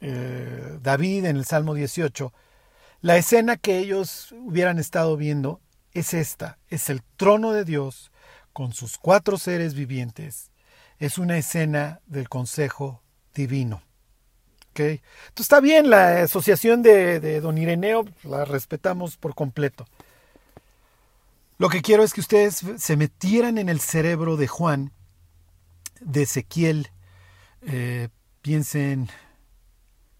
eh, 0.00 0.78
David 0.80 1.26
en 1.26 1.36
el 1.36 1.44
Salmo 1.44 1.74
18, 1.74 2.32
la 3.02 3.16
escena 3.16 3.56
que 3.56 3.78
ellos 3.78 4.32
hubieran 4.32 4.78
estado 4.78 5.16
viendo 5.16 5.60
es 5.92 6.14
esta, 6.14 6.58
es 6.68 6.90
el 6.90 7.02
trono 7.16 7.52
de 7.52 7.64
Dios 7.64 8.10
con 8.52 8.72
sus 8.72 8.98
cuatro 8.98 9.38
seres 9.38 9.74
vivientes. 9.74 10.50
Es 10.98 11.18
una 11.18 11.38
escena 11.38 12.00
del 12.06 12.28
consejo 12.28 13.02
divino. 13.34 13.82
¿Okay? 14.70 15.02
Entonces 15.28 15.46
está 15.46 15.60
bien 15.60 15.90
la 15.90 16.22
asociación 16.22 16.82
de, 16.82 17.40
don 17.40 17.58
Ireneo, 17.58 18.04
la 18.22 18.44
respetamos 18.44 19.16
por 19.16 19.34
completo. 19.34 19.86
Lo 21.58 21.68
que 21.68 21.82
quiero 21.82 22.02
es 22.02 22.12
que 22.12 22.20
ustedes 22.20 22.64
se 22.76 22.96
metieran 22.96 23.58
en 23.58 23.68
el 23.68 23.80
cerebro 23.80 24.36
de 24.36 24.46
Juan, 24.46 24.92
de 26.00 26.22
Ezequiel, 26.22 26.88
eh, 27.62 28.08
piensen 28.40 29.10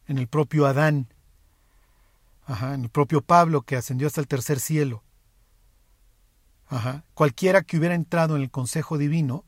en 0.06 0.18
el 0.18 0.26
propio 0.26 0.66
Adán, 0.66 1.08
en 2.48 2.84
el 2.84 2.90
propio 2.90 3.22
Pablo 3.22 3.62
que 3.62 3.76
ascendió 3.76 4.08
hasta 4.08 4.20
el 4.20 4.26
tercer 4.26 4.60
cielo. 4.60 5.02
Cualquiera 7.14 7.62
que 7.62 7.78
hubiera 7.78 7.94
entrado 7.94 8.36
en 8.36 8.42
el 8.42 8.50
consejo 8.50 8.96
divino 8.96 9.44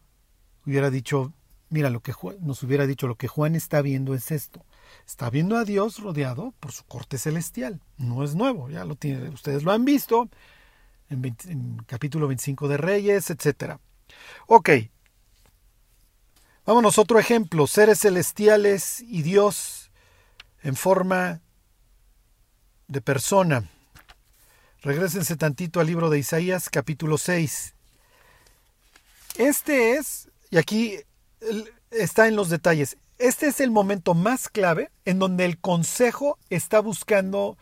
hubiera 0.65 0.91
dicho, 0.91 1.33
Mira, 1.73 1.89
lo 1.89 2.01
que 2.01 2.13
nos 2.41 2.63
hubiera 2.63 2.87
dicho, 2.87 3.09
lo 3.09 3.17
que 3.17 3.29
Juan 3.29 3.55
está 3.55 3.81
viendo 3.81 4.13
es 4.13 4.31
esto. 4.31 4.63
Está 5.07 5.31
viendo 5.31 5.57
a 5.57 5.65
Dios 5.65 6.01
rodeado 6.01 6.53
por 6.61 6.71
su 6.71 6.85
corte 6.85 7.17
celestial. 7.17 7.81
No 7.97 8.23
es 8.25 8.35
nuevo, 8.35 8.69
ya 8.69 8.85
lo 8.85 8.95
tiene, 8.95 9.31
ustedes 9.31 9.63
lo 9.63 9.73
han 9.73 9.87
visto 9.87 10.29
en, 11.09 11.25
en 11.49 11.79
capítulo 11.87 12.29
25 12.29 12.69
de 12.69 12.77
Reyes, 12.77 13.31
etc. 13.31 13.79
Ok. 14.49 14.69
Vámonos 16.67 16.99
otro 16.99 17.19
ejemplo. 17.19 17.67
Seres 17.67 18.01
celestiales 18.01 19.01
y 19.01 19.23
Dios 19.23 19.91
en 20.63 20.77
forma 20.77 21.41
de 22.87 23.01
persona. 23.01 23.71
Regrésense 24.83 25.37
tantito 25.37 25.79
al 25.79 25.87
libro 25.87 26.11
de 26.11 26.19
Isaías, 26.19 26.69
capítulo 26.69 27.17
6. 27.17 27.75
Este 29.37 29.93
es, 29.93 30.29
y 30.51 30.57
aquí 30.57 30.97
está 31.93 32.27
en 32.27 32.35
los 32.35 32.49
detalles. 32.49 32.97
Este 33.19 33.47
es 33.47 33.61
el 33.61 33.71
momento 33.71 34.15
más 34.15 34.49
clave 34.49 34.91
en 35.05 35.21
donde 35.21 35.45
el 35.45 35.59
consejo 35.59 36.37
está 36.51 36.81
buscando 36.81 37.57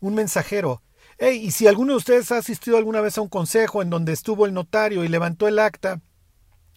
un 0.00 0.14
mensajero. 0.14 0.82
y 1.18 1.50
si 1.52 1.66
alguno 1.66 1.94
de 1.94 1.98
ustedes 1.98 2.30
ha 2.30 2.36
asistido 2.36 2.76
alguna 2.76 3.00
vez 3.00 3.16
a 3.16 3.22
un 3.22 3.28
consejo 3.28 3.80
en 3.80 3.88
donde 3.88 4.12
estuvo 4.12 4.44
el 4.44 4.52
notario 4.52 5.02
y 5.02 5.08
levantó 5.08 5.48
el 5.48 5.58
acta, 5.58 6.02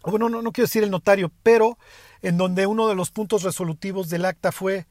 bueno, 0.03 0.29
no, 0.29 0.41
no 0.41 0.53
quiero 0.53 0.67
decir 0.67 0.83
el 0.83 0.91
notario, 0.91 1.29
pero 1.43 1.77
en 2.21 2.37
donde 2.37 2.67
uno 2.67 2.87
de 2.87 2.95
los 2.95 3.11
puntos 3.11 3.43
resolutivos 3.43 4.09
del 4.09 4.23
acta 4.23 4.53
fue 4.53 4.85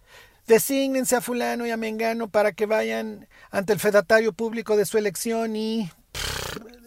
desígnense 0.52 1.16
a 1.16 1.22
fulano 1.22 1.66
y 1.66 1.70
a 1.70 1.78
mengano 1.78 2.28
para 2.28 2.52
que 2.52 2.66
vayan 2.66 3.26
ante 3.50 3.72
el 3.72 3.80
fedatario 3.80 4.34
público 4.34 4.76
de 4.76 4.84
su 4.84 4.98
elección 4.98 5.56
y 5.56 5.90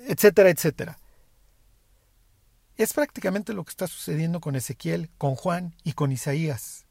etcétera, 0.06 0.52
etcétera. 0.52 1.00
Es 2.78 2.94
prácticamente 2.94 3.54
lo 3.54 3.64
que 3.64 3.72
está 3.72 3.88
sucediendo 3.88 4.40
con 4.40 4.56
Ezequiel, 4.56 5.10
con 5.18 5.34
Juan 5.34 5.74
y 5.84 5.94
con 5.94 6.12
Isaías. 6.12 6.86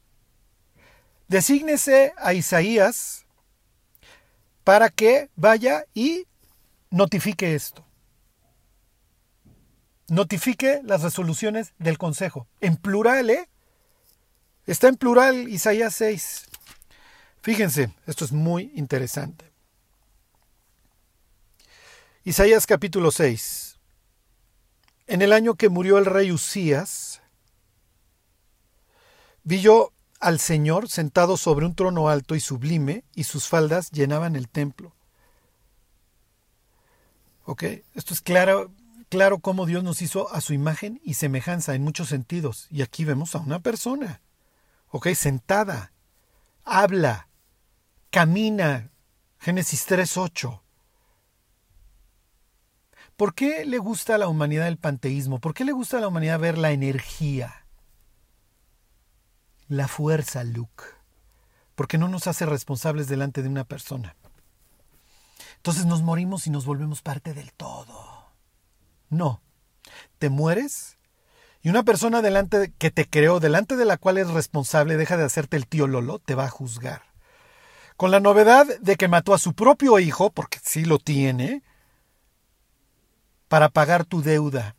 Desígnese 1.29 2.13
a 2.17 2.35
Isaías 2.35 3.25
para 4.65 4.89
que 4.89 5.31
vaya 5.37 5.85
y 5.95 6.27
notifique 6.91 7.55
esto. 7.55 7.87
Notifique 10.09 10.81
las 10.83 11.03
resoluciones 11.03 11.73
del 11.79 11.99
Consejo. 11.99 12.49
En 12.61 12.77
plural, 12.77 13.31
¿eh? 13.31 13.49
Está 14.67 14.89
en 14.89 14.97
plural 14.97 15.49
Isaías 15.49 15.95
6. 15.95 16.49
Fíjense, 17.45 17.91
esto 18.07 18.25
es 18.25 18.33
muy 18.33 18.73
interesante. 18.75 19.53
Isaías 22.25 22.67
capítulo 22.67 23.11
6. 23.11 23.79
En 25.09 25.21
el 25.21 25.31
año 25.31 25.55
que 25.55 25.69
murió 25.69 25.99
el 25.99 26.07
rey 26.07 26.33
Usías, 26.33 27.21
vi 29.43 29.61
yo 29.61 29.93
al 30.21 30.39
Señor 30.41 30.89
sentado 30.89 31.37
sobre 31.37 31.67
un 31.67 31.75
trono 31.75 32.09
alto 32.09 32.35
y 32.35 32.41
sublime, 32.41 33.05
y 33.15 33.25
sus 33.25 33.47
faldas 33.47 33.91
llenaban 33.91 34.37
el 34.37 34.49
templo. 34.49 34.95
Ok, 37.45 37.65
esto 37.93 38.15
es 38.15 38.23
claro, 38.23 38.73
claro 39.11 39.41
cómo 39.41 39.67
Dios 39.67 39.85
nos 39.85 40.01
hizo 40.01 40.33
a 40.33 40.41
su 40.41 40.55
imagen 40.55 40.99
y 41.05 41.13
semejanza 41.13 41.75
en 41.75 41.83
muchos 41.83 42.09
sentidos. 42.09 42.69
Y 42.71 42.81
aquí 42.81 43.05
vemos 43.05 43.35
a 43.35 43.41
una 43.41 43.59
persona, 43.59 44.23
ok, 44.89 45.09
sentada, 45.09 45.93
habla, 46.65 47.29
camina. 48.15 48.93
Génesis 49.41 49.89
3.8. 49.89 50.61
¿Por 53.17 53.35
qué 53.35 53.65
le 53.65 53.79
gusta 53.79 54.15
a 54.15 54.19
la 54.19 54.29
humanidad 54.29 54.69
el 54.69 54.79
panteísmo? 54.79 55.41
¿Por 55.41 55.53
qué 55.53 55.65
le 55.65 55.73
gusta 55.73 55.99
a 55.99 56.01
la 56.01 56.07
humanidad 56.07 56.39
ver 56.39 56.57
la 56.57 56.71
energía? 56.71 57.67
La 59.67 59.89
fuerza, 59.89 60.45
Luke. 60.45 60.85
Porque 61.75 61.99
no 61.99 62.07
nos 62.07 62.29
hace 62.29 62.47
responsables 62.47 63.09
delante 63.09 63.43
de 63.43 63.49
una 63.49 63.65
persona. 63.65 64.15
Entonces 65.57 65.85
nos 65.85 66.03
morimos 66.03 66.47
y 66.47 66.51
nos 66.51 66.67
volvemos 66.67 67.03
parte 67.03 67.35
del 67.35 67.53
todo. 67.53 68.31
No. 69.09 69.43
Te 70.21 70.29
mueres 70.29 70.99
y 71.63 71.69
una 71.69 71.83
persona 71.83 72.23
delante 72.23 72.73
que 72.79 72.93
te 72.93 73.11
creó, 73.11 73.41
delante 73.41 73.75
de 73.75 73.87
la 73.87 73.97
cual 73.97 74.19
es 74.19 74.29
responsable, 74.29 74.97
deja 74.97 75.17
de 75.17 75.25
hacerte 75.25 75.57
el 75.57 75.67
tío 75.67 75.89
Lolo, 75.89 76.21
te 76.21 76.37
va 76.37 76.45
a 76.45 76.51
juzgar. 76.51 77.14
Con 77.97 78.11
la 78.11 78.21
novedad 78.21 78.67
de 78.81 78.97
que 78.97 79.09
mató 79.09 79.35
a 79.35 79.39
su 79.39 79.55
propio 79.55 79.99
hijo, 79.99 80.31
porque 80.31 80.59
sí 80.63 80.85
lo 80.85 80.99
tiene, 80.99 81.63
para 83.49 83.69
pagar 83.69 84.05
tu 84.05 84.23
deuda. 84.23 84.77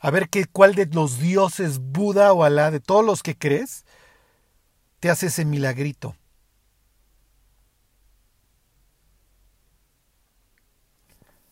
A 0.00 0.10
ver 0.10 0.28
qué, 0.28 0.46
cuál 0.46 0.74
de 0.74 0.86
los 0.86 1.18
dioses, 1.18 1.78
Buda 1.78 2.32
o 2.32 2.44
Alá, 2.44 2.70
de 2.70 2.80
todos 2.80 3.04
los 3.04 3.22
que 3.22 3.36
crees, 3.36 3.84
te 5.00 5.10
hace 5.10 5.26
ese 5.26 5.44
milagrito. 5.44 6.16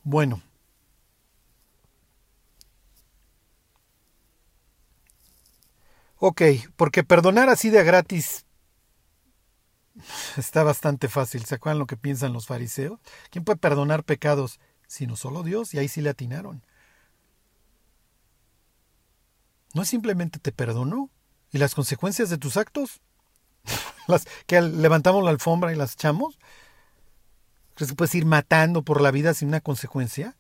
Bueno. 0.03 0.43
Ok, 6.19 6.43
porque 6.77 7.05
perdonar 7.05 7.49
así 7.49 7.71
de 7.71 7.85
gratis 7.85 8.46
está 10.37 10.63
bastante 10.63 11.09
fácil. 11.09 11.45
¿Se 11.45 11.55
acuerdan 11.55 11.79
lo 11.79 11.87
que 11.87 11.97
piensan 11.97 12.33
los 12.33 12.47
fariseos? 12.47 13.01
¿Quién 13.31 13.45
puede 13.45 13.59
perdonar 13.59 14.05
pecados? 14.05 14.59
sino 14.89 15.17
solo 15.17 15.43
Dios, 15.43 15.75
y 15.75 15.79
ahí 15.79 15.89
sí 15.89 16.01
le 16.01 16.11
atinaron. 16.11 16.63
no 19.75 19.83
es 19.83 19.89
simplemente 19.91 20.39
te 20.39 20.53
perdono 20.53 21.11
y 21.53 21.59
las 21.59 21.75
consecuencias 21.75 22.31
de 22.31 22.39
tus 22.39 22.57
actos, 22.57 23.03
las 24.07 24.27
que 24.47 24.59
levantamos 24.63 25.23
la 25.23 25.31
alfombra 25.31 25.71
y 25.71 25.77
las 25.77 25.93
echamos. 25.93 26.39
¿Crees 27.75 27.91
que 27.91 27.97
puedes 27.97 28.15
ir 28.15 28.25
matando 28.25 28.83
por 28.83 29.03
la 29.03 29.11
vida 29.11 29.35
sin 29.35 29.49
una 29.49 29.61
consecuencia? 29.61 30.35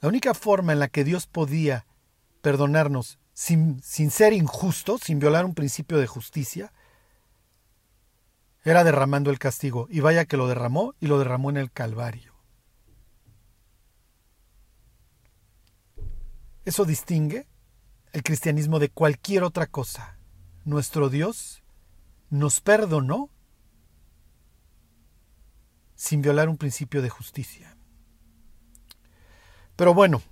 La 0.00 0.08
única 0.08 0.32
forma 0.32 0.72
en 0.72 0.78
la 0.78 0.88
que 0.88 1.04
Dios 1.04 1.26
podía 1.26 1.84
perdonarnos 2.40 3.18
sin, 3.34 3.82
sin 3.82 4.10
ser 4.10 4.32
injusto, 4.32 4.96
sin 4.96 5.18
violar 5.18 5.44
un 5.44 5.54
principio 5.54 5.98
de 5.98 6.06
justicia, 6.06 6.72
era 8.64 8.82
derramando 8.82 9.30
el 9.30 9.38
castigo. 9.38 9.86
Y 9.90 10.00
vaya 10.00 10.24
que 10.24 10.36
lo 10.36 10.48
derramó 10.48 10.94
y 11.00 11.06
lo 11.06 11.18
derramó 11.18 11.50
en 11.50 11.58
el 11.58 11.70
Calvario. 11.70 12.34
Eso 16.64 16.84
distingue 16.84 17.46
el 18.12 18.22
cristianismo 18.22 18.78
de 18.78 18.88
cualquier 18.88 19.44
otra 19.44 19.66
cosa. 19.66 20.18
Nuestro 20.64 21.10
Dios 21.10 21.62
nos 22.30 22.60
perdonó 22.60 23.30
sin 25.94 26.22
violar 26.22 26.48
un 26.48 26.56
principio 26.56 27.02
de 27.02 27.10
justicia. 27.10 27.76
Pero 29.76 29.92
bueno, 29.92 30.22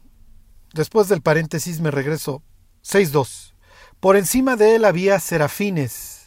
después 0.73 1.09
del 1.09 1.21
paréntesis 1.21 1.81
me 1.81 1.91
regreso 1.91 2.43
6.2. 2.83 3.53
Por 4.01 4.17
encima 4.17 4.57
de 4.57 4.77
él 4.77 4.85
había 4.85 5.21
serafines. 5.21 6.22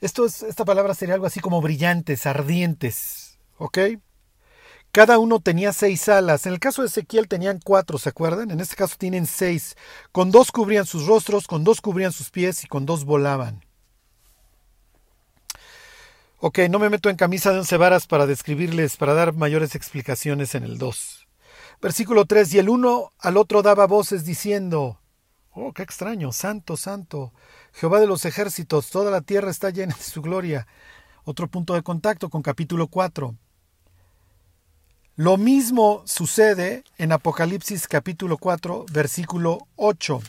Esto 0.00 0.24
es, 0.24 0.42
esta 0.42 0.64
palabra 0.64 0.94
sería 0.94 1.14
algo 1.14 1.26
así 1.26 1.40
como 1.40 1.60
brillantes, 1.60 2.26
ardientes. 2.26 3.38
¿Ok? 3.56 3.78
Cada 4.92 5.18
uno 5.18 5.40
tenía 5.40 5.72
seis 5.72 6.08
alas. 6.08 6.46
En 6.46 6.52
el 6.52 6.60
caso 6.60 6.82
de 6.82 6.88
Ezequiel 6.88 7.28
tenían 7.28 7.60
cuatro, 7.62 7.98
¿se 7.98 8.08
acuerdan? 8.08 8.50
En 8.50 8.60
este 8.60 8.76
caso 8.76 8.96
tienen 8.98 9.26
seis. 9.26 9.76
Con 10.12 10.30
dos 10.30 10.50
cubrían 10.50 10.86
sus 10.86 11.06
rostros, 11.06 11.46
con 11.46 11.64
dos 11.64 11.80
cubrían 11.80 12.12
sus 12.12 12.30
pies 12.30 12.64
y 12.64 12.68
con 12.68 12.86
dos 12.86 13.04
volaban. 13.04 13.64
Ok, 16.40 16.60
no 16.70 16.78
me 16.78 16.88
meto 16.88 17.10
en 17.10 17.16
camisa 17.16 17.52
de 17.52 17.58
once 17.58 17.76
varas 17.76 18.06
para 18.06 18.26
describirles, 18.26 18.96
para 18.96 19.12
dar 19.12 19.34
mayores 19.34 19.74
explicaciones 19.74 20.54
en 20.54 20.62
el 20.62 20.78
2. 20.78 21.26
Versículo 21.82 22.26
3. 22.26 22.54
Y 22.54 22.58
el 22.58 22.68
uno 22.68 23.12
al 23.18 23.36
otro 23.36 23.62
daba 23.62 23.88
voces 23.88 24.24
diciendo, 24.24 25.00
Oh, 25.52 25.72
qué 25.72 25.82
extraño, 25.82 26.30
santo, 26.30 26.76
santo, 26.76 27.32
Jehová 27.72 28.00
de 28.00 28.06
los 28.06 28.24
ejércitos, 28.24 28.90
toda 28.90 29.10
la 29.10 29.20
tierra 29.20 29.50
está 29.50 29.70
llena 29.70 29.94
de 29.94 30.02
su 30.02 30.22
gloria. 30.22 30.66
Otro 31.24 31.48
punto 31.48 31.74
de 31.74 31.82
contacto 31.82 32.30
con 32.30 32.42
capítulo 32.42 32.88
4. 32.88 33.34
Lo 35.16 35.36
mismo 35.36 36.02
sucede 36.06 36.84
en 36.96 37.12
Apocalipsis 37.12 37.88
capítulo 37.88 38.38
4, 38.38 38.86
versículo 38.92 39.66
8. 39.76 40.20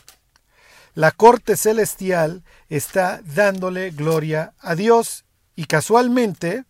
La 0.94 1.12
corte 1.12 1.56
celestial 1.56 2.42
está 2.68 3.20
dándole 3.22 3.90
gloria 3.90 4.52
a 4.58 4.74
Dios 4.74 5.24
y 5.54 5.66
casualmente 5.66 6.64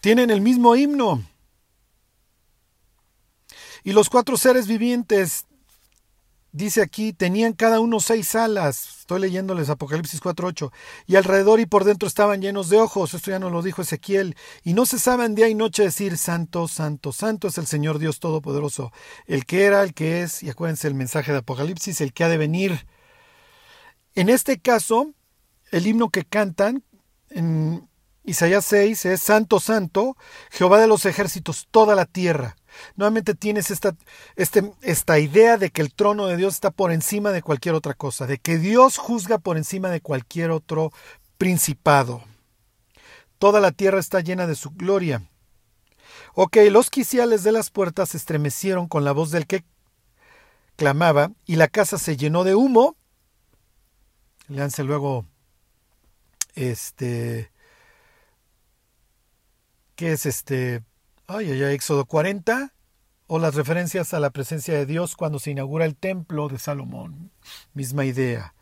tienen 0.00 0.30
el 0.30 0.40
mismo 0.40 0.76
himno. 0.76 1.22
Y 3.84 3.92
los 3.92 4.08
cuatro 4.08 4.36
seres 4.36 4.66
vivientes 4.66 5.45
dice 6.56 6.82
aquí, 6.82 7.12
tenían 7.12 7.52
cada 7.52 7.80
uno 7.80 8.00
seis 8.00 8.34
alas. 8.34 9.00
Estoy 9.00 9.20
leyéndoles 9.20 9.68
Apocalipsis 9.68 10.20
4.8. 10.20 10.72
Y 11.06 11.16
alrededor 11.16 11.60
y 11.60 11.66
por 11.66 11.84
dentro 11.84 12.08
estaban 12.08 12.40
llenos 12.40 12.68
de 12.68 12.78
ojos. 12.78 13.14
Esto 13.14 13.30
ya 13.30 13.38
nos 13.38 13.52
lo 13.52 13.62
dijo 13.62 13.82
Ezequiel. 13.82 14.36
Y 14.64 14.72
no 14.72 14.86
cesaban 14.86 15.34
día 15.34 15.48
y 15.48 15.54
noche 15.54 15.84
decir, 15.84 16.16
Santo, 16.18 16.66
Santo, 16.66 17.12
Santo 17.12 17.48
es 17.48 17.58
el 17.58 17.66
Señor 17.66 17.98
Dios 17.98 18.18
Todopoderoso. 18.18 18.92
El 19.26 19.44
que 19.44 19.64
era, 19.64 19.82
el 19.82 19.94
que 19.94 20.22
es. 20.22 20.42
Y 20.42 20.50
acuérdense 20.50 20.88
el 20.88 20.94
mensaje 20.94 21.32
de 21.32 21.38
Apocalipsis, 21.38 22.00
el 22.00 22.12
que 22.12 22.24
ha 22.24 22.28
de 22.28 22.38
venir. 22.38 22.86
En 24.14 24.30
este 24.30 24.58
caso, 24.58 25.12
el 25.70 25.86
himno 25.86 26.08
que 26.08 26.24
cantan 26.24 26.82
en 27.30 27.88
Isaías 28.24 28.64
6 28.64 29.04
es 29.06 29.20
Santo, 29.22 29.60
Santo, 29.60 30.16
Jehová 30.50 30.80
de 30.80 30.88
los 30.88 31.04
ejércitos, 31.06 31.68
toda 31.70 31.94
la 31.94 32.06
tierra. 32.06 32.56
Nuevamente 32.96 33.34
tienes 33.34 33.70
esta, 33.70 33.96
este, 34.36 34.72
esta 34.82 35.18
idea 35.18 35.56
de 35.56 35.70
que 35.70 35.82
el 35.82 35.92
trono 35.92 36.26
de 36.26 36.36
Dios 36.36 36.54
está 36.54 36.70
por 36.70 36.92
encima 36.92 37.32
de 37.32 37.42
cualquier 37.42 37.74
otra 37.74 37.94
cosa, 37.94 38.26
de 38.26 38.38
que 38.38 38.58
Dios 38.58 38.98
juzga 38.98 39.38
por 39.38 39.56
encima 39.56 39.90
de 39.90 40.00
cualquier 40.00 40.50
otro 40.50 40.92
principado. 41.38 42.22
Toda 43.38 43.60
la 43.60 43.72
tierra 43.72 43.98
está 43.98 44.20
llena 44.20 44.46
de 44.46 44.54
su 44.54 44.70
gloria. 44.70 45.22
Ok, 46.34 46.56
los 46.70 46.90
quiciales 46.90 47.42
de 47.42 47.52
las 47.52 47.70
puertas 47.70 48.10
se 48.10 48.16
estremecieron 48.16 48.88
con 48.88 49.04
la 49.04 49.12
voz 49.12 49.30
del 49.30 49.46
que 49.46 49.64
clamaba 50.76 51.32
y 51.46 51.56
la 51.56 51.68
casa 51.68 51.98
se 51.98 52.16
llenó 52.16 52.44
de 52.44 52.54
humo. 52.54 52.94
Leanse 54.48 54.84
luego 54.84 55.26
este 56.54 57.50
¿qué 59.96 60.12
es 60.12 60.26
este 60.26 60.82
Ay, 61.28 61.50
ay, 61.50 61.64
ay, 61.64 61.74
Éxodo 61.74 62.04
40 62.04 62.72
o 63.26 63.40
las 63.40 63.56
referencias 63.56 64.14
a 64.14 64.20
la 64.20 64.30
presencia 64.30 64.74
de 64.74 64.86
Dios 64.86 65.16
cuando 65.16 65.40
se 65.40 65.50
inaugura 65.50 65.84
el 65.84 65.96
templo 65.96 66.46
de 66.48 66.60
Salomón. 66.60 67.32
Misma 67.74 68.04
idea. 68.04 68.54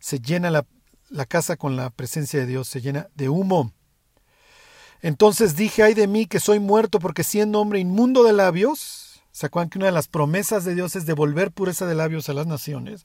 Se 0.00 0.18
llena 0.18 0.50
la, 0.50 0.66
la 1.10 1.26
casa 1.26 1.56
con 1.56 1.76
la 1.76 1.90
presencia 1.90 2.40
de 2.40 2.46
Dios, 2.46 2.66
se 2.66 2.80
llena 2.80 3.08
de 3.14 3.28
humo. 3.28 3.72
Entonces 5.00 5.54
dije, 5.54 5.84
ay 5.84 5.94
de 5.94 6.08
mí 6.08 6.26
que 6.26 6.40
soy 6.40 6.58
muerto 6.58 6.98
porque 6.98 7.22
siendo 7.22 7.60
hombre 7.60 7.78
inmundo 7.78 8.24
de 8.24 8.32
labios, 8.32 9.22
¿se 9.30 9.46
acuerdan 9.46 9.70
que 9.70 9.78
una 9.78 9.86
de 9.86 9.92
las 9.92 10.08
promesas 10.08 10.64
de 10.64 10.74
Dios 10.74 10.96
es 10.96 11.06
devolver 11.06 11.52
pureza 11.52 11.86
de 11.86 11.94
labios 11.94 12.28
a 12.28 12.34
las 12.34 12.48
naciones? 12.48 13.04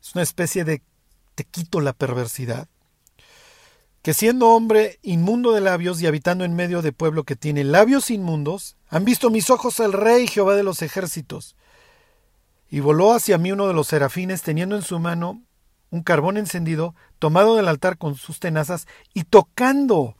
Es 0.00 0.14
una 0.14 0.22
especie 0.22 0.62
de 0.62 0.82
te 1.34 1.42
quito 1.42 1.80
la 1.80 1.92
perversidad 1.92 2.68
que 4.02 4.14
siendo 4.14 4.48
hombre 4.48 4.98
inmundo 5.02 5.52
de 5.52 5.60
labios 5.60 6.00
y 6.00 6.06
habitando 6.06 6.44
en 6.44 6.54
medio 6.54 6.80
de 6.82 6.92
pueblo 6.92 7.24
que 7.24 7.36
tiene 7.36 7.64
labios 7.64 8.10
inmundos, 8.10 8.76
han 8.88 9.04
visto 9.04 9.30
mis 9.30 9.50
ojos 9.50 9.78
al 9.80 9.92
rey 9.92 10.26
Jehová 10.26 10.56
de 10.56 10.62
los 10.62 10.82
ejércitos. 10.82 11.54
Y 12.70 12.80
voló 12.80 13.12
hacia 13.12 13.36
mí 13.36 13.52
uno 13.52 13.66
de 13.68 13.74
los 13.74 13.88
serafines, 13.88 14.42
teniendo 14.42 14.76
en 14.76 14.82
su 14.82 14.98
mano 14.98 15.42
un 15.90 16.02
carbón 16.02 16.36
encendido, 16.36 16.94
tomado 17.18 17.56
del 17.56 17.68
altar 17.68 17.98
con 17.98 18.14
sus 18.14 18.40
tenazas 18.40 18.86
y 19.12 19.24
tocando. 19.24 20.16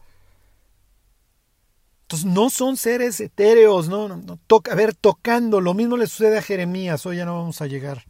Entonces 2.02 2.26
no 2.26 2.50
son 2.50 2.76
seres 2.76 3.20
etéreos, 3.20 3.88
no, 3.88 4.08
no, 4.08 4.16
no 4.16 4.38
a 4.70 4.74
ver, 4.74 4.94
tocando. 4.94 5.60
Lo 5.60 5.74
mismo 5.74 5.96
le 5.96 6.08
sucede 6.08 6.38
a 6.38 6.42
Jeremías, 6.42 7.06
hoy 7.06 7.18
ya 7.18 7.24
no 7.24 7.38
vamos 7.38 7.62
a 7.62 7.66
llegar. 7.66 8.04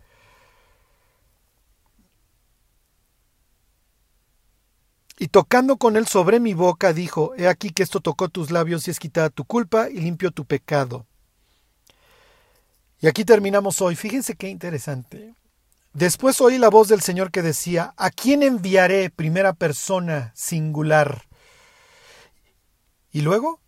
Y 5.23 5.29
tocando 5.29 5.77
con 5.77 5.99
él 5.99 6.07
sobre 6.07 6.41
mi 6.41 6.55
boca, 6.55 6.95
dijo, 6.95 7.35
He 7.37 7.47
aquí 7.47 7.69
que 7.69 7.83
esto 7.83 8.01
tocó 8.01 8.31
tus 8.31 8.51
labios 8.51 8.89
y 8.89 8.91
es 8.91 8.99
quitada 8.99 9.29
tu 9.29 9.45
culpa 9.45 9.91
y 9.91 10.01
limpio 10.01 10.31
tu 10.31 10.47
pecado. 10.47 11.07
Y 13.01 13.07
aquí 13.07 13.27
terminamos 13.27 13.83
hoy. 13.83 13.97
Fíjense 13.97 14.35
qué 14.35 14.49
interesante. 14.49 15.35
Después 15.93 16.41
oí 16.41 16.57
la 16.57 16.71
voz 16.71 16.89
del 16.89 17.03
Señor 17.03 17.31
que 17.31 17.43
decía, 17.43 17.93
¿a 17.99 18.09
quién 18.09 18.43
enviaré 18.43 19.11
primera 19.11 19.53
persona 19.53 20.33
singular? 20.35 21.25
Y 23.13 23.21
luego, 23.21 23.61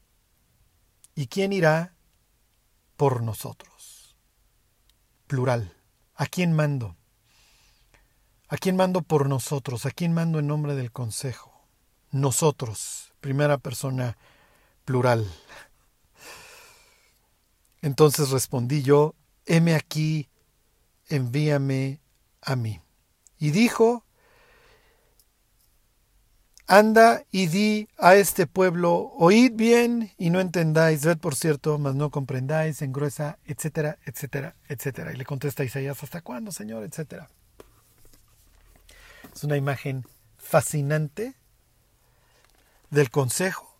¿y 1.14 1.26
quién 1.26 1.52
irá 1.52 1.94
por 2.96 3.22
nosotros? 3.22 4.16
Plural. 5.26 5.76
¿A 6.14 6.24
quién 6.24 6.54
mando? 6.54 6.96
¿A 8.52 8.58
quién 8.58 8.76
mando 8.76 9.00
por 9.00 9.30
nosotros? 9.30 9.86
¿A 9.86 9.90
quién 9.90 10.12
mando 10.12 10.38
en 10.38 10.46
nombre 10.46 10.74
del 10.74 10.92
Consejo? 10.92 11.64
Nosotros, 12.10 13.14
primera 13.22 13.56
persona 13.56 14.18
plural. 14.84 15.26
Entonces 17.80 18.28
respondí 18.28 18.82
yo, 18.82 19.14
heme 19.46 19.74
aquí, 19.74 20.28
envíame 21.08 22.02
a 22.42 22.54
mí. 22.54 22.82
Y 23.38 23.52
dijo, 23.52 24.04
Anda 26.66 27.24
y 27.30 27.46
di 27.46 27.88
a 27.96 28.16
este 28.16 28.46
pueblo, 28.46 29.12
oíd 29.16 29.52
bien 29.54 30.12
y 30.18 30.28
no 30.28 30.40
entendáis, 30.40 31.06
ved 31.06 31.16
por 31.16 31.36
cierto, 31.36 31.78
mas 31.78 31.94
no 31.94 32.10
comprendáis, 32.10 32.82
engruesa, 32.82 33.38
etcétera, 33.46 33.96
etcétera, 34.04 34.56
etcétera. 34.68 35.14
Y 35.14 35.16
le 35.16 35.24
contesta 35.24 35.64
Isaías, 35.64 36.02
¿hasta 36.02 36.20
cuándo, 36.20 36.52
Señor? 36.52 36.84
etcétera. 36.84 37.30
Es 39.34 39.44
una 39.44 39.56
imagen 39.56 40.06
fascinante 40.36 41.34
del 42.90 43.10
consejo, 43.10 43.74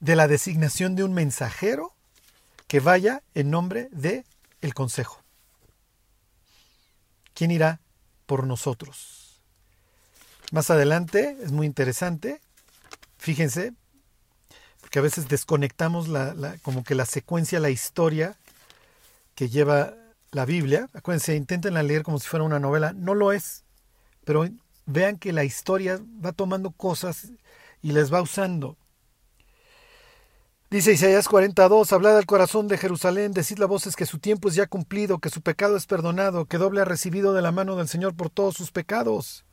de 0.00 0.16
la 0.16 0.28
designación 0.28 0.94
de 0.94 1.04
un 1.04 1.14
mensajero 1.14 1.94
que 2.66 2.80
vaya 2.80 3.22
en 3.34 3.50
nombre 3.50 3.88
de 3.92 4.24
el 4.60 4.74
consejo. 4.74 5.22
¿Quién 7.34 7.50
irá 7.50 7.80
por 8.26 8.46
nosotros? 8.46 9.40
Más 10.52 10.70
adelante 10.70 11.36
es 11.42 11.50
muy 11.50 11.66
interesante. 11.66 12.40
Fíjense, 13.16 13.72
porque 14.80 14.98
a 14.98 15.02
veces 15.02 15.28
desconectamos 15.28 16.08
la, 16.08 16.56
como 16.62 16.84
que 16.84 16.94
la 16.94 17.06
secuencia, 17.06 17.58
la 17.58 17.70
historia 17.70 18.36
que 19.34 19.48
lleva 19.48 19.94
la 20.30 20.44
Biblia, 20.44 20.90
acuérdense, 20.92 21.36
intenten 21.36 21.74
leer 21.86 22.02
como 22.02 22.18
si 22.18 22.28
fuera 22.28 22.44
una 22.44 22.58
novela, 22.58 22.92
no 22.92 23.14
lo 23.14 23.32
es, 23.32 23.64
pero 24.24 24.46
vean 24.86 25.18
que 25.18 25.32
la 25.32 25.44
historia 25.44 26.00
va 26.24 26.32
tomando 26.32 26.70
cosas 26.70 27.32
y 27.82 27.92
les 27.92 28.12
va 28.12 28.22
usando. 28.22 28.76
Dice 30.70 30.92
Isaías 30.92 31.28
42, 31.28 31.92
hablad 31.92 32.16
al 32.16 32.24
corazón 32.24 32.66
de 32.66 32.78
Jerusalén, 32.78 33.32
decid 33.32 33.60
a 33.60 33.66
voces 33.66 33.94
que 33.94 34.06
su 34.06 34.18
tiempo 34.18 34.48
es 34.48 34.54
ya 34.54 34.66
cumplido, 34.66 35.18
que 35.18 35.28
su 35.28 35.42
pecado 35.42 35.76
es 35.76 35.86
perdonado, 35.86 36.46
que 36.46 36.56
doble 36.56 36.80
ha 36.80 36.86
recibido 36.86 37.34
de 37.34 37.42
la 37.42 37.52
mano 37.52 37.76
del 37.76 37.88
Señor 37.88 38.14
por 38.14 38.30
todos 38.30 38.54
sus 38.54 38.70
pecados. 38.72 39.44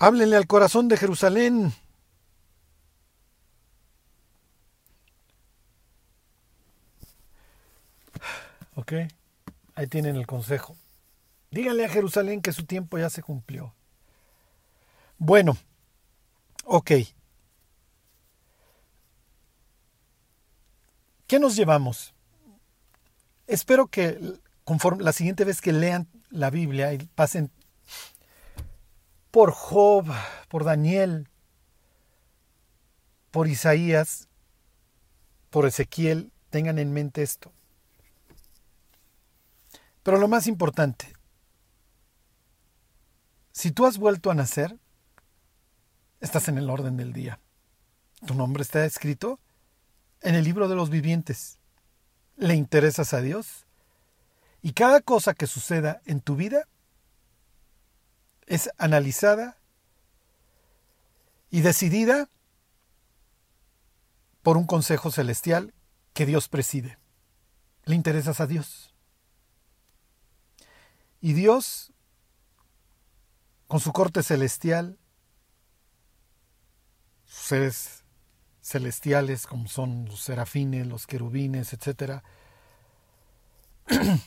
Háblenle 0.00 0.36
al 0.36 0.48
corazón 0.48 0.88
de 0.88 0.96
Jerusalén. 0.96 1.72
Ok, 8.74 8.92
ahí 9.76 9.86
tienen 9.86 10.16
el 10.16 10.26
consejo. 10.26 10.76
Díganle 11.50 11.84
a 11.84 11.88
Jerusalén 11.88 12.42
que 12.42 12.52
su 12.52 12.64
tiempo 12.64 12.98
ya 12.98 13.10
se 13.10 13.22
cumplió. 13.22 13.74
Bueno, 15.16 15.56
ok. 16.64 16.92
¿Qué 21.26 21.38
nos 21.38 21.56
llevamos? 21.56 22.14
Espero 23.46 23.86
que 23.86 24.40
conforme 24.64 25.02
la 25.02 25.12
siguiente 25.12 25.44
vez 25.44 25.60
que 25.60 25.72
lean 25.72 26.08
la 26.30 26.50
Biblia 26.50 26.92
y 26.92 26.98
pasen 26.98 27.50
por 29.30 29.52
Job, 29.52 30.06
por 30.48 30.64
Daniel, 30.64 31.28
por 33.30 33.48
Isaías, 33.48 34.28
por 35.50 35.66
Ezequiel, 35.66 36.32
tengan 36.50 36.78
en 36.78 36.92
mente 36.92 37.22
esto. 37.22 37.52
Pero 40.02 40.18
lo 40.18 40.28
más 40.28 40.46
importante, 40.46 41.12
si 43.58 43.72
tú 43.72 43.86
has 43.86 43.98
vuelto 43.98 44.30
a 44.30 44.34
nacer, 44.34 44.78
estás 46.20 46.46
en 46.46 46.58
el 46.58 46.70
orden 46.70 46.96
del 46.96 47.12
día. 47.12 47.40
Tu 48.24 48.34
nombre 48.34 48.62
está 48.62 48.84
escrito 48.84 49.40
en 50.20 50.36
el 50.36 50.44
libro 50.44 50.68
de 50.68 50.76
los 50.76 50.90
vivientes. 50.90 51.58
Le 52.36 52.54
interesas 52.54 53.14
a 53.14 53.20
Dios. 53.20 53.66
Y 54.62 54.74
cada 54.74 55.00
cosa 55.00 55.34
que 55.34 55.48
suceda 55.48 56.00
en 56.04 56.20
tu 56.20 56.36
vida 56.36 56.68
es 58.46 58.70
analizada 58.78 59.58
y 61.50 61.62
decidida 61.62 62.28
por 64.44 64.56
un 64.56 64.66
consejo 64.66 65.10
celestial 65.10 65.74
que 66.12 66.26
Dios 66.26 66.46
preside. 66.46 66.96
Le 67.86 67.96
interesas 67.96 68.38
a 68.38 68.46
Dios. 68.46 68.94
Y 71.20 71.32
Dios, 71.32 71.92
con 73.68 73.80
su 73.80 73.92
corte 73.92 74.22
celestial, 74.22 74.98
sus 77.24 77.44
seres 77.44 78.04
celestiales 78.62 79.46
como 79.46 79.68
son 79.68 80.06
los 80.06 80.20
serafines, 80.20 80.86
los 80.86 81.06
querubines, 81.06 81.72
etc., 81.74 82.22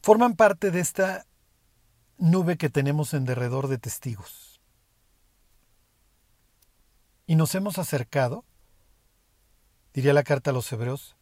forman 0.00 0.34
parte 0.36 0.70
de 0.70 0.80
esta 0.80 1.26
nube 2.18 2.56
que 2.56 2.70
tenemos 2.70 3.14
en 3.14 3.24
derredor 3.24 3.68
de 3.68 3.78
testigos. 3.78 4.60
Y 7.26 7.36
nos 7.36 7.54
hemos 7.54 7.78
acercado, 7.78 8.44
diría 9.92 10.12
la 10.12 10.22
carta 10.22 10.50
a 10.50 10.52
los 10.52 10.70
hebreos, 10.72 11.16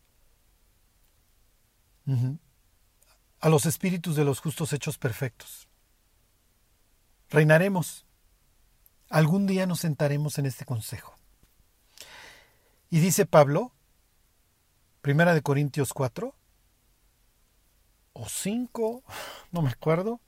a 3.40 3.48
los 3.48 3.66
espíritus 3.66 4.16
de 4.16 4.24
los 4.24 4.40
justos 4.40 4.72
hechos 4.72 4.98
perfectos. 4.98 5.68
Reinaremos 7.32 8.04
Algún 9.12 9.46
día 9.46 9.66
nos 9.66 9.80
sentaremos 9.80 10.38
en 10.38 10.46
este 10.46 10.64
consejo. 10.64 11.18
Y 12.88 13.00
dice 13.00 13.26
Pablo, 13.26 13.72
Primera 15.02 15.34
de 15.34 15.42
Corintios 15.42 15.92
4 15.92 16.34
o 18.14 18.26
5, 18.26 19.02
no 19.50 19.60
me 19.60 19.68
acuerdo, 19.68 20.18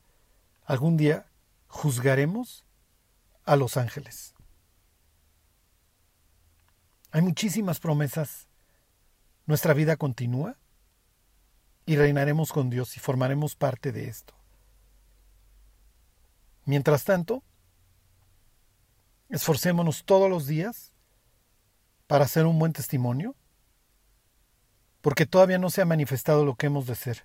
algún 0.67 0.99
día 0.99 1.25
juzgaremos 1.67 2.67
a 3.47 3.57
los 3.57 3.79
ángeles. 3.79 4.35
Hay 7.11 7.23
muchísimas 7.23 7.81
promesas. 7.81 8.49
Nuestra 9.47 9.73
vida 9.73 9.97
continúa 9.97 10.59
y 11.87 11.97
reinaremos 11.97 12.53
con 12.53 12.69
Dios 12.69 12.99
y 12.99 13.01
formaremos 13.01 13.57
parte 13.57 13.93
de 13.93 14.09
esto. 14.09 14.35
Mientras 16.65 17.05
tanto, 17.05 17.43
Esforcémonos 19.35 20.05
todos 20.05 20.31
los 20.31 20.47
días 20.47 20.93
para 22.07 22.25
hacer 22.25 22.47
un 22.47 22.59
buen 22.59 22.73
testimonio, 22.73 23.35
porque 25.01 25.27
todavía 25.27 25.59
no 25.59 25.71
se 25.71 25.83
ha 25.83 25.87
manifestado 25.87 26.45
lo 26.45 26.55
que 26.55 26.67
hemos 26.67 26.87
de 26.87 26.95
ser. 26.95 27.25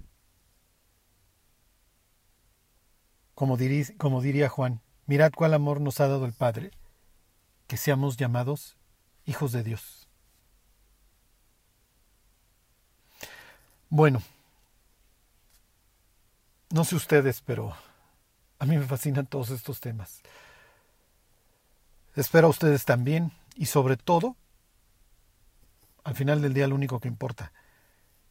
Como 3.35 3.57
como 3.97 4.21
diría 4.21 4.49
Juan, 4.49 4.81
mirad 5.05 5.31
cuál 5.35 5.53
amor 5.53 5.81
nos 5.81 5.99
ha 5.99 6.07
dado 6.07 6.25
el 6.25 6.33
Padre, 6.33 6.71
que 7.67 7.77
seamos 7.77 8.17
llamados 8.17 8.75
hijos 9.25 9.51
de 9.51 9.63
Dios. 9.63 10.07
Bueno, 13.89 14.21
no 16.71 16.83
sé 16.85 16.95
ustedes, 16.95 17.41
pero 17.41 17.75
a 18.59 18.65
mí 18.65 18.77
me 18.77 18.85
fascinan 18.85 19.25
todos 19.25 19.49
estos 19.49 19.79
temas. 19.79 20.21
Espero 22.15 22.47
a 22.47 22.49
ustedes 22.49 22.85
también 22.85 23.31
y 23.55 23.65
sobre 23.65 23.97
todo, 23.97 24.35
al 26.03 26.15
final 26.15 26.41
del 26.41 26.53
día 26.53 26.67
lo 26.67 26.75
único 26.75 26.99
que 26.99 27.07
importa, 27.07 27.53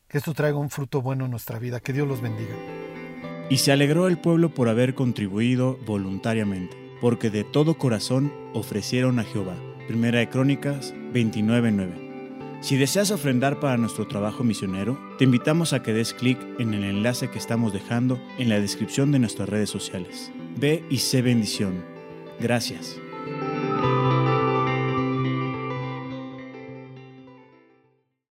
que 0.09 0.18
esto 0.18 0.35
traiga 0.35 0.59
un 0.59 0.70
fruto 0.70 1.03
bueno 1.03 1.24
en 1.24 1.31
nuestra 1.31 1.59
vida, 1.59 1.81
que 1.81 1.93
Dios 1.93 2.07
los 2.07 2.20
bendiga. 2.20 2.55
Y 3.51 3.59
se 3.59 3.72
alegró 3.72 4.07
el 4.07 4.18
pueblo 4.18 4.53
por 4.55 4.68
haber 4.68 4.95
contribuido 4.95 5.79
voluntariamente, 5.87 6.76
porque 7.01 7.31
de 7.31 7.45
todo 7.45 7.79
corazón 7.79 8.33
ofrecieron 8.53 9.18
a 9.18 9.24
Jehová. 9.24 9.57
Primera 9.87 10.18
de 10.18 10.29
Crónicas 10.29 10.93
29:9. 11.12 12.07
Si 12.61 12.76
deseas 12.76 13.12
ofrendar 13.12 13.61
para 13.61 13.76
nuestro 13.76 14.09
trabajo 14.09 14.42
misionero, 14.42 14.98
te 15.16 15.24
invitamos 15.24 15.72
a 15.72 15.82
que 15.82 15.92
des 15.92 16.12
clic 16.12 16.38
en 16.59 16.74
el 16.74 16.82
enlace 16.82 17.30
que 17.30 17.38
estamos 17.38 17.72
dejando 17.72 18.20
en 18.36 18.48
la 18.48 18.61
descripción 18.61 19.12
de 19.12 19.20
nuestras 19.20 19.48
redes 19.48 19.70
sociales. 19.70 20.32
Ve 20.56 20.84
y 20.90 20.98
sé 20.98 21.22
bendición. 21.22 21.84
Gracias. 22.40 22.98